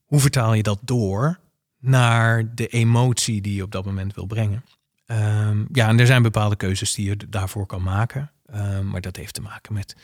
Hoe 0.05 0.21
vertaal 0.21 0.55
je 0.55 0.63
dat 0.63 0.79
door 0.83 1.39
naar 1.79 2.55
de 2.55 2.67
emotie 2.67 3.41
die 3.41 3.55
je 3.55 3.63
op 3.63 3.73
dat 3.73 3.85
moment 3.85 4.15
wil 4.15 4.27
brengen? 4.27 4.65
Ehm, 5.07 5.65
ja, 5.73 5.89
en 5.89 5.99
er 6.01 6.07
zijn 6.07 6.23
bepaalde 6.23 6.57
keuzes 6.57 6.95
die 6.95 7.07
je 7.09 7.17
daarvoor 7.29 7.67
kan 7.67 7.83
maken. 7.83 8.31
Ehm, 8.53 8.89
maar 8.89 9.01
dat 9.01 9.17
heeft 9.17 9.35
te 9.35 9.43
maken 9.43 9.75
met 9.75 9.97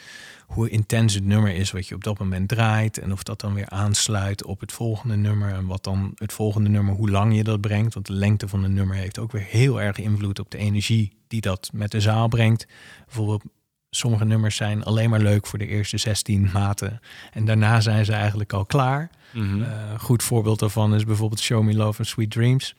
hoe 0.46 0.68
intens 0.68 1.14
het 1.14 1.24
nummer 1.24 1.54
is 1.54 1.70
wat 1.70 1.88
je 1.88 1.94
op 1.94 2.04
dat 2.04 2.18
moment 2.18 2.48
draait. 2.48 2.98
En 2.98 3.12
of 3.12 3.22
dat 3.22 3.40
dan 3.40 3.54
weer 3.54 3.68
aansluit 3.68 4.44
op 4.44 4.60
het 4.60 4.72
volgende 4.72 5.16
nummer. 5.16 5.52
En 5.52 5.66
wat 5.66 5.84
dan 5.84 6.12
het 6.14 6.32
volgende 6.32 6.68
nummer, 6.68 6.94
hoe 6.94 7.10
lang 7.10 7.36
je 7.36 7.44
dat 7.44 7.60
brengt. 7.60 7.94
Want 7.94 8.06
de 8.06 8.12
lengte 8.12 8.48
van 8.48 8.64
een 8.64 8.72
nummer 8.74 8.96
heeft 8.96 9.18
ook 9.18 9.32
weer 9.32 9.46
heel 9.48 9.80
erg 9.80 9.98
invloed 9.98 10.38
op 10.38 10.50
de 10.50 10.58
energie 10.58 11.12
die 11.28 11.40
dat 11.40 11.70
met 11.72 11.90
de 11.90 12.00
zaal 12.00 12.28
brengt. 12.28 12.66
Bijvoorbeeld, 13.04 13.42
sommige 13.90 14.24
nummers 14.24 14.56
zijn 14.56 14.84
alleen 14.84 15.10
maar 15.10 15.20
leuk 15.20 15.46
voor 15.46 15.58
de 15.58 15.66
eerste 15.66 15.96
16 15.96 16.50
maten. 16.52 17.00
En 17.32 17.44
daarna 17.44 17.80
zijn 17.80 18.04
ze 18.04 18.12
eigenlijk 18.12 18.52
al 18.52 18.64
klaar. 18.64 19.10
Een 19.32 20.00
goed 20.00 20.22
voorbeeld 20.22 20.58
daarvan 20.58 20.94
is 20.94 21.04
bijvoorbeeld 21.04 21.40
Show 21.40 21.62
Me 21.62 21.74
Love 21.74 21.98
and 21.98 22.08
Sweet 22.08 22.30
Dreams. 22.30 22.74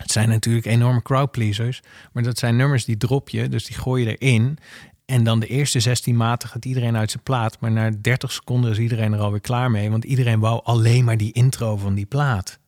Het 0.00 0.12
zijn 0.12 0.28
natuurlijk 0.28 0.66
enorme 0.66 1.02
crowdpleasers, 1.02 1.82
maar 2.12 2.22
dat 2.22 2.38
zijn 2.38 2.56
nummers 2.56 2.84
die 2.84 2.96
drop 2.96 3.28
je, 3.28 3.48
dus 3.48 3.64
die 3.64 3.76
gooi 3.76 4.04
je 4.04 4.16
erin. 4.16 4.58
En 5.04 5.24
dan 5.24 5.40
de 5.40 5.46
eerste 5.46 5.80
16 5.80 6.16
maten 6.16 6.48
gaat 6.48 6.64
iedereen 6.64 6.96
uit 6.96 7.10
zijn 7.10 7.22
plaat, 7.22 7.60
maar 7.60 7.70
na 7.70 7.90
30 8.00 8.32
seconden 8.32 8.70
is 8.70 8.78
iedereen 8.78 9.12
er 9.12 9.20
alweer 9.20 9.40
klaar 9.40 9.70
mee, 9.70 9.90
want 9.90 10.04
iedereen 10.04 10.40
wou 10.40 10.60
alleen 10.64 11.04
maar 11.04 11.16
die 11.16 11.32
intro 11.32 11.76
van 11.76 11.94
die 11.94 12.06
plaat. 12.06 12.58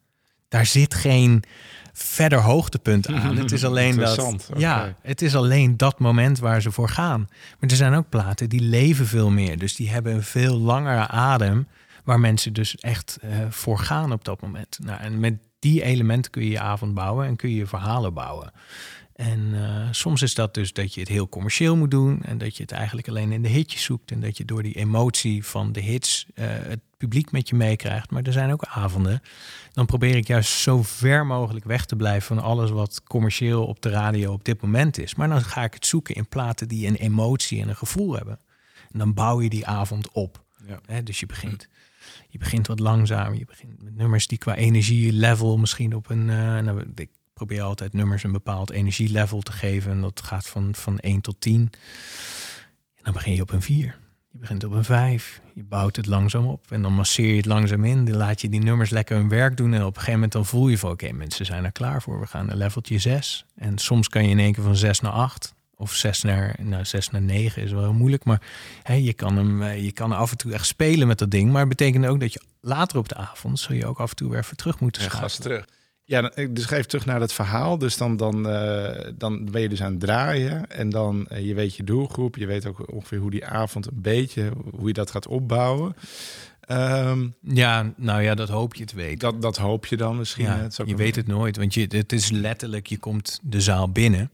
daar 0.48 0.66
zit 0.66 0.94
geen 0.94 1.42
verder 1.92 2.40
hoogtepunt 2.40 3.08
aan. 3.08 3.36
Het 3.42 3.52
is 3.52 3.64
alleen 3.64 3.96
dat, 3.96 4.50
ja, 4.56 4.96
het 5.02 5.22
is 5.22 5.36
alleen 5.36 5.76
dat 5.76 5.98
moment 5.98 6.38
waar 6.38 6.62
ze 6.62 6.70
voor 6.72 6.88
gaan. 6.88 7.28
Maar 7.60 7.70
er 7.70 7.76
zijn 7.76 7.94
ook 7.94 8.08
platen 8.08 8.48
die 8.48 8.60
leven 8.60 9.06
veel 9.06 9.30
meer. 9.30 9.58
Dus 9.58 9.76
die 9.76 9.90
hebben 9.90 10.14
een 10.14 10.22
veel 10.22 10.58
langere 10.58 11.08
adem, 11.08 11.66
waar 12.04 12.20
mensen 12.20 12.52
dus 12.52 12.76
echt 12.76 13.18
eh, 13.20 13.30
voor 13.50 13.78
gaan 13.78 14.12
op 14.12 14.24
dat 14.24 14.40
moment. 14.40 14.78
Nou, 14.82 15.00
en 15.00 15.20
met 15.20 15.34
die 15.62 15.82
elementen 15.82 16.30
kun 16.30 16.42
je 16.42 16.50
je 16.50 16.60
avond 16.60 16.94
bouwen 16.94 17.26
en 17.26 17.36
kun 17.36 17.50
je 17.50 17.56
je 17.56 17.66
verhalen 17.66 18.14
bouwen. 18.14 18.52
En 19.12 19.50
eh, 19.54 19.88
soms 19.90 20.22
is 20.22 20.34
dat 20.34 20.54
dus 20.54 20.72
dat 20.72 20.94
je 20.94 21.00
het 21.00 21.08
heel 21.08 21.28
commercieel 21.28 21.76
moet 21.76 21.90
doen 21.90 22.22
en 22.22 22.38
dat 22.38 22.56
je 22.56 22.62
het 22.62 22.72
eigenlijk 22.72 23.08
alleen 23.08 23.32
in 23.32 23.42
de 23.42 23.48
hitjes 23.48 23.82
zoekt 23.82 24.10
en 24.10 24.20
dat 24.20 24.36
je 24.36 24.44
door 24.44 24.62
die 24.62 24.74
emotie 24.74 25.44
van 25.44 25.72
de 25.72 25.80
hits 25.80 26.26
eh, 26.34 26.46
het 26.48 26.80
publiek 26.96 27.32
met 27.32 27.48
je 27.48 27.54
meekrijgt. 27.54 28.10
Maar 28.10 28.22
er 28.22 28.32
zijn 28.32 28.52
ook 28.52 28.64
avonden. 28.64 29.22
Dan 29.72 29.86
probeer 29.86 30.16
ik 30.16 30.26
juist 30.26 30.52
zo 30.52 30.82
ver 30.82 31.26
mogelijk 31.26 31.64
weg 31.64 31.84
te 31.84 31.96
blijven 31.96 32.36
van 32.36 32.44
alles 32.44 32.70
wat 32.70 33.02
commercieel 33.02 33.66
op 33.66 33.82
de 33.82 33.90
radio 33.90 34.32
op 34.32 34.44
dit 34.44 34.62
moment 34.62 34.98
is. 34.98 35.14
Maar 35.14 35.28
dan 35.28 35.42
ga 35.42 35.64
ik 35.64 35.74
het 35.74 35.86
zoeken 35.86 36.14
in 36.14 36.28
platen 36.28 36.68
die 36.68 36.86
een 36.86 36.96
emotie 36.96 37.62
en 37.62 37.68
een 37.68 37.76
gevoel 37.76 38.16
hebben. 38.16 38.38
En 38.92 38.98
dan 38.98 39.14
bouw 39.14 39.40
je 39.40 39.48
die 39.48 39.66
avond 39.66 40.12
op. 40.12 40.42
Ja. 40.66 40.80
Hè, 40.86 41.02
dus 41.02 41.20
je 41.20 41.26
begint, 41.26 41.68
je 42.32 42.38
begint 42.38 42.66
wat 42.66 42.78
langzamer. 42.78 43.38
Je 43.38 43.44
begint 43.44 43.82
met 43.82 43.96
nummers 43.96 44.26
die 44.26 44.38
qua 44.38 44.54
energielevel 44.54 45.58
misschien 45.58 45.94
op 45.94 46.10
een. 46.10 46.30
eh, 46.30 46.58
nou, 46.58 46.84
ik 46.94 47.10
probeer 47.32 47.62
altijd 47.62 47.92
nummers 47.92 48.22
een 48.22 48.32
bepaald 48.32 48.70
energielevel 48.70 49.40
te 49.40 49.52
geven. 49.52 49.90
En 49.92 50.00
dat 50.00 50.22
gaat 50.22 50.46
van, 50.46 50.74
van 50.74 50.98
1 50.98 51.20
tot 51.20 51.40
10. 51.40 51.60
En 52.94 53.02
dan 53.02 53.12
begin 53.12 53.34
je 53.34 53.42
op 53.42 53.50
een 53.50 53.62
4. 53.62 53.98
Je 54.28 54.38
begint 54.38 54.64
op 54.64 54.72
een 54.72 54.84
5. 54.84 55.40
Je 55.54 55.64
bouwt 55.64 55.96
het 55.96 56.06
langzaam 56.06 56.46
op. 56.46 56.64
En 56.70 56.82
dan 56.82 56.92
masseer 56.92 57.30
je 57.30 57.36
het 57.36 57.46
langzaam 57.46 57.84
in. 57.84 58.04
Dan 58.04 58.16
laat 58.16 58.40
je 58.40 58.48
die 58.48 58.62
nummers 58.62 58.90
lekker 58.90 59.16
hun 59.16 59.28
werk 59.28 59.56
doen. 59.56 59.72
En 59.74 59.80
op 59.80 59.86
een 59.86 59.92
gegeven 59.94 60.12
moment 60.12 60.32
dan 60.32 60.46
voel 60.46 60.68
je 60.68 60.78
van... 60.78 60.90
oké, 60.90 61.12
mensen 61.12 61.46
zijn 61.46 61.64
er 61.64 61.72
klaar 61.72 62.02
voor. 62.02 62.20
We 62.20 62.26
gaan 62.26 62.46
naar 62.46 62.56
leveltje 62.56 62.98
6. 62.98 63.44
En 63.54 63.78
soms 63.78 64.08
kan 64.08 64.24
je 64.24 64.30
in 64.30 64.38
één 64.38 64.52
keer 64.52 64.64
van 64.64 64.76
6 64.76 65.00
naar 65.00 65.12
8. 65.12 65.54
Of 65.82 65.92
6 65.94 66.22
naar, 66.22 66.56
nou, 66.62 66.84
6 66.84 67.10
naar 67.10 67.22
9 67.22 67.62
is 67.62 67.72
wel 67.72 67.82
heel 67.82 67.92
moeilijk. 67.92 68.24
Maar 68.24 68.42
hè, 68.82 68.94
je, 68.94 69.12
kan 69.12 69.36
hem, 69.36 69.62
eh, 69.62 69.84
je 69.84 69.92
kan 69.92 70.12
af 70.12 70.30
en 70.30 70.36
toe 70.36 70.52
echt 70.52 70.66
spelen 70.66 71.06
met 71.08 71.18
dat 71.18 71.30
ding. 71.30 71.50
Maar 71.50 71.60
het 71.60 71.68
betekent 71.68 72.06
ook 72.06 72.20
dat 72.20 72.32
je 72.32 72.40
later 72.60 72.98
op 72.98 73.08
de 73.08 73.14
avond... 73.16 73.58
zul 73.60 73.76
je 73.76 73.86
ook 73.86 74.00
af 74.00 74.10
en 74.10 74.16
toe 74.16 74.30
weer 74.30 74.38
even 74.38 74.56
terug 74.56 74.80
moeten 74.80 75.02
Ja, 75.02 75.08
schakelen. 75.08 75.30
gas 75.30 75.40
terug. 75.42 75.64
Ja, 76.04 76.20
dus 76.50 76.70
even 76.70 76.88
terug 76.88 77.06
naar 77.06 77.20
het 77.20 77.32
verhaal. 77.32 77.78
Dus 77.78 77.96
dan, 77.96 78.16
dan, 78.16 78.48
eh, 78.48 79.10
dan 79.14 79.50
ben 79.50 79.60
je 79.60 79.68
dus 79.68 79.82
aan 79.82 79.90
het 79.90 80.00
draaien. 80.00 80.70
En 80.70 80.90
dan, 80.90 81.26
eh, 81.28 81.46
je 81.46 81.54
weet 81.54 81.76
je 81.76 81.84
doelgroep. 81.84 82.36
Je 82.36 82.46
weet 82.46 82.66
ook 82.66 82.92
ongeveer 82.92 83.18
hoe 83.18 83.30
die 83.30 83.46
avond 83.46 83.86
een 83.86 84.00
beetje, 84.02 84.52
hoe 84.76 84.86
je 84.86 84.92
dat 84.92 85.10
gaat 85.10 85.26
opbouwen. 85.26 85.94
Ehm, 86.60 87.28
Ja, 87.42 87.92
nou 87.96 88.22
ja, 88.22 88.34
dat 88.34 88.48
hoop 88.48 88.74
je 88.74 88.84
te 88.84 88.96
weten. 88.96 89.18
dat, 89.18 89.42
dat 89.42 89.56
hoop 89.56 89.86
je 89.86 89.96
dan 89.96 90.16
misschien. 90.16 90.44
Ja, 90.44 90.68
je 90.84 90.96
weet 90.96 91.16
het 91.16 91.26
nooit, 91.26 91.56
want 91.56 91.74
je, 91.74 91.86
het 91.88 92.12
is 92.12 92.30
letterlijk, 92.30 92.86
je 92.86 92.98
komt 92.98 93.40
de 93.42 93.60
zaal 93.60 93.88
binnen. 93.90 94.30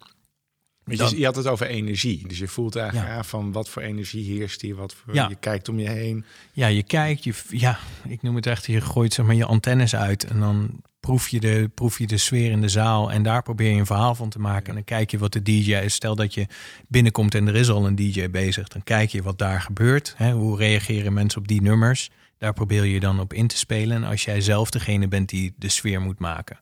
Dan- 0.96 1.10
je, 1.10 1.18
je 1.18 1.24
had 1.24 1.36
het 1.36 1.46
over 1.46 1.66
energie. 1.66 2.28
Dus 2.28 2.38
je 2.38 2.48
voelt 2.48 2.76
eigenlijk 2.76 3.08
Ja. 3.10 3.16
aan 3.16 3.24
van 3.24 3.52
wat 3.52 3.68
voor 3.68 3.82
energie 3.82 4.36
heerst 4.38 4.60
hier. 4.60 4.74
Wat 4.74 4.94
voor, 4.94 5.14
Ja. 5.14 5.28
Je 5.28 5.34
kijkt 5.34 5.68
om 5.68 5.78
je 5.78 5.88
heen. 5.90 6.24
Ja, 6.52 6.66
je 6.66 6.82
kijkt, 6.82 7.24
je, 7.24 7.32
ja, 7.50 7.78
ik 8.08 8.22
noem 8.22 8.34
het 8.36 8.46
echt, 8.46 8.66
je 8.66 8.80
gooit 8.80 9.12
zeg 9.12 9.26
maar 9.26 9.34
je 9.34 9.44
antennes 9.44 9.94
uit 9.96 10.24
en 10.24 10.40
dan 10.40 10.80
proef 11.00 11.28
je, 11.28 11.40
de, 11.40 11.70
proef 11.74 11.98
je 11.98 12.06
de 12.06 12.16
sfeer 12.18 12.50
in 12.50 12.60
de 12.60 12.68
zaal 12.68 13.12
en 13.12 13.22
daar 13.22 13.42
probeer 13.42 13.70
je 13.72 13.78
een 13.78 13.86
verhaal 13.86 14.14
van 14.14 14.28
te 14.28 14.38
maken. 14.38 14.68
En 14.68 14.74
dan 14.74 14.84
kijk 14.84 15.10
je 15.10 15.18
wat 15.18 15.32
de 15.32 15.42
DJ 15.42 15.74
is. 15.74 15.94
Stel 15.94 16.14
dat 16.14 16.34
je 16.34 16.46
binnenkomt 16.88 17.34
en 17.34 17.48
er 17.48 17.56
is 17.56 17.68
al 17.70 17.86
een 17.86 17.94
DJ 17.96 18.28
bezig, 18.30 18.68
dan 18.68 18.82
kijk 18.84 19.10
je 19.10 19.22
wat 19.22 19.38
daar 19.38 19.60
gebeurt. 19.60 20.14
Hè, 20.16 20.32
hoe 20.32 20.56
reageren 20.56 21.12
mensen 21.12 21.40
op 21.40 21.48
die 21.48 21.62
nummers? 21.62 22.10
Daar 22.38 22.52
probeer 22.52 22.84
je 22.84 23.00
dan 23.00 23.20
op 23.20 23.32
in 23.32 23.46
te 23.46 23.56
spelen. 23.56 23.96
En 23.96 24.04
als 24.04 24.24
jij 24.24 24.40
zelf 24.40 24.70
degene 24.70 25.08
bent 25.08 25.28
die 25.28 25.54
de 25.56 25.68
sfeer 25.68 26.00
moet 26.00 26.18
maken, 26.18 26.58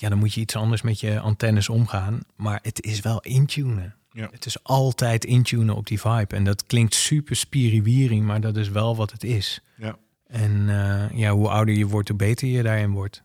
ja, 0.00 0.08
dan 0.08 0.18
moet 0.18 0.34
je 0.34 0.40
iets 0.40 0.56
anders 0.56 0.82
met 0.82 1.00
je 1.00 1.20
antennes 1.20 1.68
omgaan. 1.68 2.20
Maar 2.36 2.58
het 2.62 2.82
is 2.82 3.00
wel 3.00 3.20
intunen. 3.20 3.94
Ja. 4.12 4.28
Het 4.32 4.46
is 4.46 4.62
altijd 4.62 5.24
intunen 5.24 5.74
op 5.74 5.86
die 5.86 6.00
vibe. 6.00 6.36
En 6.36 6.44
dat 6.44 6.66
klinkt 6.66 6.94
super 6.94 7.36
spiriwiri, 7.36 8.20
maar 8.20 8.40
dat 8.40 8.56
is 8.56 8.68
wel 8.68 8.96
wat 8.96 9.12
het 9.12 9.24
is. 9.24 9.60
Ja. 9.76 9.96
En 10.26 10.68
eh, 10.68 11.18
ja, 11.18 11.30
hoe 11.30 11.48
ouder 11.48 11.74
je 11.74 11.86
wordt, 11.86 12.08
hoe 12.08 12.16
beter 12.16 12.48
je 12.48 12.62
daarin 12.62 12.90
wordt. 12.90 13.22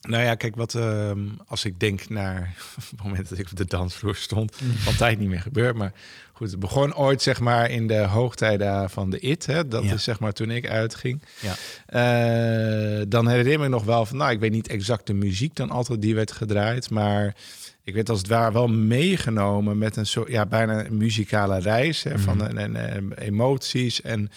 Nou 0.00 0.22
ja, 0.22 0.34
kijk, 0.34 0.56
wat 0.56 0.74
ehm, 0.74 1.28
als 1.46 1.64
ik 1.64 1.80
denk 1.80 2.08
naar 2.08 2.54
het 2.90 3.02
moment 3.02 3.28
dat 3.28 3.38
ik 3.38 3.50
op 3.50 3.56
de 3.56 3.64
dansvloer 3.64 4.16
stond, 4.16 4.56
van 4.56 4.96
tijd 4.96 5.18
niet 5.18 5.28
meer 5.28 5.40
gebeurd. 5.40 5.76
Maar 5.76 5.92
goed, 6.40 6.50
het 6.50 6.60
begon 6.60 6.94
ooit 6.94 7.22
zeg 7.22 7.40
maar 7.40 7.70
in 7.70 7.86
de 7.86 7.98
hoogtijden 7.98 8.90
van 8.90 9.10
de 9.10 9.18
IT. 9.18 9.46
Hè? 9.46 9.68
Dat 9.68 9.84
Ja. 9.84 9.92
is 9.94 10.04
zeg 10.04 10.20
maar 10.20 10.32
toen 10.32 10.50
ik 10.50 10.68
uitging. 10.68 11.22
Ja. 11.40 11.54
Eh, 11.86 13.02
dan 13.08 13.28
herinner 13.28 13.52
ik 13.52 13.58
me 13.58 13.68
nog 13.68 13.84
wel 13.84 14.06
van, 14.06 14.16
nou, 14.16 14.30
ik 14.32 14.40
weet 14.40 14.50
niet 14.52 14.68
exact 14.68 15.06
de 15.06 15.14
muziek 15.14 15.54
dan 15.54 15.70
altijd 15.70 16.02
die 16.02 16.14
werd 16.14 16.32
gedraaid, 16.32 16.90
maar 16.90 17.36
ik 17.84 17.94
werd 17.94 18.08
als 18.08 18.18
het 18.18 18.28
ware 18.28 18.52
wel 18.52 18.68
meegenomen 18.68 19.78
met 19.78 19.96
een 19.96 20.06
soort, 20.06 20.28
ja, 20.30 20.46
bijna 20.46 20.84
een 20.86 20.96
muzikale 20.96 21.58
reis 21.60 22.02
hè, 22.02 22.18
van 22.18 22.46
en, 22.46 22.58
en, 22.58 22.76
en 22.76 23.12
emoties. 23.18 24.02
En 24.02 24.30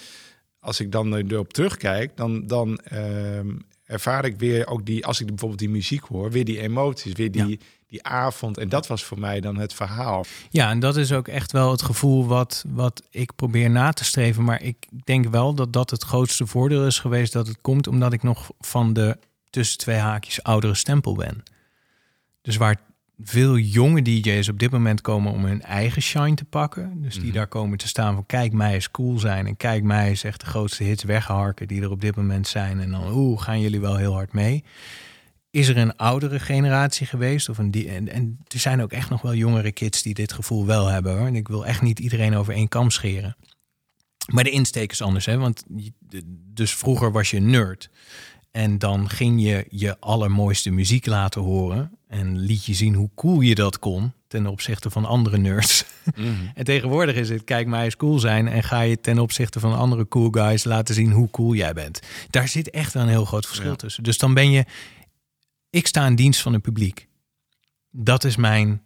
als 0.60 0.80
ik 0.80 0.92
dan 0.92 1.16
erop 1.16 1.54
terugkijk, 1.54 2.12
dan, 2.18 2.48
dan 2.48 2.78
ehm, 2.78 3.48
ervaar 3.86 4.26
ik 4.26 4.36
weer 4.40 4.68
ook 4.68 4.86
die, 4.86 5.06
als 5.06 5.20
ik 5.20 5.28
bijvoorbeeld 5.28 5.60
die 5.60 5.70
muziek 5.70 6.04
hoor, 6.04 6.32
weer 6.32 6.46
die 6.46 6.60
emoties, 6.60 7.14
weer 7.14 7.32
die, 7.32 7.50
Ja. 7.50 7.56
Die 7.94 8.04
avond. 8.04 8.58
En 8.58 8.70
dat 8.70 8.88
was 8.88 9.04
voor 9.04 9.20
mij 9.20 9.40
dan 9.40 9.58
het 9.58 9.74
verhaal. 9.74 10.26
Ja, 10.50 10.70
en 10.70 10.80
dat 10.80 10.98
is 10.98 11.12
ook 11.12 11.28
echt 11.28 11.52
wel 11.52 11.72
het 11.72 11.82
gevoel 11.82 12.26
wat, 12.26 12.64
wat 12.68 13.04
ik 13.10 13.36
probeer 13.36 13.70
na 13.70 13.92
te 13.92 14.04
streven. 14.04 14.44
Maar 14.44 14.62
ik 14.62 14.88
denk 15.04 15.28
wel 15.28 15.54
dat 15.54 15.74
dat 15.74 15.90
het 15.90 16.04
grootste 16.04 16.48
voordeel 16.48 16.86
is 16.86 17.00
geweest. 17.00 17.34
Dat 17.34 17.48
het 17.48 17.58
komt 17.62 17.88
omdat 17.88 18.14
ik 18.14 18.24
nog 18.24 18.52
van 18.60 18.94
de 18.94 19.18
tussen 19.50 19.78
twee 19.78 19.98
haakjes 19.98 20.44
oudere 20.44 20.76
stempel 20.76 21.16
ben. 21.16 21.44
Dus 22.42 22.58
waar 22.58 22.82
veel 23.24 23.58
jonge 23.58 24.02
DJ's 24.02 24.50
op 24.50 24.60
dit 24.60 24.72
moment 24.72 25.02
komen 25.02 25.32
om 25.32 25.46
hun 25.46 25.62
eigen 25.62 26.02
shine 26.02 26.36
te 26.36 26.46
pakken. 26.46 27.02
Dus 27.02 27.20
die 27.20 27.32
daar 27.32 27.48
komen 27.48 27.78
te 27.78 27.88
staan 27.88 28.14
van 28.14 28.26
kijk 28.26 28.54
mij 28.54 28.74
eens 28.74 28.92
cool 28.92 29.20
zijn. 29.20 29.48
En 29.48 29.58
kijk 29.58 29.84
mij 29.84 30.10
eens 30.10 30.24
echt 30.24 30.40
de 30.40 30.46
grootste 30.46 30.84
hits 30.84 31.04
wegharken 31.04 31.68
die 31.68 31.82
er 31.82 31.92
op 31.92 32.02
dit 32.02 32.16
moment 32.16 32.48
zijn. 32.48 32.80
En 32.80 32.92
dan 32.92 33.12
oeh, 33.12 33.42
gaan 33.42 33.62
jullie 33.62 33.82
wel 33.82 33.96
heel 33.96 34.14
hard 34.14 34.34
mee. 34.34 34.64
Is 35.54 35.68
er 35.68 35.78
een 35.78 35.96
oudere 35.96 36.40
generatie 36.40 37.06
geweest? 37.08 37.50
Of 37.50 37.58
een 37.58 37.72
die, 37.72 37.90
en, 37.90 38.10
en 38.10 38.40
er 38.48 38.60
zijn 38.60 38.82
ook 38.82 38.92
echt 38.92 39.10
nog 39.10 39.22
wel 39.22 39.34
jongere 39.34 39.72
kids 39.72 40.02
die 40.02 40.14
dit 40.14 40.34
gevoel 40.34 40.66
wel 40.66 40.88
hebben 40.88 41.18
hoor. 41.18 41.28
En 41.28 41.36
ik 41.36 41.48
wil 41.48 41.66
echt 41.66 41.82
niet 41.82 42.00
iedereen 42.00 42.36
over 42.36 42.54
één 42.54 42.68
kam 42.68 42.90
scheren. 42.90 43.36
Maar 44.34 44.44
de 44.44 44.50
insteek 44.50 44.92
is 44.92 45.02
anders, 45.02 45.26
hè? 45.26 45.38
Want 45.38 45.64
dus 46.54 46.74
vroeger 46.76 47.12
was 47.12 47.30
je 47.30 47.40
nerd. 47.40 47.90
En 48.52 48.80
dan 48.80 49.10
ging 49.10 49.42
je 49.44 49.66
je 49.70 50.00
allermooiste 50.00 50.70
muziek 50.70 51.06
laten 51.06 51.42
horen. 51.42 51.92
En 52.08 52.40
liet 52.40 52.66
je 52.66 52.74
zien 52.74 52.94
hoe 52.94 53.10
cool 53.16 53.42
je 53.42 53.56
dat 53.56 53.80
kon 53.80 54.12
ten 54.28 54.48
opzichte 54.48 54.90
van 54.90 55.06
andere 55.06 55.38
nerds. 55.38 55.86
En 56.56 56.64
tegenwoordig 56.64 57.16
is 57.16 57.30
het, 57.30 57.44
kijk 57.44 57.68
mij 57.68 57.84
eens 57.84 57.96
cool 57.96 58.20
zijn. 58.20 58.48
En 58.48 58.64
ga 58.64 58.82
je 58.82 59.00
ten 59.02 59.20
opzichte 59.20 59.60
van 59.60 59.76
andere 59.78 60.08
cool 60.08 60.28
guys 60.32 60.64
laten 60.64 60.96
zien 60.96 61.12
hoe 61.12 61.30
cool 61.32 61.54
jij 61.54 61.74
bent. 61.74 62.00
Daar 62.30 62.48
zit 62.48 62.70
echt 62.70 62.94
wel 62.94 63.04
een 63.04 63.10
heel 63.10 63.26
groot 63.26 63.46
verschil 63.46 63.70
Ja. 63.70 63.76
tussen. 63.76 64.04
Dus 64.04 64.18
dan 64.18 64.34
ben 64.34 64.52
je, 64.52 64.66
ik 65.74 65.88
sta 65.88 66.06
in 66.06 66.16
dienst 66.16 66.42
van 66.42 66.54
het 66.54 66.62
publiek. 66.62 67.08
Dat 67.92 68.24
is 68.24 68.36
mijn 68.36 68.82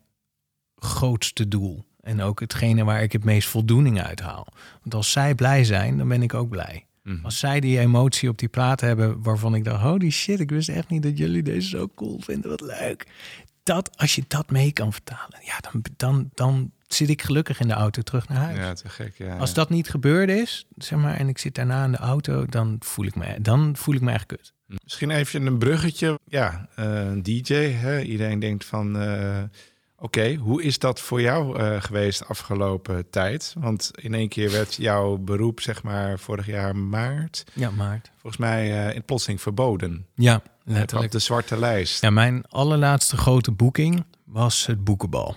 grootste 0.75 1.47
doel. 1.47 1.85
En 2.01 2.21
ook 2.21 2.39
hetgene 2.39 2.83
waar 2.83 3.01
ik 3.03 3.11
het 3.11 3.23
meest 3.23 3.47
voldoening 3.47 4.01
uit 4.01 4.19
haal. 4.19 4.47
Want 4.81 4.93
als 4.93 5.11
zij 5.11 5.35
blij 5.35 5.63
zijn, 5.63 5.97
dan 5.97 6.07
ben 6.07 6.21
ik 6.21 6.33
ook 6.33 6.49
blij. 6.49 6.85
Mhm. 7.03 7.25
Als 7.25 7.39
zij 7.39 7.59
die 7.59 7.79
emotie 7.79 8.29
op 8.29 8.37
die 8.37 8.47
plaat 8.47 8.81
hebben 8.81 9.21
waarvan 9.23 9.55
ik 9.55 9.63
dacht, 9.63 9.81
holy 9.81 10.09
shit, 10.09 10.39
ik 10.39 10.49
wist 10.49 10.69
echt 10.69 10.89
niet 10.89 11.03
dat 11.03 11.17
jullie 11.17 11.43
deze 11.43 11.67
zo 11.67 11.89
cool 11.95 12.19
vinden, 12.19 12.49
wat 12.49 12.61
leuk. 12.61 13.07
Dat, 13.63 13.97
als 13.97 14.15
je 14.15 14.23
dat 14.27 14.49
mee 14.49 14.71
kan 14.71 14.93
vertalen, 14.93 15.39
ja, 15.41 15.59
dan, 15.71 15.83
dan, 15.97 16.29
dan 16.33 16.71
zit 16.87 17.09
ik 17.09 17.21
gelukkig 17.21 17.59
in 17.59 17.67
de 17.67 17.73
auto 17.73 18.01
terug 18.01 18.27
naar 18.27 18.37
huis. 18.37 18.57
Ja, 18.57 18.73
te 18.73 18.89
gek. 18.89 19.17
Ja, 19.17 19.37
Als 19.37 19.53
dat 19.53 19.69
niet 19.69 19.89
gebeurd 19.89 20.29
is, 20.29 20.65
zeg 20.77 20.99
maar, 20.99 21.15
en 21.15 21.27
ik 21.27 21.37
zit 21.37 21.55
daarna 21.55 21.83
in 21.83 21.91
de 21.91 21.97
auto, 21.97 22.45
dan 22.45 22.75
voel 22.79 23.05
ik 23.05 23.15
me, 23.15 23.41
dan 23.41 23.75
voel 23.75 23.95
ik 23.95 24.01
me 24.01 24.11
echt 24.11 24.25
kut. 24.25 24.53
Misschien 24.83 25.11
even 25.11 25.45
een 25.45 25.57
bruggetje. 25.57 26.19
Ja, 26.27 26.67
eh, 26.75 26.85
een 27.05 27.23
DJ. 27.23 27.53
Hè? 27.53 28.01
Iedereen 28.01 28.39
denkt 28.39 28.65
van... 28.65 28.99
eh, 28.99 29.43
Oké, 29.99 30.35
hoe 30.35 30.63
is 30.63 30.79
dat 30.79 30.99
voor 31.01 31.21
jou 31.21 31.59
eh, 31.59 31.81
geweest 31.81 32.27
afgelopen 32.27 33.09
tijd? 33.09 33.53
Want 33.59 33.91
in 33.95 34.13
één 34.13 34.29
keer 34.29 34.51
werd 34.51 34.75
jouw 34.75 35.17
beroep, 35.17 35.59
zeg 35.61 35.83
maar, 35.83 36.19
vorig 36.19 36.45
jaar 36.45 36.75
maart... 36.75 37.43
Ja, 37.53 37.69
Maart. 37.71 38.11
volgens 38.11 38.37
mij 38.37 38.87
eh, 38.87 38.95
in 38.95 39.03
plotseling 39.03 39.41
verboden. 39.41 40.05
Ja, 40.15 40.35
Op 40.35 40.43
letterlijk. 40.63 41.11
de 41.11 41.19
zwarte 41.19 41.57
lijst. 41.59 42.01
Ja, 42.01 42.09
mijn 42.09 42.43
allerlaatste 42.47 43.17
grote 43.17 43.51
boeking 43.51 44.05
was 44.25 44.65
het 44.65 44.83
boekenbal. 44.83 45.35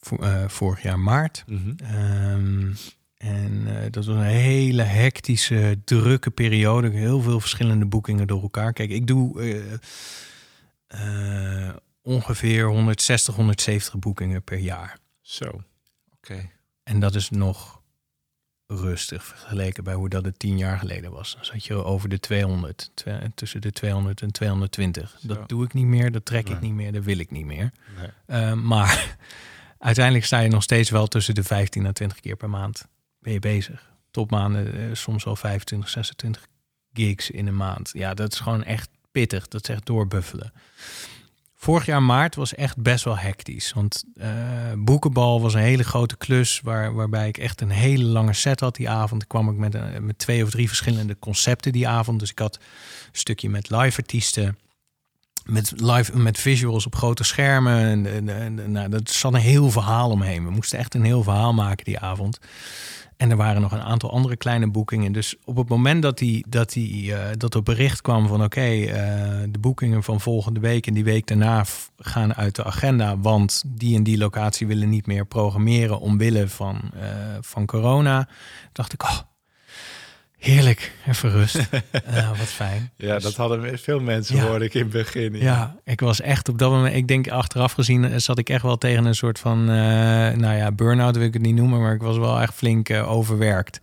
Vo- 0.00 0.16
eh, 0.16 0.48
vorig 0.48 0.82
jaar 0.82 0.98
maart. 0.98 1.44
Mhm. 1.46 1.72
Ehm, 1.76 2.72
en 3.18 3.66
eh, 3.66 3.82
dat 3.90 4.04
was 4.04 4.16
een 4.16 4.22
hele 4.22 4.82
hectische, 4.82 5.78
drukke 5.84 6.30
periode. 6.30 6.90
Heel 6.90 7.20
veel 7.20 7.40
verschillende 7.40 7.86
boekingen 7.86 8.26
door 8.26 8.42
elkaar. 8.42 8.72
Kijk, 8.72 8.90
ik 8.90 9.06
doe 9.06 9.40
eh, 9.42 9.72
eh, 11.66 11.74
ongeveer 12.02 12.66
160, 12.66 13.34
170 13.34 13.98
boekingen 13.98 14.42
per 14.42 14.58
jaar. 14.58 14.98
Zo, 15.20 15.62
oké. 16.16 16.50
En 16.82 17.00
dat 17.00 17.14
is 17.14 17.30
nog 17.30 17.80
rustig 18.66 19.24
vergeleken 19.24 19.84
bij 19.84 19.94
hoe 19.94 20.08
dat 20.08 20.24
het 20.24 20.38
tien 20.38 20.58
jaar 20.58 20.78
geleden 20.78 21.10
was. 21.10 21.34
Dan 21.34 21.44
zat 21.44 21.64
je 21.64 21.84
over 21.84 22.08
de 22.08 22.20
200, 22.20 22.90
twe- 22.94 23.30
tussen 23.34 23.60
de 23.60 23.72
200 23.72 24.22
en 24.22 24.32
220. 24.32 25.16
Zo. 25.20 25.28
Dat 25.28 25.48
doe 25.48 25.64
ik 25.64 25.72
niet 25.72 25.86
meer, 25.86 26.12
dat 26.12 26.24
trek 26.24 26.48
ik 26.48 26.60
niet 26.60 26.72
meer, 26.72 26.92
dat 26.92 27.04
wil 27.04 27.18
ik 27.18 27.30
niet 27.30 27.46
meer. 27.46 27.72
Nee. 28.26 28.54
Maar 28.54 29.16
uiteindelijk 29.78 30.24
sta 30.24 30.38
je 30.40 30.48
nog 30.48 30.62
steeds 30.62 30.90
wel 30.90 31.06
tussen 31.06 31.34
de 31.34 31.42
15 31.44 31.86
en 31.86 31.94
20 31.94 32.20
keer 32.20 32.36
per 32.36 32.50
maand 32.50 32.86
ben 33.28 33.32
je 33.50 33.56
bezig. 33.56 33.90
Topmaanden, 34.10 34.72
eh, 34.74 34.94
soms 34.94 35.26
al 35.26 35.36
25, 35.36 35.88
26 35.88 36.46
gigs 36.92 37.30
in 37.30 37.46
een 37.46 37.56
maand. 37.56 37.90
Ja, 37.92 38.14
dat 38.14 38.32
is 38.32 38.40
gewoon 38.40 38.64
echt 38.64 38.88
pittig. 39.12 39.48
Dat 39.48 39.62
is 39.68 39.74
echt 39.74 39.86
doorbuffelen. 39.86 40.52
Vorig 41.54 41.86
jaar 41.86 42.02
maart 42.02 42.34
was 42.34 42.54
echt 42.54 42.82
best 42.82 43.04
wel 43.04 43.18
hectisch. 43.18 43.72
Want 43.72 44.04
eh, 44.16 44.30
Boekenbal 44.76 45.40
was 45.40 45.54
een 45.54 45.60
hele 45.60 45.82
grote 45.84 46.16
klus... 46.16 46.60
Waar, 46.60 46.94
waarbij 46.94 47.28
ik 47.28 47.38
echt 47.38 47.60
een 47.60 47.70
hele 47.70 48.04
lange 48.04 48.32
set 48.32 48.60
had 48.60 48.76
die 48.76 48.88
avond. 48.88 49.26
Kwam 49.26 49.48
ik 49.50 49.56
met, 49.56 49.74
een- 49.74 50.06
met 50.06 50.18
twee 50.18 50.42
of 50.44 50.50
drie 50.50 50.68
verschillende 50.68 51.18
concepten 51.18 51.72
die 51.72 51.88
avond. 51.88 52.20
Dus 52.20 52.30
ik 52.30 52.38
had 52.38 52.56
een 52.56 52.62
stukje 53.18 53.48
met 53.50 53.70
live 53.70 54.00
artiesten... 54.00 54.58
Met, 55.50 55.72
live, 55.76 56.18
met 56.18 56.38
visuals 56.38 56.86
op 56.86 56.94
grote 56.94 57.24
schermen. 57.24 57.78
En, 57.78 58.28
en, 58.28 58.58
en, 58.58 58.72
nou, 58.72 58.88
dat 58.88 59.10
zat 59.10 59.34
een 59.34 59.40
heel 59.40 59.70
verhaal 59.70 60.10
omheen. 60.10 60.44
We 60.44 60.50
moesten 60.50 60.78
echt 60.78 60.94
een 60.94 61.04
heel 61.04 61.22
verhaal 61.22 61.54
maken 61.54 61.84
die 61.84 61.98
avond. 61.98 62.38
En 63.18 63.30
er 63.30 63.36
waren 63.36 63.62
nog 63.62 63.72
een 63.72 63.80
aantal 63.80 64.10
andere 64.10 64.36
kleine 64.36 64.70
boekingen. 64.70 65.12
Dus 65.12 65.36
op 65.44 65.56
het 65.56 65.68
moment 65.68 66.02
dat, 66.02 66.18
die, 66.18 66.44
dat, 66.48 66.72
die, 66.72 67.14
eh, 67.14 67.36
dat 67.36 67.54
er 67.54 67.62
bericht 67.62 68.00
kwam 68.00 68.26
van... 68.26 68.42
oké, 68.42 68.60
eh, 68.60 68.92
de 69.48 69.58
boekingen 69.60 70.02
van 70.02 70.20
volgende 70.20 70.60
week 70.60 70.86
en 70.86 70.94
die 70.94 71.04
week 71.04 71.26
daarna 71.26 71.64
gaan 71.96 72.34
uit 72.34 72.54
de 72.54 72.64
agenda... 72.64 73.18
want 73.18 73.62
die 73.66 73.96
en 73.96 74.02
die 74.02 74.18
locatie 74.18 74.66
willen 74.66 74.88
niet 74.88 75.06
meer 75.06 75.26
programmeren... 75.26 76.00
omwille 76.00 76.48
van, 76.48 76.80
eh, 77.00 77.08
van 77.40 77.66
corona, 77.66 78.28
dacht 78.72 78.92
ik... 78.92 79.02
Oh, 79.02 79.18
heerlijk, 80.38 80.92
even 81.08 81.30
rust. 81.30 81.56
Eh, 81.90 82.28
wat 82.28 82.38
fijn. 82.48 82.90
Ja, 82.96 83.14
Dus- 83.14 83.22
dat 83.22 83.34
hadden 83.36 83.78
veel 83.78 84.00
mensen, 84.00 84.36
Ja. 84.36 84.42
hoorde 84.46 84.64
ik 84.64 84.74
in 84.74 84.80
het 84.80 84.90
begin. 84.90 85.34
ja, 85.36 85.76
ik 85.84 86.00
was 86.00 86.20
echt 86.20 86.48
op 86.48 86.58
dat 86.58 86.70
moment. 86.70 86.94
Ik 86.94 87.08
denk 87.08 87.28
achteraf 87.28 87.72
gezien 87.72 88.04
eh, 88.04 88.18
zat 88.18 88.38
ik 88.38 88.48
echt 88.50 88.62
wel 88.62 88.78
tegen 88.78 89.04
een 89.04 89.14
soort 89.14 89.38
van, 89.38 89.60
eh, 89.60 89.74
nou 90.36 90.54
ja, 90.56 90.72
burn-out 90.72 91.16
wil 91.16 91.26
ik 91.26 91.32
het 91.32 91.42
niet 91.42 91.54
noemen, 91.54 91.80
maar 91.80 91.94
ik 91.94 92.02
was 92.02 92.16
wel 92.18 92.40
echt 92.40 92.54
flink 92.54 92.88
eh, 92.88 93.10
overwerkt. 93.10 93.80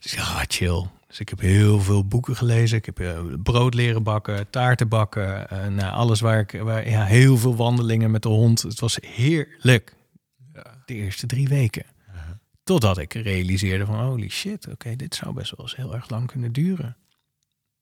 Dus 0.00 0.12
ik 0.12 0.18
dacht, 0.18 0.34
ah, 0.34 0.42
chill. 0.48 0.86
Dus 1.08 1.20
ik 1.20 1.28
heb 1.28 1.40
heel 1.40 1.80
veel 1.80 2.04
boeken 2.06 2.36
gelezen. 2.36 2.78
Ik 2.78 2.86
heb 2.86 3.22
brood 3.42 3.74
leren 3.74 4.02
bakken, 4.02 4.50
taarten 4.50 4.88
bakken, 4.88 5.46
nou, 5.74 5.92
alles 5.92 6.20
waar 6.20 6.38
ik, 6.38 6.60
waar, 6.62 6.88
ja, 6.88 7.04
heel 7.04 7.36
veel 7.38 7.56
wandelingen 7.56 8.10
met 8.10 8.22
de 8.22 8.28
hond. 8.28 8.62
Het 8.62 8.80
was 8.80 8.98
heerlijk. 9.06 9.94
De 10.84 10.94
eerste 10.94 11.26
drie 11.26 11.48
weken. 11.48 11.82
Totdat 12.64 12.98
ik 12.98 13.14
realiseerde 13.14 13.86
van, 13.86 14.00
holy 14.04 14.28
shit, 14.28 14.68
oké, 14.68 14.96
dit 14.96 15.14
zou 15.14 15.34
best 15.34 15.50
wel 15.56 15.66
eens 15.66 15.76
heel 15.76 15.94
erg 15.94 16.10
lang 16.10 16.26
kunnen 16.26 16.52
duren. 16.52 16.96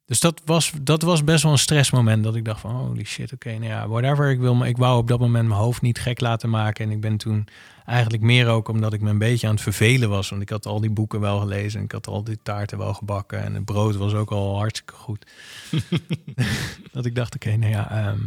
Dus 0.04 0.20
dat 0.20 0.42
was, 0.44 0.72
dat 0.82 1.02
was 1.02 1.24
best 1.24 1.42
wel 1.42 1.52
een 1.52 1.58
stressmoment. 1.58 2.24
Dat 2.24 2.34
ik 2.34 2.44
dacht 2.44 2.60
van 2.60 2.74
holy 2.74 3.04
shit, 3.04 3.32
oké, 3.32 3.50
nou 3.50 3.64
ja, 3.64 3.88
whatever. 3.88 4.30
Ik, 4.30 4.38
wil, 4.38 4.54
me- 4.54 4.68
ik 4.68 4.76
wou 4.76 4.98
op 4.98 5.08
dat 5.08 5.20
moment 5.20 5.48
mijn 5.48 5.60
hoofd 5.60 5.82
niet 5.82 5.98
gek 5.98 6.20
laten 6.20 6.50
maken. 6.50 6.84
En 6.84 6.90
ik 6.90 7.00
ben 7.00 7.16
toen 7.16 7.46
eigenlijk 7.84 8.22
meer 8.22 8.48
ook 8.48 8.68
omdat 8.68 8.92
ik 8.92 9.00
me 9.00 9.10
een 9.10 9.18
beetje 9.18 9.46
aan 9.46 9.52
het 9.54 9.62
vervelen 9.62 10.08
was. 10.08 10.28
Want 10.28 10.42
ik 10.42 10.48
had 10.48 10.66
al 10.66 10.80
die 10.80 10.90
boeken 10.90 11.20
wel 11.20 11.38
gelezen. 11.38 11.78
En 11.78 11.84
ik 11.84 11.92
had 11.92 12.06
al 12.06 12.24
die 12.24 12.38
taarten 12.42 12.78
wel 12.78 12.94
gebakken. 12.94 13.42
En 13.42 13.54
het 13.54 13.64
brood 13.64 13.96
was 13.96 14.14
ook 14.14 14.30
al 14.30 14.56
hartstikke 14.58 14.94
goed. 14.94 15.26
dat 16.92 17.04
ik 17.04 17.14
dacht, 17.14 17.34
oké, 17.34 17.56
nou 17.56 17.72
ja, 17.72 17.90
ehm, 17.90 18.20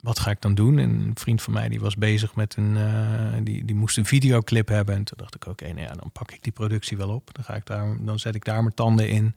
wat 0.00 0.18
ga 0.18 0.30
ik 0.30 0.40
dan 0.40 0.54
doen? 0.54 0.78
En 0.78 0.90
een 0.90 1.12
vriend 1.14 1.42
van 1.42 1.52
mij 1.52 1.68
die 1.68 1.80
was 1.80 1.96
bezig 1.96 2.34
met 2.34 2.56
een, 2.56 2.76
eh, 2.76 3.38
die, 3.42 3.64
die 3.64 3.76
moest 3.76 3.96
een 3.96 4.04
videoclip 4.04 4.68
hebben. 4.68 4.94
En 4.94 5.04
toen 5.04 5.18
dacht 5.18 5.34
ik, 5.34 5.46
oké, 5.46 5.66
nou 5.66 5.80
ja, 5.80 5.92
dan 5.92 6.10
pak 6.12 6.32
ik 6.32 6.42
die 6.42 6.52
productie 6.52 6.96
wel 6.96 7.08
op. 7.08 7.30
Dan, 7.32 7.44
ga 7.44 7.54
ik 7.54 7.66
daar, 7.66 7.96
dan 8.00 8.18
zet 8.18 8.34
ik 8.34 8.44
daar 8.44 8.62
mijn 8.62 8.74
tanden 8.74 9.08
in. 9.08 9.34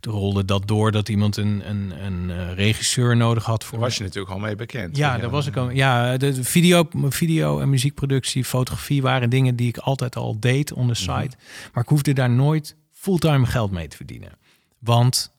Toen 0.00 0.14
rolde 0.14 0.44
dat 0.44 0.68
door 0.68 0.92
dat 0.92 1.08
iemand 1.08 1.36
een, 1.36 1.70
een, 1.70 2.04
een 2.04 2.30
eh, 2.30 2.54
regisseur 2.54 3.16
nodig 3.16 3.44
had 3.44 3.64
voor. 3.64 3.78
Daar 3.78 3.88
was 3.88 3.96
je 3.96 4.02
natuurlijk 4.02 4.32
al 4.32 4.38
mee 4.38 4.56
bekend. 4.56 4.96
Ja, 4.96 5.18
daar 5.18 5.30
was 5.30 5.46
ik 5.46 5.56
al. 5.56 5.70
Ja, 5.70 6.16
de 6.16 6.44
video, 6.44 6.88
video 7.08 7.60
en 7.60 7.70
muziekproductie, 7.70 8.44
fotografie 8.44 9.02
waren 9.02 9.30
dingen 9.30 9.56
die 9.56 9.68
ik 9.68 9.76
altijd 9.76 10.16
al 10.16 10.40
deed 10.40 10.72
on 10.72 10.88
the 10.88 10.94
site. 10.94 11.36
Maar 11.72 11.82
ik 11.82 11.88
hoefde 11.88 12.12
daar 12.12 12.30
nooit 12.30 12.76
fulltime 12.92 13.46
geld 13.46 13.70
mee 13.70 13.88
te 13.88 13.96
verdienen. 13.96 14.32
Want 14.78 15.32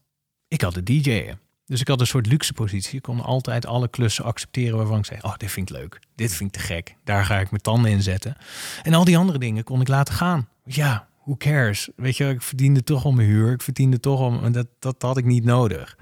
ik 0.48 0.62
had 0.62 0.74
de 0.74 0.84
DJ'en. 0.84 1.40
Dus 1.72 1.82
ik 1.82 1.88
had 1.88 2.00
een 2.00 2.08
soort 2.08 2.26
luxe 2.26 2.54
positie. 2.54 2.96
Ik 2.96 3.02
kon 3.02 3.22
altijd 3.22 3.66
alle 3.66 3.90
klussen 3.90 4.24
accepteren 4.24 4.78
waarvan 4.78 4.98
ik 4.98 5.06
zei: 5.06 5.20
Oh, 5.22 5.36
dit 5.38 5.52
vind 5.52 5.70
ik 5.70 5.76
leuk. 5.76 6.00
Dit 6.16 6.34
vind 6.34 6.56
ik 6.56 6.62
te 6.62 6.68
gek. 6.68 6.96
Daar 7.04 7.26
ga 7.26 7.40
ik 7.40 7.50
mijn 7.50 7.62
tanden 7.62 7.92
in 7.92 8.02
zetten. 8.02 8.38
En 8.84 8.94
al 8.94 9.04
die 9.04 9.18
andere 9.18 9.40
dingen 9.40 9.64
kon 9.64 9.82
ik 9.82 9.88
laten 9.88 10.14
gaan. 10.14 10.48
Ja, 10.66 11.08
who 11.24 11.36
cares? 11.38 11.90
Weet 11.96 12.18
je, 12.18 12.30
ik 12.30 12.42
verdiende 12.42 12.84
toch 12.84 13.06
al 13.06 13.12
mijn 13.12 13.28
huur. 13.28 13.52
Ik 13.52 13.62
verdiende 13.62 14.00
toch 14.00 14.44
en 14.44 14.52
Dat, 14.52 14.68
dat 14.80 15.02
had 15.02 15.18
ik 15.18 15.26
niet 15.26 15.44
nodig. 15.44 15.98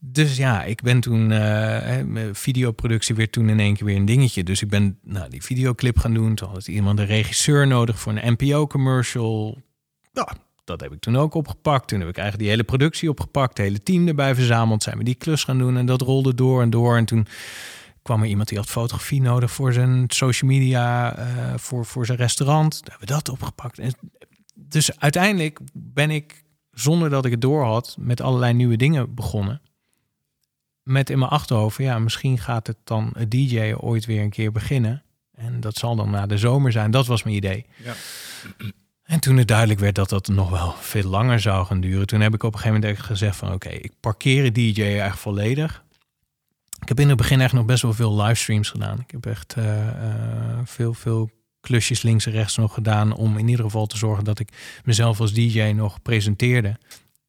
Dus 0.00 0.36
ja, 0.36 0.64
ik 0.64 0.82
ben 0.82 1.00
toen, 1.00 1.32
eh, 1.32 2.02
mijn 2.04 2.34
videoproductie 2.34 3.14
weer 3.14 3.30
toen 3.30 3.48
in 3.48 3.60
één 3.60 3.74
keer 3.74 3.86
weer 3.86 3.96
een 3.96 4.04
dingetje. 4.04 4.44
Dus 4.44 4.62
ik 4.62 4.68
ben 4.68 4.98
nou, 5.02 5.28
die 5.30 5.42
videoclip 5.42 5.98
gaan 5.98 6.14
doen. 6.14 6.34
Toen 6.34 6.48
had 6.48 6.66
iemand 6.66 6.98
een 6.98 7.06
regisseur 7.06 7.66
nodig 7.66 7.98
voor 7.98 8.12
een 8.16 8.32
NPO-commercial. 8.32 9.58
Ja, 10.12 10.36
dat 10.66 10.80
heb 10.80 10.92
ik 10.92 11.00
toen 11.00 11.16
ook 11.16 11.34
opgepakt. 11.34 11.88
Toen 11.88 12.00
heb 12.00 12.08
ik 12.08 12.16
eigenlijk 12.16 12.44
die 12.44 12.52
hele 12.56 12.68
productie 12.68 13.10
opgepakt. 13.10 13.56
Het 13.56 13.66
hele 13.66 13.82
team 13.82 14.08
erbij 14.08 14.34
verzameld. 14.34 14.82
Zijn 14.82 14.98
we 14.98 15.04
die 15.04 15.14
klus 15.14 15.44
gaan 15.44 15.58
doen 15.58 15.76
en 15.76 15.86
dat 15.86 16.00
rolde 16.00 16.34
door 16.34 16.62
en 16.62 16.70
door. 16.70 16.96
En 16.96 17.04
toen 17.04 17.26
kwam 18.02 18.22
er 18.22 18.28
iemand 18.28 18.48
die 18.48 18.58
had 18.58 18.68
fotografie 18.68 19.20
nodig 19.20 19.50
voor 19.50 19.72
zijn 19.72 20.04
social 20.08 20.50
media, 20.50 21.16
eh, 21.16 21.54
voor, 21.56 21.84
voor 21.84 22.06
zijn 22.06 22.18
restaurant. 22.18 22.72
Toen 22.72 22.90
hebben 22.90 23.08
we 23.08 23.14
dat 23.14 23.28
opgepakt. 23.28 23.78
En 23.78 23.92
dus 24.54 24.98
uiteindelijk 24.98 25.58
ben 25.72 26.10
ik, 26.10 26.44
zonder 26.70 27.10
dat 27.10 27.24
ik 27.24 27.30
het 27.30 27.40
door 27.40 27.64
had, 27.64 27.96
met 27.98 28.20
allerlei 28.20 28.52
nieuwe 28.52 28.76
dingen 28.76 29.14
begonnen. 29.14 29.60
Met 30.82 31.10
in 31.10 31.18
mijn 31.18 31.30
achterhoofd, 31.30 31.78
ja, 31.78 31.98
misschien 31.98 32.38
gaat 32.38 32.66
het 32.66 32.76
dan 32.84 33.10
het 33.16 33.30
DJ 33.30 33.74
ooit 33.80 34.04
weer 34.04 34.22
een 34.22 34.30
keer 34.30 34.52
beginnen. 34.52 35.02
En 35.32 35.60
dat 35.60 35.76
zal 35.76 35.96
dan 35.96 36.10
na 36.10 36.26
de 36.26 36.38
zomer 36.38 36.72
zijn. 36.72 36.90
Dat 36.90 37.06
was 37.06 37.22
mijn 37.22 37.36
idee. 37.36 37.66
Ja. 37.84 37.94
En 39.06 39.20
toen 39.20 39.36
het 39.36 39.48
duidelijk 39.48 39.80
werd 39.80 39.94
dat 39.94 40.08
dat 40.08 40.28
nog 40.28 40.50
wel 40.50 40.72
veel 40.72 41.08
langer 41.08 41.40
zou 41.40 41.66
gaan 41.66 41.80
duren, 41.80 42.06
toen 42.06 42.20
heb 42.20 42.34
ik 42.34 42.42
op 42.42 42.52
een 42.52 42.58
gegeven 42.58 42.80
moment 42.80 43.00
gezegd 43.00 43.36
van 43.36 43.52
oké, 43.52 43.68
ik 43.68 43.92
parkeer 44.00 44.52
DJ 44.52 44.82
echt 44.82 45.18
volledig. 45.18 45.84
Ik 46.80 46.88
heb 46.88 47.00
in 47.00 47.08
het 47.08 47.16
begin 47.16 47.40
echt 47.40 47.52
nog 47.52 47.64
best 47.64 47.82
wel 47.82 47.92
veel 47.92 48.22
livestreams 48.22 48.70
gedaan. 48.70 49.00
Ik 49.00 49.10
heb 49.10 49.26
echt 49.26 49.54
eh, 49.54 50.58
veel, 50.64 50.94
veel 50.94 51.30
klusjes 51.60 52.02
links 52.02 52.26
en 52.26 52.32
rechts 52.32 52.56
nog 52.56 52.74
gedaan 52.74 53.12
om 53.12 53.38
in 53.38 53.48
ieder 53.48 53.64
geval 53.64 53.86
te 53.86 53.96
zorgen 53.96 54.24
dat 54.24 54.38
ik 54.38 54.80
mezelf 54.84 55.20
als 55.20 55.32
DJ 55.32 55.62
nog 55.62 56.02
presenteerde. 56.02 56.78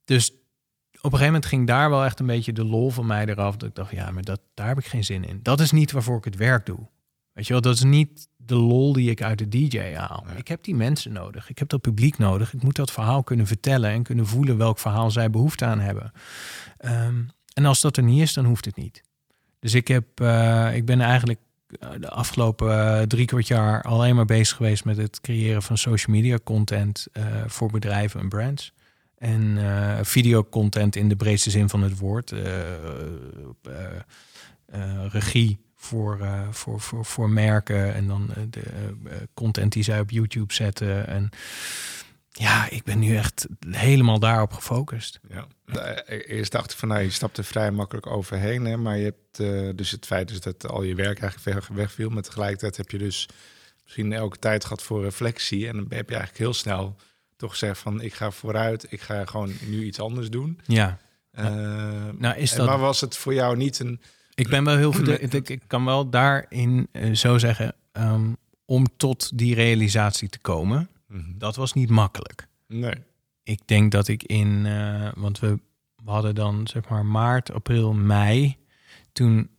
Dus 0.06 0.30
op 0.32 1.14
een 1.14 1.20
gegeven 1.20 1.26
moment 1.26 1.46
ging 1.46 1.68
daar 1.68 1.90
wel 1.90 2.06
echt 2.06 2.20
een 2.20 2.26
beetje 2.26 2.54
de 2.54 2.66
lol 2.66 2.90
van 2.90 3.06
mij 3.06 3.26
eraf. 3.26 3.56
Dat 3.56 3.70
ik 3.70 3.76
dacht, 3.76 3.92
ja, 3.92 4.12
maar 4.12 4.24
dat, 4.24 4.40
daar 4.54 4.68
heb 4.68 4.78
ik 4.78 4.86
geen 4.86 5.04
zin 5.04 5.24
in. 5.24 5.40
Dat 5.44 5.60
is 5.60 5.72
niet 5.72 5.92
waarvoor 5.92 6.18
ik 6.18 6.24
het 6.24 6.36
werk 6.36 6.66
doe. 6.66 6.88
Weet 7.34 7.48
je 7.48 7.54
wel, 7.54 7.62
dat 7.62 7.76
is 7.76 7.84
niet 7.84 8.28
de 8.48 8.56
lol 8.56 8.94
die 8.94 9.10
ik 9.10 9.22
uit 9.22 9.38
de 9.38 9.48
DJ 9.50 9.94
haal. 9.94 10.26
Ik 10.36 10.48
heb 10.48 10.64
die 10.64 10.76
mensen 10.76 11.14
nodig. 11.14 11.50
Ik 11.50 11.60
heb 11.60 11.70
dat 11.70 11.82
publiek 11.82 12.18
nodig. 12.18 12.54
Ik 12.54 12.64
moet 12.64 12.76
dat 12.76 12.92
verhaal 12.92 13.24
kunnen 13.24 13.48
vertellen 13.48 13.90
en 13.90 14.04
kunnen 14.04 14.28
voelen 14.28 14.58
welk 14.58 14.80
verhaal 14.80 15.12
zij 15.12 15.30
behoefte 15.30 15.66
aan 15.66 15.80
hebben. 15.80 16.12
Ehm, 16.78 17.24
en 17.54 17.66
als 17.66 17.82
dat 17.82 17.98
er 17.98 18.04
niet 18.04 18.22
is, 18.22 18.34
dan 18.34 18.46
hoeft 18.46 18.66
het 18.66 18.76
niet. 18.76 19.04
Dus 19.60 19.74
ik, 19.74 19.88
heb, 19.88 20.20
eh, 20.20 20.76
ik 20.76 20.86
ben 20.86 21.02
eigenlijk 21.02 21.40
eh, 21.68 21.90
de 22.00 22.10
afgelopen 22.10 23.00
eh, 23.00 23.02
drie 23.02 23.26
kwart 23.26 23.48
jaar 23.48 23.82
alleen 23.82 24.16
maar 24.16 24.26
bezig 24.26 24.58
geweest 24.58 24.86
met 24.86 24.98
het 24.98 25.22
creëren 25.22 25.62
van 25.62 25.78
social 25.78 26.16
media 26.16 26.38
content 26.44 27.08
voor 27.46 27.72
bedrijven 27.72 28.20
en 28.20 28.30
brands. 28.30 28.74
En 29.18 29.58
eh 29.58 30.00
videocontent 30.02 30.96
in 30.96 31.10
de 31.10 31.16
breedste 31.16 31.50
zin 31.50 31.70
van 31.70 31.82
het 31.82 31.98
woord. 31.98 32.34
regie 35.10 35.67
voor, 35.80 36.20
eh, 36.22 36.48
voor, 36.52 36.82
voor, 36.82 37.06
voor 37.06 37.30
merken 37.30 37.94
en 37.94 38.08
dan 38.08 38.30
eh, 38.36 38.44
de 38.50 38.62
eh, 38.62 39.16
content 39.34 39.72
die 39.74 39.84
zij 39.84 40.00
op 40.00 40.10
YouTube 40.10 40.54
zetten. 40.54 41.08
En 41.08 41.30
ja, 42.30 42.70
ik 42.70 42.84
ben 42.84 43.00
nu 43.00 43.16
echt 43.18 43.48
helemaal 43.70 44.20
daarop 44.20 44.54
gefocust. 44.54 45.20
Ja. 45.30 45.48
Eerst 46.06 46.52
dacht 46.52 46.72
ik 46.72 46.78
van, 46.78 46.88
nou, 46.88 47.02
je 47.02 47.10
stapt 47.10 47.38
er 47.38 47.44
vrij 47.44 47.72
makkelijk 47.72 48.08
overheen. 48.08 48.66
Hè, 48.66 48.78
maar 48.78 48.98
je 48.98 49.04
hebt 49.04 49.78
dus 49.78 49.92
het 49.92 50.06
feit 50.06 50.28
dus 50.28 50.40
dat 50.40 50.68
al 50.68 50.84
je 50.84 50.96
werk 50.96 51.20
eigenlijk 51.20 51.60
weg- 51.60 51.78
wegviel. 51.78 52.10
Maar 52.10 52.24
tegelijkertijd 52.24 52.78
heb 52.78 52.92
je 52.92 52.98
dus 52.98 53.28
misschien 53.84 54.14
elke 54.14 54.38
tijd 54.40 54.64
gehad 54.64 54.84
voor 54.84 55.04
reflectie. 55.04 55.68
En 55.68 55.74
dan 55.74 55.86
heb 55.90 56.10
je 56.10 56.16
eigenlijk 56.16 56.38
heel 56.38 56.54
snel 56.54 56.96
toch 57.36 57.52
gezegd 57.52 57.80
van, 57.80 58.02
ik 58.02 58.14
ga 58.14 58.32
vooruit. 58.32 58.86
Ik 58.90 59.02
ga 59.02 59.26
gewoon 59.26 59.52
nu 59.66 59.84
iets 59.84 60.00
anders 60.00 60.30
doen. 60.30 60.60
Ja, 60.66 60.98
Eh, 61.32 61.46
nou 62.18 62.36
is 62.38 62.54
dat... 62.54 62.66
Maar 62.68 62.80
was 62.80 63.02
het 63.02 63.18
voor 63.18 63.34
jou 63.34 63.58
niet 63.58 63.80
een... 63.80 64.02
Ik 64.38 64.50
ben 64.50 64.64
wel 64.64 64.78
heel 64.78 64.94
veel. 64.94 65.08
Ik, 65.32 65.62
kan 65.68 65.86
wel 65.86 66.10
daarin 66.10 66.88
eh, 66.92 67.14
zo 67.14 67.38
zeggen. 67.38 67.76
ehm, 67.92 68.34
om 68.66 68.86
tot 68.98 69.38
die 69.38 69.56
realisatie 69.56 70.30
te 70.30 70.40
komen, 70.40 70.90
dat 71.38 71.56
was 71.56 71.74
niet 71.74 71.90
makkelijk. 71.90 72.48
Nee. 72.68 72.94
Ik 73.44 73.60
denk 73.66 73.92
dat 73.92 74.08
ik 74.08 74.24
in. 74.24 74.66
eh, 74.66 75.12
want 75.16 75.40
we, 75.40 75.60
we 76.04 76.10
hadden 76.12 76.36
dan 76.36 76.68
zeg 76.68 76.90
maar 76.90 77.06
maart, 77.06 77.52
april, 77.52 77.94
mei. 77.94 78.58
Toen 79.12 79.50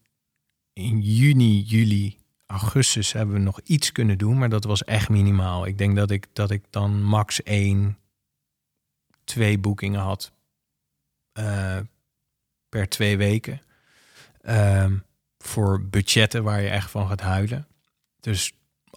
in 0.72 1.00
juni, 1.00 1.60
juli 1.60 2.16
augustus 2.46 3.12
hebben 3.12 3.34
we 3.34 3.40
nog 3.40 3.60
iets 3.64 3.92
kunnen 3.92 4.18
doen, 4.18 4.38
maar 4.38 4.48
dat 4.48 4.64
was 4.64 4.84
echt 4.84 5.08
minimaal. 5.08 5.66
Ik 5.66 5.78
denk 5.78 5.96
dat 5.96 6.10
ik, 6.10 6.26
dat 6.32 6.50
ik 6.50 6.62
dan 6.70 7.02
max 7.02 7.42
één, 7.42 7.98
twee 9.24 9.58
boekingen 9.58 10.00
had 10.00 10.32
eh, 11.32 11.78
per 12.68 12.88
twee 12.88 13.16
weken. 13.16 13.60
Ehm, 14.40 14.96
voor 15.38 15.82
budgetten 15.90 16.42
waar 16.42 16.60
je 16.62 16.68
echt 16.68 16.90
van 16.90 17.08
gaat 17.08 17.20
huilen. 17.20 17.66
Dus 18.20 18.52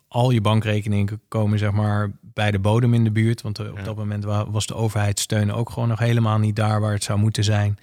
al 0.07 0.31
je 0.31 0.41
bankrekeningen 0.41 1.21
komen 1.27 1.59
zeg 1.59 1.71
maar 1.71 2.11
bij 2.21 2.51
de 2.51 2.59
bodem 2.59 2.93
in 2.93 3.03
de 3.03 3.11
buurt. 3.11 3.41
Want 3.41 3.59
eh, 3.59 3.69
op 3.71 3.77
Ja. 3.77 3.83
dat 3.83 3.95
moment 3.95 4.23
wa- 4.23 4.49
was 4.51 4.65
de 4.67 4.75
overheidssteun 4.75 5.51
ook 5.51 5.69
gewoon 5.69 5.87
nog 5.89 5.99
helemaal 5.99 6.37
niet 6.39 6.55
daar 6.55 6.81
waar 6.81 6.93
het 6.93 7.03
zou 7.03 7.19
moeten 7.19 7.43
zijn. 7.43 7.77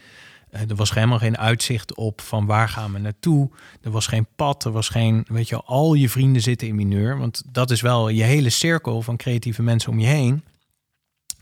Eh, 0.50 0.60
er 0.70 0.74
was 0.74 0.94
helemaal 0.94 1.18
geen 1.18 1.38
uitzicht 1.38 1.94
op 1.94 2.20
van 2.20 2.46
waar 2.46 2.68
gaan 2.68 2.92
we 2.92 2.98
naartoe. 2.98 3.50
Er 3.82 3.90
was 3.90 4.06
geen 4.06 4.26
pad, 4.36 4.64
er 4.64 4.70
was 4.70 4.88
geen, 4.88 5.24
weet 5.28 5.48
je, 5.48 5.62
al 5.62 5.94
je 5.94 6.08
vrienden 6.08 6.42
zitten 6.42 6.68
in 6.68 6.74
mineur. 6.74 7.18
Want 7.18 7.42
dat 7.52 7.70
is 7.70 7.80
wel 7.80 8.08
je 8.08 8.22
hele 8.22 8.50
cirkel 8.50 9.02
van 9.02 9.16
creatieve 9.16 9.62
mensen 9.62 9.90
om 9.92 9.98
je 9.98 10.06
heen. 10.06 10.44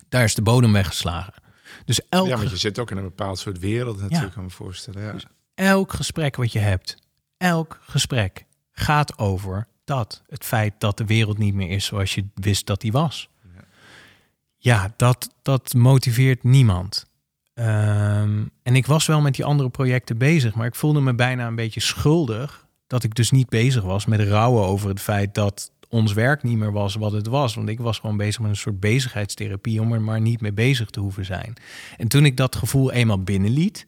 Daar 0.08 0.24
is 0.24 0.34
de 0.34 0.42
bodem 0.42 0.72
weggeslagen. 0.72 1.32
Dus 1.84 2.00
elk, 2.08 2.26
Ja, 2.28 2.36
want 2.36 2.50
je 2.50 2.56
zit 2.56 2.78
ook 2.78 2.90
in 2.90 2.96
een 2.96 3.02
bepaald 3.02 3.38
soort 3.38 3.58
wereld 3.58 4.00
natuurlijk, 4.00 4.32
kan 4.32 4.42
me 4.44 4.50
voorstellen. 4.50 5.02
Ja. 5.02 5.14
Elk 5.56 5.92
gesprek 5.92 6.36
wat 6.36 6.52
je 6.52 6.58
hebt, 6.58 6.96
elk 7.36 7.78
gesprek 7.82 8.44
gaat 8.72 9.18
over 9.18 9.66
dat. 9.84 10.22
Het 10.28 10.44
feit 10.44 10.74
dat 10.78 10.98
de 10.98 11.04
wereld 11.04 11.38
niet 11.38 11.54
meer 11.54 11.70
is 11.70 11.84
zoals 11.84 12.14
je 12.14 12.24
wist 12.34 12.66
dat 12.66 12.80
die 12.80 12.92
was. 12.92 13.28
Ja. 13.54 13.64
Ja, 14.56 14.94
dat, 14.96 15.34
dat 15.42 15.74
motiveert 15.74 16.42
niemand. 16.42 17.06
Ehm, 17.54 18.44
en 18.62 18.76
ik 18.76 18.86
was 18.86 19.06
wel 19.06 19.20
met 19.20 19.34
die 19.34 19.44
andere 19.44 19.68
projecten 19.68 20.18
bezig, 20.18 20.54
maar 20.54 20.66
ik 20.66 20.74
voelde 20.74 21.00
me 21.00 21.14
bijna 21.14 21.46
een 21.46 21.54
beetje 21.54 21.80
schuldig 21.80 22.66
dat 22.86 23.02
ik 23.04 23.14
dus 23.14 23.30
niet 23.30 23.48
bezig 23.48 23.82
was 23.82 24.06
met 24.06 24.20
rouwen 24.20 24.64
over 24.64 24.88
het 24.88 25.00
feit 25.00 25.34
dat 25.34 25.70
ons 25.88 26.12
werk 26.12 26.42
niet 26.42 26.58
meer 26.58 26.72
was 26.72 26.94
wat 26.94 27.12
het 27.12 27.26
was. 27.26 27.54
Want 27.54 27.68
ik 27.68 27.80
was 27.80 27.98
gewoon 27.98 28.16
bezig 28.16 28.40
met 28.40 28.50
een 28.50 28.56
soort 28.56 28.80
bezigheidstherapie 28.80 29.80
om 29.80 29.92
er 29.92 30.00
maar 30.00 30.20
niet 30.20 30.40
mee 30.40 30.52
bezig 30.52 30.90
te 30.90 31.00
hoeven 31.00 31.24
zijn. 31.24 31.54
En 31.96 32.08
toen 32.08 32.24
ik 32.24 32.36
dat 32.36 32.56
gevoel 32.56 32.92
eenmaal 32.92 33.22
binnenliet, 33.22 33.86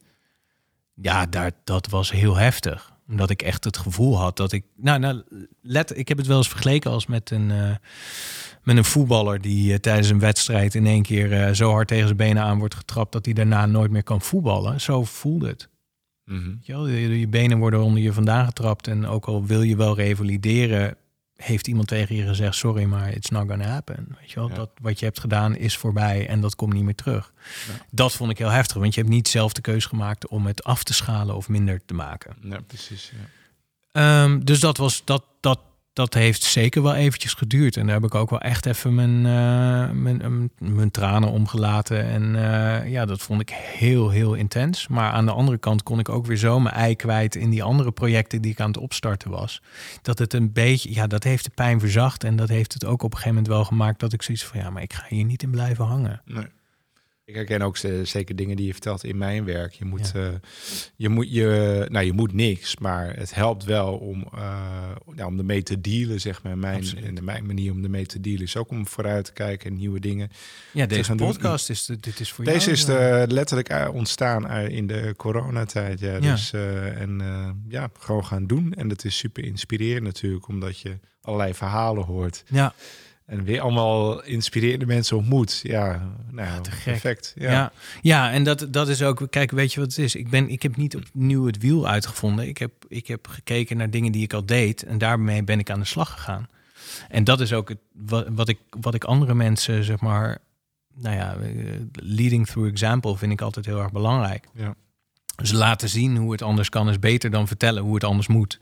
ja, 1.00 1.26
daar, 1.26 1.52
dat 1.64 1.88
was 1.88 2.11
heel 2.11 2.37
heftig. 2.37 2.92
Omdat 3.08 3.30
ik 3.30 3.42
echt 3.42 3.64
het 3.64 3.76
gevoel 3.76 4.18
had 4.18 4.37
dat 4.37 4.52
ik. 4.52 4.64
Nou, 4.76 4.98
nou 4.98 5.22
let, 5.62 5.98
ik 5.98 6.08
heb 6.08 6.18
het 6.18 6.26
wel 6.26 6.37
eens 6.37 6.48
vergeleken 6.48 6.90
als 6.90 7.06
met 7.06 7.30
een, 7.30 7.50
eh, 7.50 7.74
met 8.62 8.76
een 8.76 8.84
voetballer 8.84 9.40
die 9.40 9.72
eh, 9.72 9.78
tijdens 9.78 10.08
een 10.08 10.18
wedstrijd 10.18 10.74
in 10.74 10.87
één 10.87 11.02
keer 11.02 11.32
eh, 11.32 11.52
zo 11.52 11.70
hard 11.70 11.88
tegen 11.88 12.04
zijn 12.04 12.16
benen 12.16 12.42
aan 12.42 12.58
wordt 12.58 12.74
getrapt 12.74 13.12
dat 13.12 13.24
hij 13.24 13.34
daarna 13.34 13.66
nooit 13.66 13.90
meer 13.90 14.02
kan 14.02 14.20
voetballen. 14.20 14.80
Zo 14.80 15.04
voelde 15.04 15.48
het. 15.48 15.68
Je, 16.61 16.72
wel? 16.72 16.88
je, 16.88 17.18
je 17.20 17.28
benen 17.28 17.58
worden 17.58 17.82
onder 17.82 18.02
je 18.02 18.12
vandaan 18.12 18.46
getrapt. 18.46 18.87
En 18.87 19.06
ook 19.06 19.26
al 19.26 19.46
wil 19.46 19.62
je 19.62 19.76
wel 19.76 19.94
revalideren, 19.94 20.96
heeft 21.42 21.66
iemand 21.66 21.88
tegen 21.88 22.16
je 22.16 22.27
gezegd: 22.27 22.55
Sorry, 22.55 22.85
maar 22.85 23.12
it's 23.12 23.29
not 23.31 23.48
gonna 23.48 23.66
happen. 23.66 24.07
Weet 24.20 24.31
je 24.31 24.35
wel, 24.40 24.48
Ja. 24.48 24.55
dat 24.55 24.70
wat 24.81 24.98
je 24.98 25.05
hebt 25.05 25.20
gedaan 25.20 25.57
is 25.57 25.77
voorbij 25.77 26.29
en 26.29 26.40
dat 26.40 26.55
komt 26.55 26.72
niet 26.72 26.85
meer 26.85 26.94
terug. 26.94 27.33
Ja. 27.68 27.74
Dat 27.90 28.12
vond 28.12 28.31
ik 28.31 28.38
heel 28.38 28.48
heftig, 28.51 28.77
want 28.77 28.94
je 28.94 29.01
hebt 29.01 29.12
niet 29.12 29.29
zelf 29.29 29.53
de 29.53 29.61
keus 29.61 29.85
gemaakt 29.87 30.29
om 30.29 30.46
het 30.46 30.64
af 30.64 30.83
te 30.83 30.94
schalen 30.94 31.37
of 31.37 31.48
minder 31.48 31.81
te 31.85 31.94
maken. 31.94 32.37
Ja, 32.42 32.61
precies. 32.66 33.12
Ja. 33.92 34.22
Ehm, 34.24 34.40
dus 34.40 34.61
dat, 34.61 34.77
was, 34.77 35.03
dat, 35.05 35.24
dat, 35.40 35.61
dat 35.98 36.14
heeft 36.14 36.42
zeker 36.42 36.82
wel 36.82 36.94
eventjes 36.94 37.34
geduurd. 37.34 37.76
En 37.76 37.87
daar 37.87 37.94
heb 37.94 38.04
ik 38.04 38.14
ook 38.14 38.30
wel 38.30 38.40
echt 38.40 38.66
even 38.66 38.94
mijn, 38.94 39.16
eh, 39.16 39.90
mijn, 39.90 40.16
mijn, 40.16 40.50
mijn 40.58 40.90
tranen 40.90 41.30
omgelaten. 41.30 42.04
En 42.04 42.34
eh, 42.34 42.90
ja, 42.90 43.04
dat 43.04 43.22
vond 43.22 43.40
ik 43.40 43.50
heel, 43.50 44.11
heel 44.11 44.34
intens. 44.34 44.88
Maar 44.88 45.12
aan 45.12 45.26
de 45.26 45.32
andere 45.32 45.58
kant 45.58 45.82
kon 45.82 45.98
ik 45.98 46.08
ook 46.08 46.26
weer 46.26 46.37
zo 46.37 46.61
mijn 46.61 46.74
ei 46.74 46.96
kwijt 46.96 47.34
in 47.34 47.50
die 47.50 47.62
andere 47.62 47.92
projecten 47.92 48.42
die 48.42 48.50
ik 48.50 48.61
aan 48.61 48.68
het 48.68 48.78
opstarten 48.78 49.30
was. 49.30 49.62
Dat 50.02 50.18
het 50.18 50.32
een 50.32 50.52
beetje, 50.52 50.94
ja, 50.94 51.06
dat 51.06 51.24
heeft 51.24 51.44
de 51.44 51.50
pijn 51.54 51.80
verzacht. 51.80 52.24
En 52.24 52.37
dat 52.37 52.48
heeft 52.48 52.72
het 52.72 52.84
ook 52.84 53.02
op 53.02 53.11
een 53.11 53.16
gegeven 53.18 53.34
moment 53.34 53.52
wel 53.52 53.64
gemaakt 53.64 54.00
dat 54.00 54.12
ik 54.12 54.22
zoiets 54.22 54.44
van, 54.44 54.61
ja, 54.61 54.70
maar 54.70 54.82
ik 54.82 54.92
ga 54.92 55.04
hier 55.08 55.24
niet 55.24 55.42
in 55.42 55.50
blijven 55.50 55.84
hangen. 55.84 56.22
Nee. 56.24 56.46
Ik 57.28 57.34
herken 57.34 57.62
ook 57.62 57.76
ze- 57.76 58.04
zeker 58.04 58.36
dingen 58.36 58.56
die 58.56 58.66
je 58.66 58.72
vertelt 58.72 59.04
in 59.04 59.18
mijn 59.18 59.44
werk. 59.44 59.72
Je 59.72 59.84
moet, 59.84 60.10
Ja. 60.14 60.20
eh, 60.20 60.32
je 60.96 61.08
moet, 61.08 61.32
je, 61.32 61.86
nou, 61.88 62.04
je 62.06 62.12
moet 62.12 62.32
niks, 62.32 62.76
maar 62.78 63.16
het 63.16 63.34
helpt 63.34 63.64
wel 63.64 63.94
om, 63.96 64.28
eh 64.34 64.90
ja, 65.16 65.26
om 65.26 65.38
ermee 65.38 65.62
te 65.62 65.80
dealen, 65.80 66.20
zeg 66.20 66.42
maar. 66.42 66.58
Mijn, 66.58 66.84
en 67.04 67.24
mijn 67.24 67.46
manier 67.46 67.72
om 67.72 67.84
ermee 67.84 68.06
te 68.06 68.20
dealen 68.20 68.42
is 68.42 68.56
ook 68.56 68.70
om 68.70 68.86
vooruit 68.86 69.24
te 69.24 69.32
kijken 69.32 69.70
en 69.70 69.76
nieuwe 69.76 70.00
dingen. 70.00 70.30
Ja, 70.72 70.86
deze 70.86 71.14
doen. 71.14 71.26
podcast 71.26 71.70
is, 71.70 71.84
de, 71.86 71.96
dit 72.00 72.20
is 72.20 72.32
voor 72.32 72.44
Deze 72.44 72.58
jou. 72.58 72.72
is 72.72 72.80
eh, 72.84 72.86
de, 73.28 73.34
letterlijk 73.34 73.68
eh, 73.68 73.88
ontstaan 73.92 74.46
eh, 74.48 74.68
in 74.68 74.86
de 74.86 75.14
coronatijd. 75.16 76.00
Ja, 76.00 76.12
Ja. 76.12 76.18
Dus, 76.18 76.52
en 76.52 77.20
ja, 77.68 77.90
gewoon 77.98 78.24
gaan 78.24 78.46
doen. 78.46 78.72
En 78.74 78.88
dat 78.88 79.04
is 79.04 79.16
super 79.16 79.44
inspirerend 79.44 80.04
natuurlijk, 80.04 80.48
omdat 80.48 80.80
je 80.80 80.98
allerlei 81.20 81.54
verhalen 81.54 82.04
hoort. 82.04 82.44
Ja, 82.50 82.74
En 83.28 83.44
weer 83.44 83.60
allemaal 83.60 84.22
inspirerende 84.22 84.86
mensen 84.86 85.16
ontmoet. 85.16 85.60
Ja, 85.62 86.08
nou, 86.30 86.62
te 86.62 86.70
gek. 86.70 86.84
perfect. 86.84 87.32
Ja, 87.36 87.50
Ja. 87.50 87.72
ja, 88.02 88.32
en 88.32 88.44
dat, 88.44 88.66
dat 88.70 88.88
is 88.88 89.02
ook, 89.02 89.26
kijk, 89.30 89.50
weet 89.50 89.72
je 89.72 89.80
wat 89.80 89.88
het 89.88 89.98
is? 89.98 90.14
Ik, 90.14 90.30
ben, 90.30 90.48
ik 90.48 90.62
heb 90.62 90.76
niet 90.76 90.96
opnieuw 90.96 91.46
het 91.46 91.58
wiel 91.58 91.88
uitgevonden. 91.88 92.48
Ik 92.48 92.58
heb, 92.58 92.72
ik 92.88 93.06
heb 93.06 93.26
gekeken 93.26 93.76
naar 93.76 93.90
dingen 93.90 94.12
die 94.12 94.22
ik 94.22 94.32
al 94.32 94.46
deed 94.46 94.82
en 94.82 94.98
daarmee 94.98 95.42
ben 95.44 95.58
ik 95.58 95.70
aan 95.70 95.78
de 95.78 95.86
slag 95.86 96.10
gegaan. 96.12 96.48
En 97.08 97.24
dat 97.24 97.40
is 97.40 97.52
ook 97.52 97.68
het, 97.68 97.78
wat, 97.92 98.26
wat, 98.30 98.48
ik, 98.48 98.58
wat 98.80 98.94
ik 98.94 99.04
andere 99.04 99.34
mensen, 99.34 99.84
zeg 99.84 100.00
maar, 100.00 100.38
nou 100.94 101.16
ja, 101.16 101.36
eh, 101.36 101.50
leading 101.92 102.46
through 102.46 102.70
example 102.70 103.16
vind 103.16 103.32
ik 103.32 103.40
altijd 103.40 103.66
heel 103.66 103.80
erg 103.80 103.92
belangrijk. 103.92 104.48
Ja. 104.54 104.74
Dus 105.36 105.52
laten 105.52 105.88
zien 105.88 106.16
hoe 106.16 106.32
het 106.32 106.42
anders 106.42 106.68
kan 106.68 106.88
is 106.88 106.98
beter 106.98 107.30
dan 107.30 107.46
vertellen 107.46 107.82
hoe 107.82 107.94
het 107.94 108.04
anders 108.04 108.26
moet. 108.26 108.58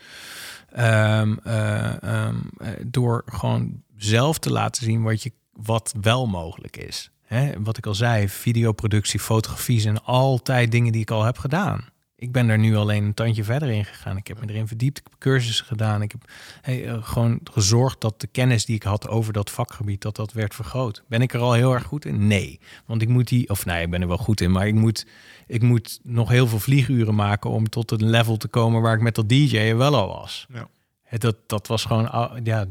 Ehm, 0.72 1.37
eh, 1.44 2.02
ehm, 2.02 2.37
eh, 2.59 2.68
door 2.87 3.22
gewoon 3.26 3.85
zelf 3.96 4.38
te 4.38 4.52
laten 4.52 4.85
zien 4.85 5.02
wat, 5.02 5.22
je, 5.22 5.32
wat 5.52 5.94
wel 6.00 6.26
mogelijk 6.26 6.76
is. 6.76 7.11
Hè? 7.22 7.62
Wat 7.62 7.78
ik 7.78 7.87
al 7.87 7.94
zei, 7.94 8.28
videoproductie, 8.28 9.20
fotografie 9.20 9.80
zijn 9.80 10.02
altijd 10.02 10.70
dingen 10.70 10.92
die 10.92 11.00
ik 11.00 11.11
al 11.11 11.24
heb 11.24 11.38
gedaan. 11.38 11.88
Ik 12.18 12.32
ben 12.32 12.48
er 12.48 12.59
nu 12.59 12.76
alleen 12.76 13.04
een 13.04 13.14
tandje 13.14 13.44
verder 13.44 13.68
in 13.68 13.85
gegaan. 13.85 14.16
Ik 14.16 14.26
heb 14.26 14.40
me 14.40 14.48
erin 14.48 14.66
verdiept, 14.68 14.98
ik 14.98 15.06
heb 15.11 15.18
cursussen 15.18 15.66
gedaan. 15.66 16.02
Ik 16.02 16.12
heb 16.12 16.30
hey, 16.61 16.87
eh, 16.88 17.02
gewoon 17.02 17.40
gezorgd 17.44 18.00
dat 18.00 18.20
de 18.20 18.26
kennis 18.26 18.64
die 18.64 18.76
ik 18.76 18.82
had 18.82 19.09
over 19.09 19.32
dat 19.32 19.50
vakgebied, 19.50 20.02
dat 20.02 20.16
dat 20.16 20.32
werd 20.32 20.54
vergroot. 20.54 21.02
Ben 21.09 21.22
ik 21.22 21.35
er 21.35 21.40
al 21.40 21.52
heel 21.52 21.72
erg 21.72 21.82
goed 21.82 22.04
in? 22.04 22.26
Nee. 22.26 22.61
Want 22.87 23.02
ik 23.02 23.09
moet 23.09 23.28
die, 23.28 23.48
of 23.48 23.64
nee, 23.64 23.82
ik 23.82 23.90
ben 23.90 24.00
er 24.00 24.09
wel 24.09 24.16
goed 24.16 24.40
in, 24.40 24.50
maar 24.50 24.66
ik 24.66 24.74
moet, 24.74 25.06
ik 25.46 25.62
moet 25.62 26.00
nog 26.02 26.28
heel 26.28 26.46
veel 26.46 26.59
vlieguren 26.59 27.14
maken 27.14 27.50
om 27.50 27.68
tot 27.68 27.90
een 27.90 28.11
level 28.11 28.37
te 28.37 28.48
komen 28.48 28.82
waar 28.82 28.94
ik 28.94 29.02
met 29.02 29.14
dat 29.14 29.28
DJ 29.28 29.74
wel 29.74 29.94
al 29.96 30.09
was. 30.09 30.46
Ja. 30.52 30.68
Het, 31.02 31.20
dat, 31.20 31.37
dat 31.46 31.66
was 31.66 31.85
gewoon, 31.85 32.06
au- 32.06 32.38
ja, 32.42 32.66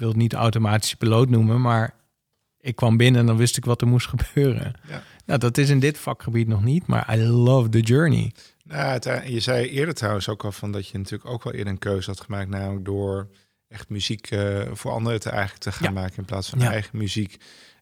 wil 0.00 0.08
het 0.08 0.16
niet 0.16 0.32
automatische 0.34 0.96
piloot 0.96 1.28
noemen, 1.28 1.60
maar 1.60 1.94
ik 2.60 2.76
kwam 2.76 2.96
binnen 2.96 3.20
en 3.20 3.26
dan 3.26 3.36
wist 3.36 3.56
ik 3.56 3.64
wat 3.64 3.80
er 3.80 3.86
moest 3.86 4.08
gebeuren. 4.16 4.72
Ja. 4.88 5.02
Nou, 5.26 5.38
dat 5.38 5.58
is 5.58 5.68
in 5.68 5.80
dit 5.80 5.98
vakgebied 5.98 6.48
nog 6.48 6.62
niet, 6.64 6.86
maar 6.86 7.14
I 7.18 7.22
love 7.26 7.68
the 7.68 7.80
journey. 7.80 8.32
Nou, 8.64 8.80
uiteindelijk- 8.82 9.34
je 9.34 9.40
zei 9.40 9.68
eerder 9.68 9.94
trouwens 9.94 10.28
ook 10.28 10.44
al 10.44 10.52
van 10.52 10.72
dat 10.72 10.88
je 10.88 10.98
natuurlijk 10.98 11.30
ook 11.30 11.44
wel 11.44 11.52
eerder 11.52 11.72
een 11.72 11.78
keuze 11.78 12.10
had 12.10 12.20
gemaakt, 12.20 12.48
namelijk 12.48 12.84
door 12.84 13.28
echt 13.68 13.88
muziek 13.88 14.30
eh, 14.30 14.60
voor 14.72 14.90
anderen 14.90 15.20
te 15.20 15.30
eigenlijk 15.30 15.60
te 15.62 15.72
gaan 15.72 15.92
Ja. 15.94 16.00
maken 16.00 16.16
in 16.16 16.24
plaats 16.24 16.48
van 16.48 16.58
Ja. 16.60 16.70
eigen 16.70 16.98
muziek. 16.98 17.36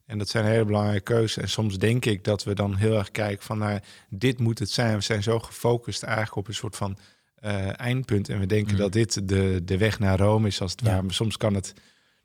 En 0.07 0.19
dat 0.19 0.29
zijn 0.29 0.45
hele 0.45 0.65
belangrijke 0.65 1.03
keuzes. 1.03 1.43
En 1.43 1.49
soms 1.49 1.79
denk 1.79 2.05
ik 2.05 2.25
dat 2.25 2.45
we 2.45 2.55
dan 2.55 2.77
heel 2.77 2.99
erg 2.99 3.11
kijken 3.11 3.45
van, 3.45 3.59
nou, 3.59 3.81
dit 4.09 4.39
moet 4.39 4.59
het 4.59 4.71
zijn. 4.71 4.95
We 4.97 5.01
zijn 5.03 5.23
zo 5.23 5.39
gefocust 5.39 6.03
eigenlijk 6.03 6.37
op 6.37 6.49
een 6.49 6.55
soort 6.55 6.77
van 6.77 6.99
eh, 7.35 7.81
eindpunt. 7.81 8.29
En 8.29 8.39
we 8.39 8.47
denken 8.47 8.73
Mm. 8.73 8.79
dat 8.79 8.93
dit 8.93 9.29
de, 9.29 9.61
de 9.65 9.79
weg 9.79 9.99
naar 9.99 10.19
Rome 10.19 10.47
is 10.47 10.61
als 10.61 10.71
het 10.71 10.81
Ja. 10.81 10.87
ware. 10.91 11.03
Maar 11.03 11.15
soms 11.15 11.37
kan 11.37 11.55
het 11.55 11.75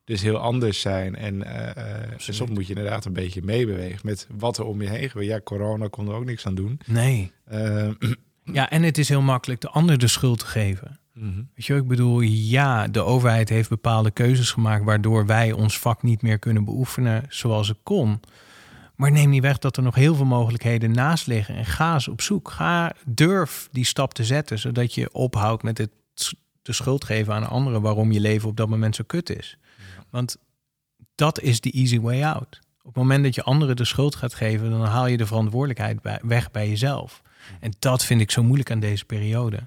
dus 0.04 0.22
heel 0.22 0.38
anders 0.38 0.80
zijn. 0.82 1.16
En 1.16 1.44
eh, 1.44 2.02
eh, 2.04 2.10
soms 2.18 2.50
moet 2.50 2.68
je 2.68 2.74
inderdaad 2.74 3.06
een 3.06 3.14
beetje 3.14 3.42
meebewegen 3.44 4.00
met 4.04 4.28
wat 4.38 4.58
er 4.58 4.66
om 4.66 4.82
je 4.82 4.90
heen 4.90 5.10
gebeurt. 5.10 5.28
Ja, 5.28 5.40
corona 5.44 5.88
kon 5.88 6.08
er 6.08 6.14
ook 6.16 6.26
niks 6.26 6.46
aan 6.46 6.56
doen. 6.56 6.80
Nee. 6.86 7.32
Eh, 7.46 7.90
Ja, 8.46 8.70
en 8.70 8.84
het 8.84 8.98
is 8.98 9.10
heel 9.10 9.22
makkelijk 9.22 9.62
de 9.62 9.70
ander 9.70 9.98
de 9.98 10.08
schuld 10.08 10.40
te 10.40 10.46
geven. 10.46 11.00
mhm. 11.14 11.42
Weet 11.56 11.66
je, 11.66 11.76
ik 11.76 11.88
bedoel, 11.88 12.20
ja, 12.22 12.88
de 12.88 13.02
overheid 13.02 13.50
heeft 13.50 13.70
bepaalde 13.70 14.12
keuzes 14.12 14.52
gemaakt 14.52 14.84
waardoor 14.84 15.26
wij 15.26 15.52
ons 15.52 15.80
vak 15.80 16.04
niet 16.04 16.22
meer 16.22 16.40
kunnen 16.40 16.66
beoefenen 16.66 17.26
zoals 17.30 17.68
het 17.68 17.78
kon. 17.84 18.20
Maar 18.96 19.12
neem 19.12 19.30
niet 19.30 19.42
weg 19.42 19.58
dat 19.58 19.78
er 19.78 19.84
nog 19.84 19.96
heel 19.96 20.16
veel 20.16 20.26
mogelijkheden 20.26 20.92
naast 20.92 21.28
liggen. 21.28 21.56
En 21.56 21.66
ga 21.66 21.94
eens 21.94 22.08
op 22.08 22.22
zoek. 22.22 22.52
Ga, 22.52 22.94
durf 23.06 23.68
die 23.72 23.86
stap 23.86 24.14
te 24.14 24.24
zetten, 24.24 24.60
zodat 24.60 24.94
je 24.94 25.14
ophoudt 25.14 25.64
met 25.64 25.78
het 25.78 25.92
de 26.64 26.74
schuld 26.74 27.04
geven 27.04 27.34
aan 27.34 27.50
anderen 27.50 27.82
waarom 27.82 28.12
je 28.12 28.20
leven 28.20 28.50
op 28.50 28.58
dat 28.58 28.70
moment 28.70 28.96
zo 28.96 29.04
kut 29.08 29.30
is. 29.30 29.58
Want 30.14 30.38
dat 31.16 31.40
is 31.40 31.62
de 31.62 31.72
easy 31.72 32.00
way 32.00 32.24
out. 32.24 32.60
Op 32.80 32.86
het 32.86 32.96
moment 32.96 33.24
dat 33.24 33.36
je 33.36 33.44
anderen 33.44 33.76
de 33.76 33.86
schuld 33.86 34.16
gaat 34.16 34.34
geven, 34.34 34.70
dan 34.70 34.82
haal 34.82 35.08
je 35.08 35.18
de 35.18 35.26
verantwoordelijkheid 35.26 36.02
bij, 36.02 36.20
weg 36.24 36.52
bij 36.52 36.70
jezelf. 36.70 37.22
En 37.60 37.74
dat 37.80 38.04
vind 38.04 38.22
ik 38.22 38.32
zo 38.32 38.44
moeilijk 38.44 38.72
aan 38.72 38.80
deze 38.80 39.06
periode. 39.06 39.60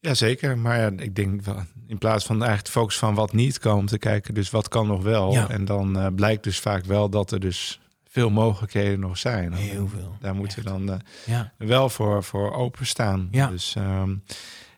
Ja, 0.00 0.14
zeker. 0.14 0.58
Maar 0.58 0.78
ja, 0.80 0.90
ik 0.96 1.14
denk 1.14 1.42
in 1.86 1.98
plaats 1.98 2.24
van 2.24 2.36
eigenlijk 2.36 2.64
te 2.66 2.70
focussen 2.70 3.06
van 3.06 3.14
wat 3.14 3.32
niet 3.32 3.58
kan, 3.58 3.78
om 3.78 3.86
te 3.86 3.98
kijken 3.98 4.34
dus 4.34 4.50
wat 4.50 4.68
kan 4.68 4.86
nog 4.86 5.02
wel. 5.02 5.32
Ja. 5.32 5.48
En 5.48 5.64
dan 5.64 5.98
eh, 5.98 6.06
blijkt 6.14 6.44
dus 6.44 6.58
vaak 6.58 6.84
wel 6.84 7.08
dat 7.08 7.30
er 7.30 7.40
dus 7.40 7.80
veel 8.08 8.30
mogelijkheden 8.30 9.00
nog 9.00 9.18
zijn. 9.18 9.52
Heel 9.52 9.88
veel. 9.88 10.16
Daar 10.20 10.34
moeten 10.34 10.58
we 10.58 10.64
dan 10.64 10.90
eh, 10.90 10.98
Ja. 11.26 11.52
wel 11.58 11.88
voor, 11.88 12.24
voor 12.24 12.52
openstaan. 12.52 13.28
Ja. 13.30 13.48
Dus, 13.48 13.74
ehm, 13.74 14.14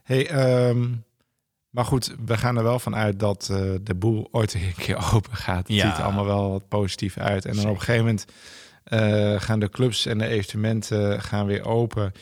hey, 0.03 0.29
ehm, 0.29 0.87
Maar 1.77 1.85
goed, 1.85 2.15
we 2.27 2.37
gaan 2.37 2.57
er 2.57 2.63
wel 2.63 2.79
van 2.79 2.95
uit 2.97 3.21
dat 3.21 3.49
eh, 3.51 3.59
de 3.83 3.95
boel 3.95 4.29
ooit 4.31 4.55
een 4.55 4.75
keer 4.85 5.13
open 5.15 5.37
gaat. 5.37 5.69
Het 5.69 5.77
Ja. 5.77 5.89
ziet 5.89 5.99
er 5.99 6.05
allemaal 6.05 6.25
wel 6.25 6.51
wat 6.51 6.69
positief 6.69 7.17
uit. 7.19 7.45
En 7.45 7.55
dan 7.57 7.65
op 7.65 7.75
een 7.75 7.79
gegeven 7.81 8.05
moment 8.05 8.25
eh, 8.85 9.41
gaan 9.41 9.61
de 9.61 9.69
clubs 9.71 10.07
en 10.07 10.19
de 10.19 10.27
evenementen 10.27 11.23
gaan 11.23 11.47
weer 11.47 11.65
open. 11.65 12.13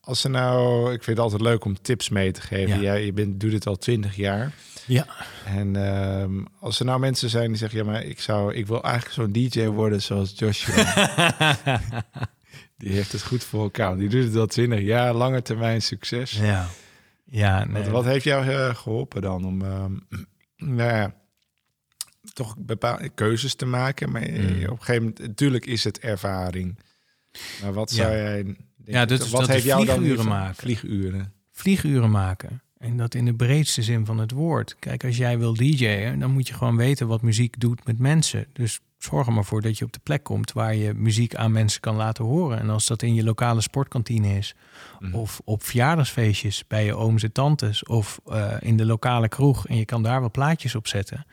Als 0.00 0.20
ze 0.20 0.28
nou, 0.28 0.84
ik 0.92 1.02
vind 1.04 1.16
het 1.16 1.18
altijd 1.18 1.40
leuk 1.42 1.64
om 1.64 1.82
tips 1.82 2.08
mee 2.08 2.30
te 2.32 2.40
geven. 2.40 2.76
Ja. 2.76 2.82
Jij 2.82 3.04
je 3.04 3.12
bent, 3.12 3.40
doet 3.40 3.50
dit 3.50 3.66
al 3.66 3.76
twintig 3.76 4.16
jaar. 4.16 4.52
Ja. 4.86 5.06
En 5.44 5.76
ehm, 5.86 6.44
als 6.60 6.78
er 6.78 6.84
nou 6.84 7.00
mensen 7.00 7.28
zijn 7.30 7.48
die 7.48 7.56
zeggen, 7.56 7.78
ja, 7.78 7.84
maar 7.84 8.02
ik 8.04 8.20
zou, 8.20 8.54
ik 8.54 8.66
wil 8.66 8.82
eigenlijk 8.82 9.14
zo'n 9.14 9.32
DJ 9.32 9.66
worden 9.66 10.02
zoals 10.02 10.32
Joshua. 10.36 11.56
die 12.78 12.92
heeft 12.92 13.12
het 13.12 13.22
goed 13.22 13.44
voor 13.44 13.62
elkaar. 13.62 13.96
Die 13.96 14.08
doet 14.08 14.24
het 14.24 14.36
al 14.36 14.46
twintig 14.46 14.80
jaar, 14.80 15.14
lange 15.14 15.42
termijn 15.42 15.82
succes. 15.82 16.30
ja. 16.32 16.66
Ja, 17.30 17.64
nee. 17.64 17.82
Wat, 17.82 17.92
wat 17.92 18.04
heeft 18.04 18.24
jou 18.24 18.48
eh, 18.48 18.74
geholpen 18.74 19.22
dan 19.22 19.44
om, 19.44 19.62
ehm, 19.62 19.92
nou 20.76 20.90
ja, 20.92 21.14
toch 22.32 22.56
bepaalde 22.58 23.08
keuzes 23.08 23.54
te 23.54 23.66
maken? 23.66 24.10
Maar 24.10 24.22
eh, 24.22 24.38
Mm. 24.38 24.62
op 24.64 24.70
een 24.70 24.78
gegeven 24.78 25.02
moment, 25.02 25.18
natuurlijk 25.18 25.66
is 25.66 25.84
het 25.84 25.98
ervaring. 25.98 26.78
Maar 27.62 27.72
wat 27.72 27.90
zou 27.90 28.12
Ja. 28.12 28.18
jij, 28.18 28.56
Ja, 28.84 29.04
dat 29.04 29.20
is- 29.20 29.30
wat 29.30 29.40
dat 29.40 29.48
heeft 29.50 29.64
jou 29.64 29.84
dan 29.84 29.96
vlieguren 29.96 30.26
maken. 30.26 30.54
Vlieguren. 30.54 31.32
vlieguren 31.52 32.10
maken. 32.10 32.62
En 32.78 32.96
dat 32.96 33.14
in 33.14 33.24
de 33.24 33.34
breedste 33.34 33.82
zin 33.82 34.06
van 34.06 34.18
het 34.18 34.30
woord. 34.30 34.76
Kijk, 34.78 35.04
als 35.04 35.16
jij 35.16 35.38
wil 35.38 35.54
DJ'en, 35.54 36.18
dan 36.18 36.30
moet 36.30 36.48
je 36.48 36.54
gewoon 36.54 36.76
weten 36.76 37.06
wat 37.06 37.22
muziek 37.22 37.60
doet 37.60 37.86
met 37.86 37.98
mensen. 37.98 38.46
Dus 38.52 38.80
zorg 38.98 39.26
er 39.26 39.32
maar 39.32 39.44
voor 39.44 39.60
dat 39.62 39.78
je 39.78 39.84
op 39.84 39.92
de 39.92 40.00
plek 40.02 40.22
komt 40.22 40.52
waar 40.52 40.74
je 40.74 40.94
muziek 40.94 41.34
aan 41.34 41.52
mensen 41.52 41.80
kan 41.80 41.96
laten 41.96 42.24
horen. 42.24 42.58
En 42.58 42.70
als 42.70 42.86
dat 42.86 43.02
in 43.02 43.14
je 43.14 43.24
lokale 43.24 43.60
sportkantine 43.60 44.36
is, 44.36 44.54
Mhm. 45.00 45.14
of 45.14 45.40
op 45.44 45.62
verjaardagsfeestjes 45.62 46.66
bij 46.66 46.84
je 46.84 46.94
ooms 46.94 47.22
en 47.22 47.32
tantes, 47.32 47.84
of 47.84 48.20
eh, 48.26 48.52
in 48.60 48.76
de 48.76 48.86
lokale 48.86 49.28
kroeg 49.28 49.66
en 49.66 49.76
je 49.76 49.84
kan 49.84 50.02
daar 50.02 50.20
wel 50.20 50.30
plaatjes 50.30 50.74
op 50.74 50.86
zetten. 50.86 51.26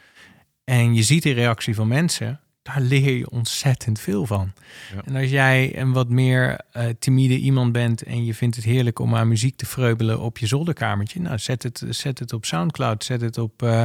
En 0.64 0.96
je 0.96 1.04
ziet 1.04 1.24
de 1.24 1.32
reactie 1.32 1.76
van 1.76 1.88
mensen, 1.88 2.40
daar 2.62 2.82
leer 2.82 3.18
je 3.18 3.30
ontzettend 3.30 4.00
veel 4.00 4.26
van. 4.26 4.52
Ja. 4.96 5.02
En 5.06 5.16
als 5.16 5.30
jij 5.30 5.78
een 5.80 5.94
wat 5.94 6.10
meer 6.10 6.60
eh, 6.72 6.86
timide 7.00 7.38
iemand 7.38 7.72
bent 7.72 8.02
en 8.04 8.26
je 8.26 8.34
vindt 8.34 8.56
het 8.56 8.66
heerlijk 8.66 9.00
om 9.00 9.16
aan 9.16 9.28
muziek 9.28 9.56
te 9.58 9.66
vreubelen 9.66 10.20
op 10.20 10.38
je 10.38 10.48
zolderkamertje, 10.48 11.20
nou 11.22 11.38
zet 11.38 11.64
het, 11.64 11.84
zet 11.90 12.20
het 12.20 12.34
op 12.34 12.46
Soundcloud, 12.46 13.04
zet 13.04 13.22
het 13.22 13.38
op, 13.38 13.62
eh, 13.64 13.84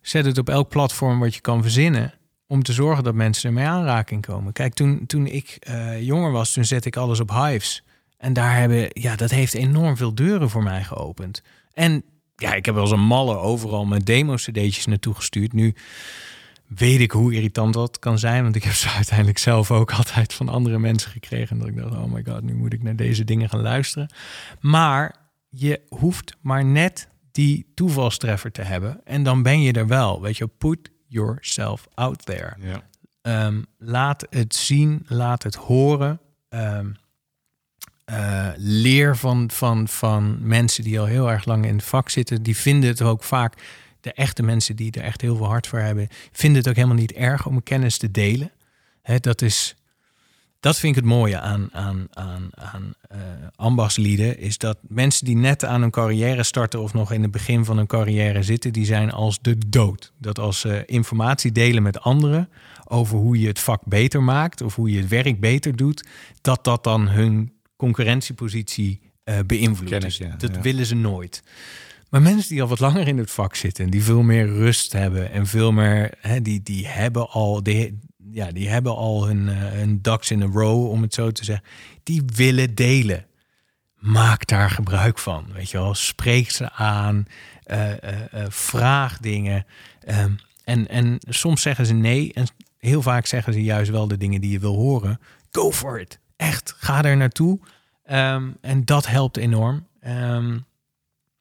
zet 0.00 0.24
het 0.24 0.38
op 0.38 0.48
elk 0.48 0.68
platform 0.68 1.18
wat 1.18 1.34
je 1.34 1.40
kan 1.40 1.62
verzinnen. 1.62 2.12
Om 2.50 2.62
te 2.62 2.72
zorgen 2.72 3.04
dat 3.04 3.14
mensen 3.14 3.48
ermee 3.48 3.66
aanraking 3.66 4.26
komen. 4.26 4.52
Kijk, 4.52 4.74
toen, 4.74 5.06
toen 5.06 5.26
ik 5.26 5.56
eh, 5.60 6.02
jonger 6.02 6.32
was, 6.32 6.52
toen 6.52 6.64
zette 6.64 6.88
ik 6.88 6.96
alles 6.96 7.20
op 7.20 7.30
Hives. 7.30 7.82
En 8.16 8.32
daar 8.32 8.56
hebben, 8.56 8.88
ja, 8.92 9.16
dat 9.16 9.30
heeft 9.30 9.54
enorm 9.54 9.96
veel 9.96 10.14
deuren 10.14 10.50
voor 10.50 10.62
mij 10.62 10.84
geopend. 10.84 11.42
En 11.72 12.02
ja, 12.36 12.54
ik 12.54 12.66
heb 12.66 12.74
wel 12.74 12.92
een 12.92 13.00
malle 13.00 13.36
overal 13.36 13.84
mijn 13.84 14.02
demo-cd'tjes 14.02 14.86
naartoe 14.86 15.14
gestuurd. 15.14 15.52
Nu 15.52 15.74
weet 16.66 17.00
ik 17.00 17.10
hoe 17.10 17.34
irritant 17.34 17.74
dat 17.74 17.98
kan 17.98 18.18
zijn. 18.18 18.42
Want 18.42 18.56
ik 18.56 18.64
heb 18.64 18.72
ze 18.72 18.88
uiteindelijk 19.00 19.38
zelf 19.38 19.70
ook 19.70 19.92
altijd 19.92 20.34
van 20.34 20.48
andere 20.48 20.78
mensen 20.78 21.10
gekregen. 21.10 21.48
En 21.50 21.58
dat 21.58 21.68
ik 21.68 21.76
dacht, 21.76 21.94
oh 21.94 22.12
my 22.12 22.24
god, 22.26 22.42
nu 22.42 22.54
moet 22.54 22.72
ik 22.72 22.82
naar 22.82 22.96
deze 22.96 23.24
dingen 23.24 23.48
gaan 23.48 23.62
luisteren. 23.62 24.10
Maar 24.60 25.14
je 25.48 25.80
hoeft 25.88 26.36
maar 26.40 26.64
net 26.64 27.08
die 27.32 27.72
toevalstreffer 27.74 28.52
te 28.52 28.62
hebben. 28.62 29.00
En 29.04 29.22
dan 29.22 29.42
ben 29.42 29.62
je 29.62 29.72
er 29.72 29.86
wel. 29.86 30.20
Weet 30.20 30.36
je, 30.36 30.46
put 30.46 30.90
yourself 31.10 31.88
out 31.94 32.24
there. 32.24 32.56
Ja. 32.58 32.82
Ehm, 33.22 33.62
laat 33.78 34.26
het 34.30 34.54
zien, 34.54 35.04
laat 35.06 35.42
het 35.42 35.54
horen. 35.54 36.20
Ehm, 36.48 36.90
eh, 38.04 38.48
leer 38.56 39.16
van, 39.16 39.50
van, 39.50 39.88
van 39.88 40.46
mensen 40.46 40.84
die 40.84 41.00
al 41.00 41.06
heel 41.06 41.30
erg 41.30 41.44
lang 41.44 41.66
in 41.66 41.76
het 41.76 41.84
vak 41.84 42.08
zitten. 42.08 42.42
Die 42.42 42.56
vinden 42.56 42.88
het 42.88 43.02
ook 43.02 43.24
vaak, 43.24 43.54
de 44.00 44.12
echte 44.12 44.42
mensen 44.42 44.76
die 44.76 44.92
er 44.92 45.02
echt 45.02 45.20
heel 45.20 45.36
veel 45.36 45.46
hart 45.46 45.66
voor 45.66 45.78
hebben, 45.78 46.08
vinden 46.32 46.58
het 46.58 46.68
ook 46.68 46.76
helemaal 46.76 46.96
niet 46.96 47.12
erg 47.12 47.46
om 47.46 47.62
kennis 47.62 47.98
te 47.98 48.10
delen. 48.10 48.52
Hè, 49.02 49.18
dat 49.18 49.42
is. 49.42 49.74
Dat 50.60 50.78
vind 50.78 50.96
ik 50.96 51.02
het 51.02 51.12
mooie 51.12 51.40
aan, 51.40 51.68
aan, 51.72 52.06
aan, 52.10 52.50
aan 52.54 52.94
ambachtslieden. 53.56 54.38
Is 54.38 54.58
dat 54.58 54.78
mensen 54.88 55.24
die 55.24 55.36
net 55.36 55.64
aan 55.64 55.80
hun 55.80 55.90
carrière 55.90 56.42
starten 56.42 56.80
of 56.80 56.94
nog 56.94 57.12
in 57.12 57.22
het 57.22 57.30
begin 57.30 57.64
van 57.64 57.76
hun 57.76 57.86
carrière 57.86 58.42
zitten, 58.42 58.72
die 58.72 58.84
zijn 58.84 59.10
als 59.10 59.38
de 59.40 59.58
dood. 59.66 60.12
Dat 60.18 60.38
als 60.38 60.60
ze 60.60 60.82
informatie 60.86 61.52
delen 61.52 61.82
met 61.82 62.00
anderen 62.00 62.48
over 62.84 63.18
hoe 63.18 63.38
je 63.40 63.46
het 63.46 63.58
vak 63.58 63.82
beter 63.84 64.22
maakt 64.22 64.60
of 64.60 64.74
hoe 64.74 64.90
je 64.90 64.98
het 64.98 65.08
werk 65.08 65.40
beter 65.40 65.76
doet, 65.76 66.06
dat 66.40 66.64
dat 66.64 66.84
dan 66.84 67.08
hun 67.08 67.52
concurrentiepositie 67.76 69.00
eh 69.24 69.38
beïnvloedt. 69.46 69.90
Kennis, 69.90 70.16
Dus 70.16 70.26
ja, 70.26 70.36
dat 70.36 70.54
ja. 70.54 70.60
willen 70.60 70.86
ze 70.86 70.94
nooit. 70.94 71.42
Maar 72.08 72.22
mensen 72.22 72.48
die 72.48 72.62
al 72.62 72.68
wat 72.68 72.80
langer 72.80 73.08
in 73.08 73.18
het 73.18 73.30
vak 73.30 73.54
zitten, 73.54 73.90
die 73.90 74.02
veel 74.02 74.22
meer 74.22 74.46
rust 74.46 74.92
hebben 74.92 75.30
en 75.32 75.46
veel 75.46 75.72
meer, 75.72 76.14
hè, 76.18 76.42
die, 76.42 76.62
die 76.62 76.86
hebben 76.86 77.28
al, 77.28 77.62
die, 77.62 77.98
ja, 78.32 78.52
die 78.52 78.68
hebben 78.68 78.96
al 78.96 79.26
hun, 79.26 79.48
eh, 79.48 79.56
hun 79.56 80.02
ducks 80.02 80.30
in 80.30 80.42
a 80.42 80.46
row, 80.46 80.90
om 80.90 81.02
het 81.02 81.14
zo 81.14 81.30
te 81.30 81.44
zeggen. 81.44 81.64
Die 82.02 82.22
willen 82.34 82.74
delen. 82.74 83.26
Maak 83.94 84.46
daar 84.46 84.70
gebruik 84.70 85.18
van. 85.18 85.46
Weet 85.52 85.70
je 85.70 85.78
wel, 85.78 85.94
spreek 85.94 86.50
ze 86.50 86.72
aan, 86.72 87.26
eh, 87.62 87.92
eh, 88.02 88.46
vraag 88.48 89.18
dingen. 89.18 89.66
Ehm, 90.00 90.32
en, 90.64 90.88
en 90.88 91.16
soms 91.28 91.62
zeggen 91.62 91.86
ze 91.86 91.94
nee, 91.94 92.32
en 92.32 92.46
heel 92.78 93.02
vaak 93.02 93.26
zeggen 93.26 93.52
ze 93.52 93.62
juist 93.62 93.90
wel 93.90 94.08
de 94.08 94.16
dingen 94.16 94.40
die 94.40 94.50
je 94.50 94.58
wil 94.58 94.74
horen. 94.74 95.20
Go 95.50 95.72
for 95.72 96.00
it. 96.00 96.18
Echt, 96.36 96.74
ga 96.78 97.04
er 97.04 97.16
naartoe. 97.16 97.58
Ehm, 98.04 98.50
en 98.60 98.84
dat 98.84 99.06
helpt 99.06 99.36
enorm. 99.36 99.86
Ehm, 100.00 100.58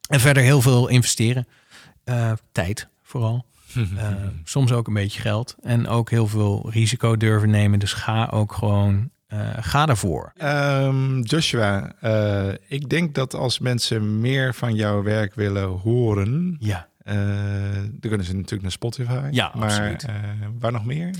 en 0.10 0.20
verder 0.20 0.44
heel 0.44 0.62
veel 0.62 0.88
investeren. 0.88 1.48
Tijd 2.52 2.88
vooral. 3.04 3.46
Eh, 3.98 4.06
soms 4.44 4.72
ook 4.72 4.88
een 4.88 4.94
beetje 4.94 5.22
geld. 5.22 5.56
En 5.62 5.88
ook 5.88 6.10
heel 6.10 6.28
veel 6.28 6.68
risico 6.72 7.18
durven 7.18 7.50
nemen. 7.50 7.80
Dus 7.80 7.94
ga 7.94 8.28
ook 8.32 8.54
gewoon, 8.54 9.10
eh, 9.28 9.40
ga 9.60 9.88
ervoor. 9.88 10.32
Ehm, 10.38 11.20
Joshua, 11.22 11.94
eh, 12.00 12.48
ik 12.68 12.90
denk 12.90 13.16
dat 13.16 13.34
als 13.34 13.60
mensen 13.60 14.20
meer 14.22 14.54
van 14.54 14.76
jouw 14.76 15.04
werk 15.04 15.36
willen 15.36 15.68
horen, 15.68 16.56
Ja. 16.60 16.88
eh, 17.04 17.16
dan 17.92 18.00
kunnen 18.10 18.26
ze 18.26 18.34
natuurlijk 18.34 18.62
naar 18.62 18.72
Spotify. 18.72 19.28
Ja, 19.32 19.52
maar 19.56 19.64
absoluut. 19.64 20.04
eh, 20.04 20.14
waar 20.60 20.72
nog 20.72 20.86
meer? 20.86 21.16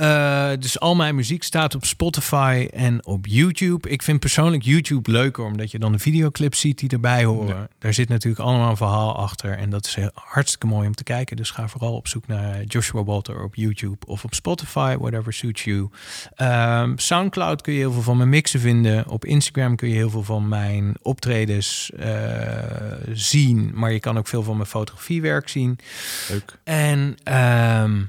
Eh, 0.00 0.50
dus 0.58 0.80
al 0.80 0.94
mijn 0.94 1.14
muziek 1.14 1.42
staat 1.42 1.74
op 1.74 1.84
Spotify 1.84 2.68
en 2.72 3.06
op 3.06 3.26
YouTube. 3.26 3.88
Ik 3.88 4.02
vind 4.02 4.20
persoonlijk 4.20 4.62
YouTube 4.62 5.10
leuker, 5.10 5.44
omdat 5.44 5.70
je 5.70 5.78
dan 5.78 5.92
de 5.92 5.98
videoclips 5.98 6.60
ziet 6.60 6.78
die 6.78 6.88
erbij 6.88 7.24
horen. 7.24 7.56
Ja. 7.56 7.68
Daar 7.78 7.94
zit 7.94 8.08
natuurlijk 8.08 8.42
allemaal 8.42 8.70
een 8.70 8.76
verhaal 8.76 9.16
achter. 9.16 9.58
En 9.58 9.70
dat 9.70 9.86
is 9.86 9.94
heel- 9.94 10.10
hartstikke 10.14 10.66
mooi 10.66 10.86
om 10.86 10.94
te 10.94 11.02
kijken. 11.02 11.36
Dus 11.36 11.50
ga 11.50 11.68
vooral 11.68 11.94
op 11.94 12.08
zoek 12.08 12.26
naar 12.26 12.62
Joshua 12.64 13.04
Walter 13.04 13.42
op 13.42 13.54
YouTube 13.54 14.06
of 14.06 14.24
op 14.24 14.34
Spotify, 14.34 14.96
whatever 14.98 15.32
suits 15.32 15.64
you. 15.64 15.88
Ehm, 16.34 16.92
Soundcloud 16.96 17.62
kun 17.62 17.72
je 17.72 17.78
heel 17.78 17.92
veel 17.92 18.02
van 18.02 18.16
mijn 18.16 18.28
mixen 18.28 18.60
vinden. 18.60 19.08
Op 19.08 19.24
Instagram 19.24 19.76
kun 19.76 19.88
je 19.88 19.94
heel 19.94 20.10
veel 20.10 20.24
van 20.24 20.48
mijn 20.48 20.96
optredens 21.02 21.90
eh, 21.98 22.12
zien. 23.12 23.70
Maar 23.74 23.92
je 23.92 24.00
kan 24.00 24.18
ook 24.18 24.28
veel 24.28 24.42
van 24.42 24.56
mijn 24.56 24.68
fotografiewerk 24.68 25.48
zien. 25.48 25.78
Leuk. 26.28 26.58
En 26.64 27.16
ehm, 27.22 28.00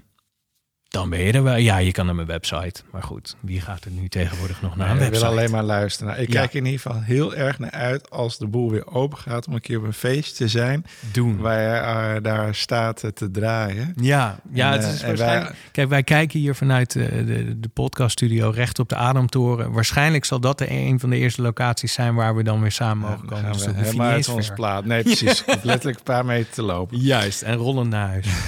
dan 0.92 1.10
ben 1.10 1.20
je 1.20 1.32
er 1.32 1.44
wel. 1.44 1.56
Ja, 1.56 1.78
je 1.78 1.92
kan 1.92 2.06
naar 2.06 2.16
mijn 2.16 2.28
website. 2.28 2.82
Maar 2.92 3.04
goed, 3.04 3.36
wie 3.40 3.62
gaat 3.62 3.86
er 3.86 3.92
nu 3.92 4.08
tegenwoordig 4.08 4.62
nog 4.62 4.76
naar 4.76 4.88
Nee, 4.88 4.98
een 5.00 5.06
ik 5.06 5.12
wil 5.20 5.26
alleen 5.26 5.52
maar 5.52 5.64
luisteren. 5.64 6.08
Nou, 6.12 6.22
ik 6.24 6.34
Ja. 6.34 6.40
kijk 6.40 6.54
in 6.54 6.66
ieder 6.66 6.80
geval 6.82 7.02
heel 7.02 7.36
erg 7.36 7.60
naar 7.60 7.72
uit 7.72 8.10
als 8.10 8.38
de 8.38 8.48
boel 8.48 8.72
weer 8.72 8.88
open 8.94 9.18
gaat 9.18 9.48
om 9.48 9.54
een 9.54 9.62
keer 9.62 9.78
op 9.78 9.84
een 9.84 9.94
feest 9.94 10.36
te 10.38 10.48
zijn 10.48 10.86
doen. 11.12 11.38
waar 11.38 11.62
je 11.62 12.16
eh, 12.16 12.24
daar 12.24 12.56
staat 12.56 13.04
eh, 13.04 13.10
te 13.12 13.32
draaien. 13.32 13.94
Ja, 14.02 14.40
ja 14.52 14.68
En, 14.68 14.74
het 14.74 14.84
eh, 14.88 14.94
is 14.94 15.02
waarschijnlijk... 15.04 15.50
wij- 15.50 15.58
Kijk, 15.72 15.90
wij 15.90 16.04
kijken 16.04 16.40
hier 16.40 16.56
vanuit 16.56 16.92
de, 16.94 17.26
de, 17.26 17.60
de 17.60 17.70
podcaststudio 17.70 18.50
recht 18.50 18.80
op 18.80 18.90
de 18.90 18.96
Ademtoren. 18.96 19.72
Waarschijnlijk 19.72 20.26
zal 20.26 20.40
dat 20.40 20.58
de, 20.58 20.72
een 20.72 21.00
van 21.00 21.10
de 21.10 21.18
eerste 21.18 21.42
locaties 21.42 21.94
zijn 21.94 22.16
waar 22.16 22.36
we 22.36 22.44
dan 22.44 22.62
weer 22.62 22.72
samen 22.72 23.10
mogen 23.10 23.28
komen. 23.28 23.44
gaan 23.44 23.54
Dus 23.54 23.66
we 23.66 23.72
helemaal 23.76 24.10
uit 24.12 24.30
ons 24.30 24.52
plaat. 24.56 24.86
Nee, 24.86 25.04
precies. 25.04 25.44
Letterlijk 25.64 25.98
een 25.98 26.04
paar 26.04 26.26
meter 26.26 26.54
te 26.54 26.62
lopen. 26.62 26.98
Juist, 26.98 27.42
en 27.42 27.56
rollen 27.56 27.90
naar 27.90 28.08
huis. 28.08 28.28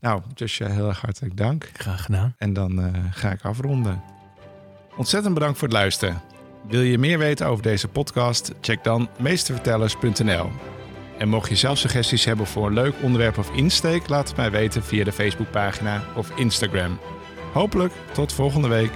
Nou, 0.00 0.22
Joshua, 0.34 0.68
heel 0.68 0.88
erg 0.88 1.00
hartelijk 1.00 1.36
dank. 1.36 1.70
Graag 1.72 2.04
gedaan. 2.04 2.34
En 2.38 2.52
dan 2.52 2.82
eh, 2.82 3.02
ga 3.10 3.30
ik 3.30 3.42
afronden. 3.42 4.02
Ontzettend 4.96 5.34
bedankt 5.34 5.58
voor 5.58 5.68
het 5.68 5.76
luisteren. 5.76 6.20
Wil 6.68 6.80
je 6.80 6.98
meer 6.98 7.18
weten 7.18 7.46
over 7.46 7.62
deze 7.62 7.88
podcast? 7.88 8.52
Check 8.60 8.84
dan 8.84 9.08
meestervertellers.nl. 9.18 10.50
En 11.18 11.28
mocht 11.28 11.48
je 11.48 11.56
zelf 11.56 11.78
suggesties 11.78 12.24
hebben 12.24 12.46
voor 12.46 12.66
een 12.66 12.72
leuk 12.72 12.94
onderwerp 13.02 13.38
of 13.38 13.50
insteek, 13.54 14.08
laat 14.08 14.28
het 14.28 14.36
mij 14.36 14.50
weten 14.50 14.84
via 14.84 15.04
de 15.04 15.12
Facebookpagina 15.12 16.02
of 16.16 16.30
Instagram. 16.36 16.98
Hopelijk 17.52 17.92
tot 18.12 18.32
volgende 18.32 18.68
week. 18.68 18.92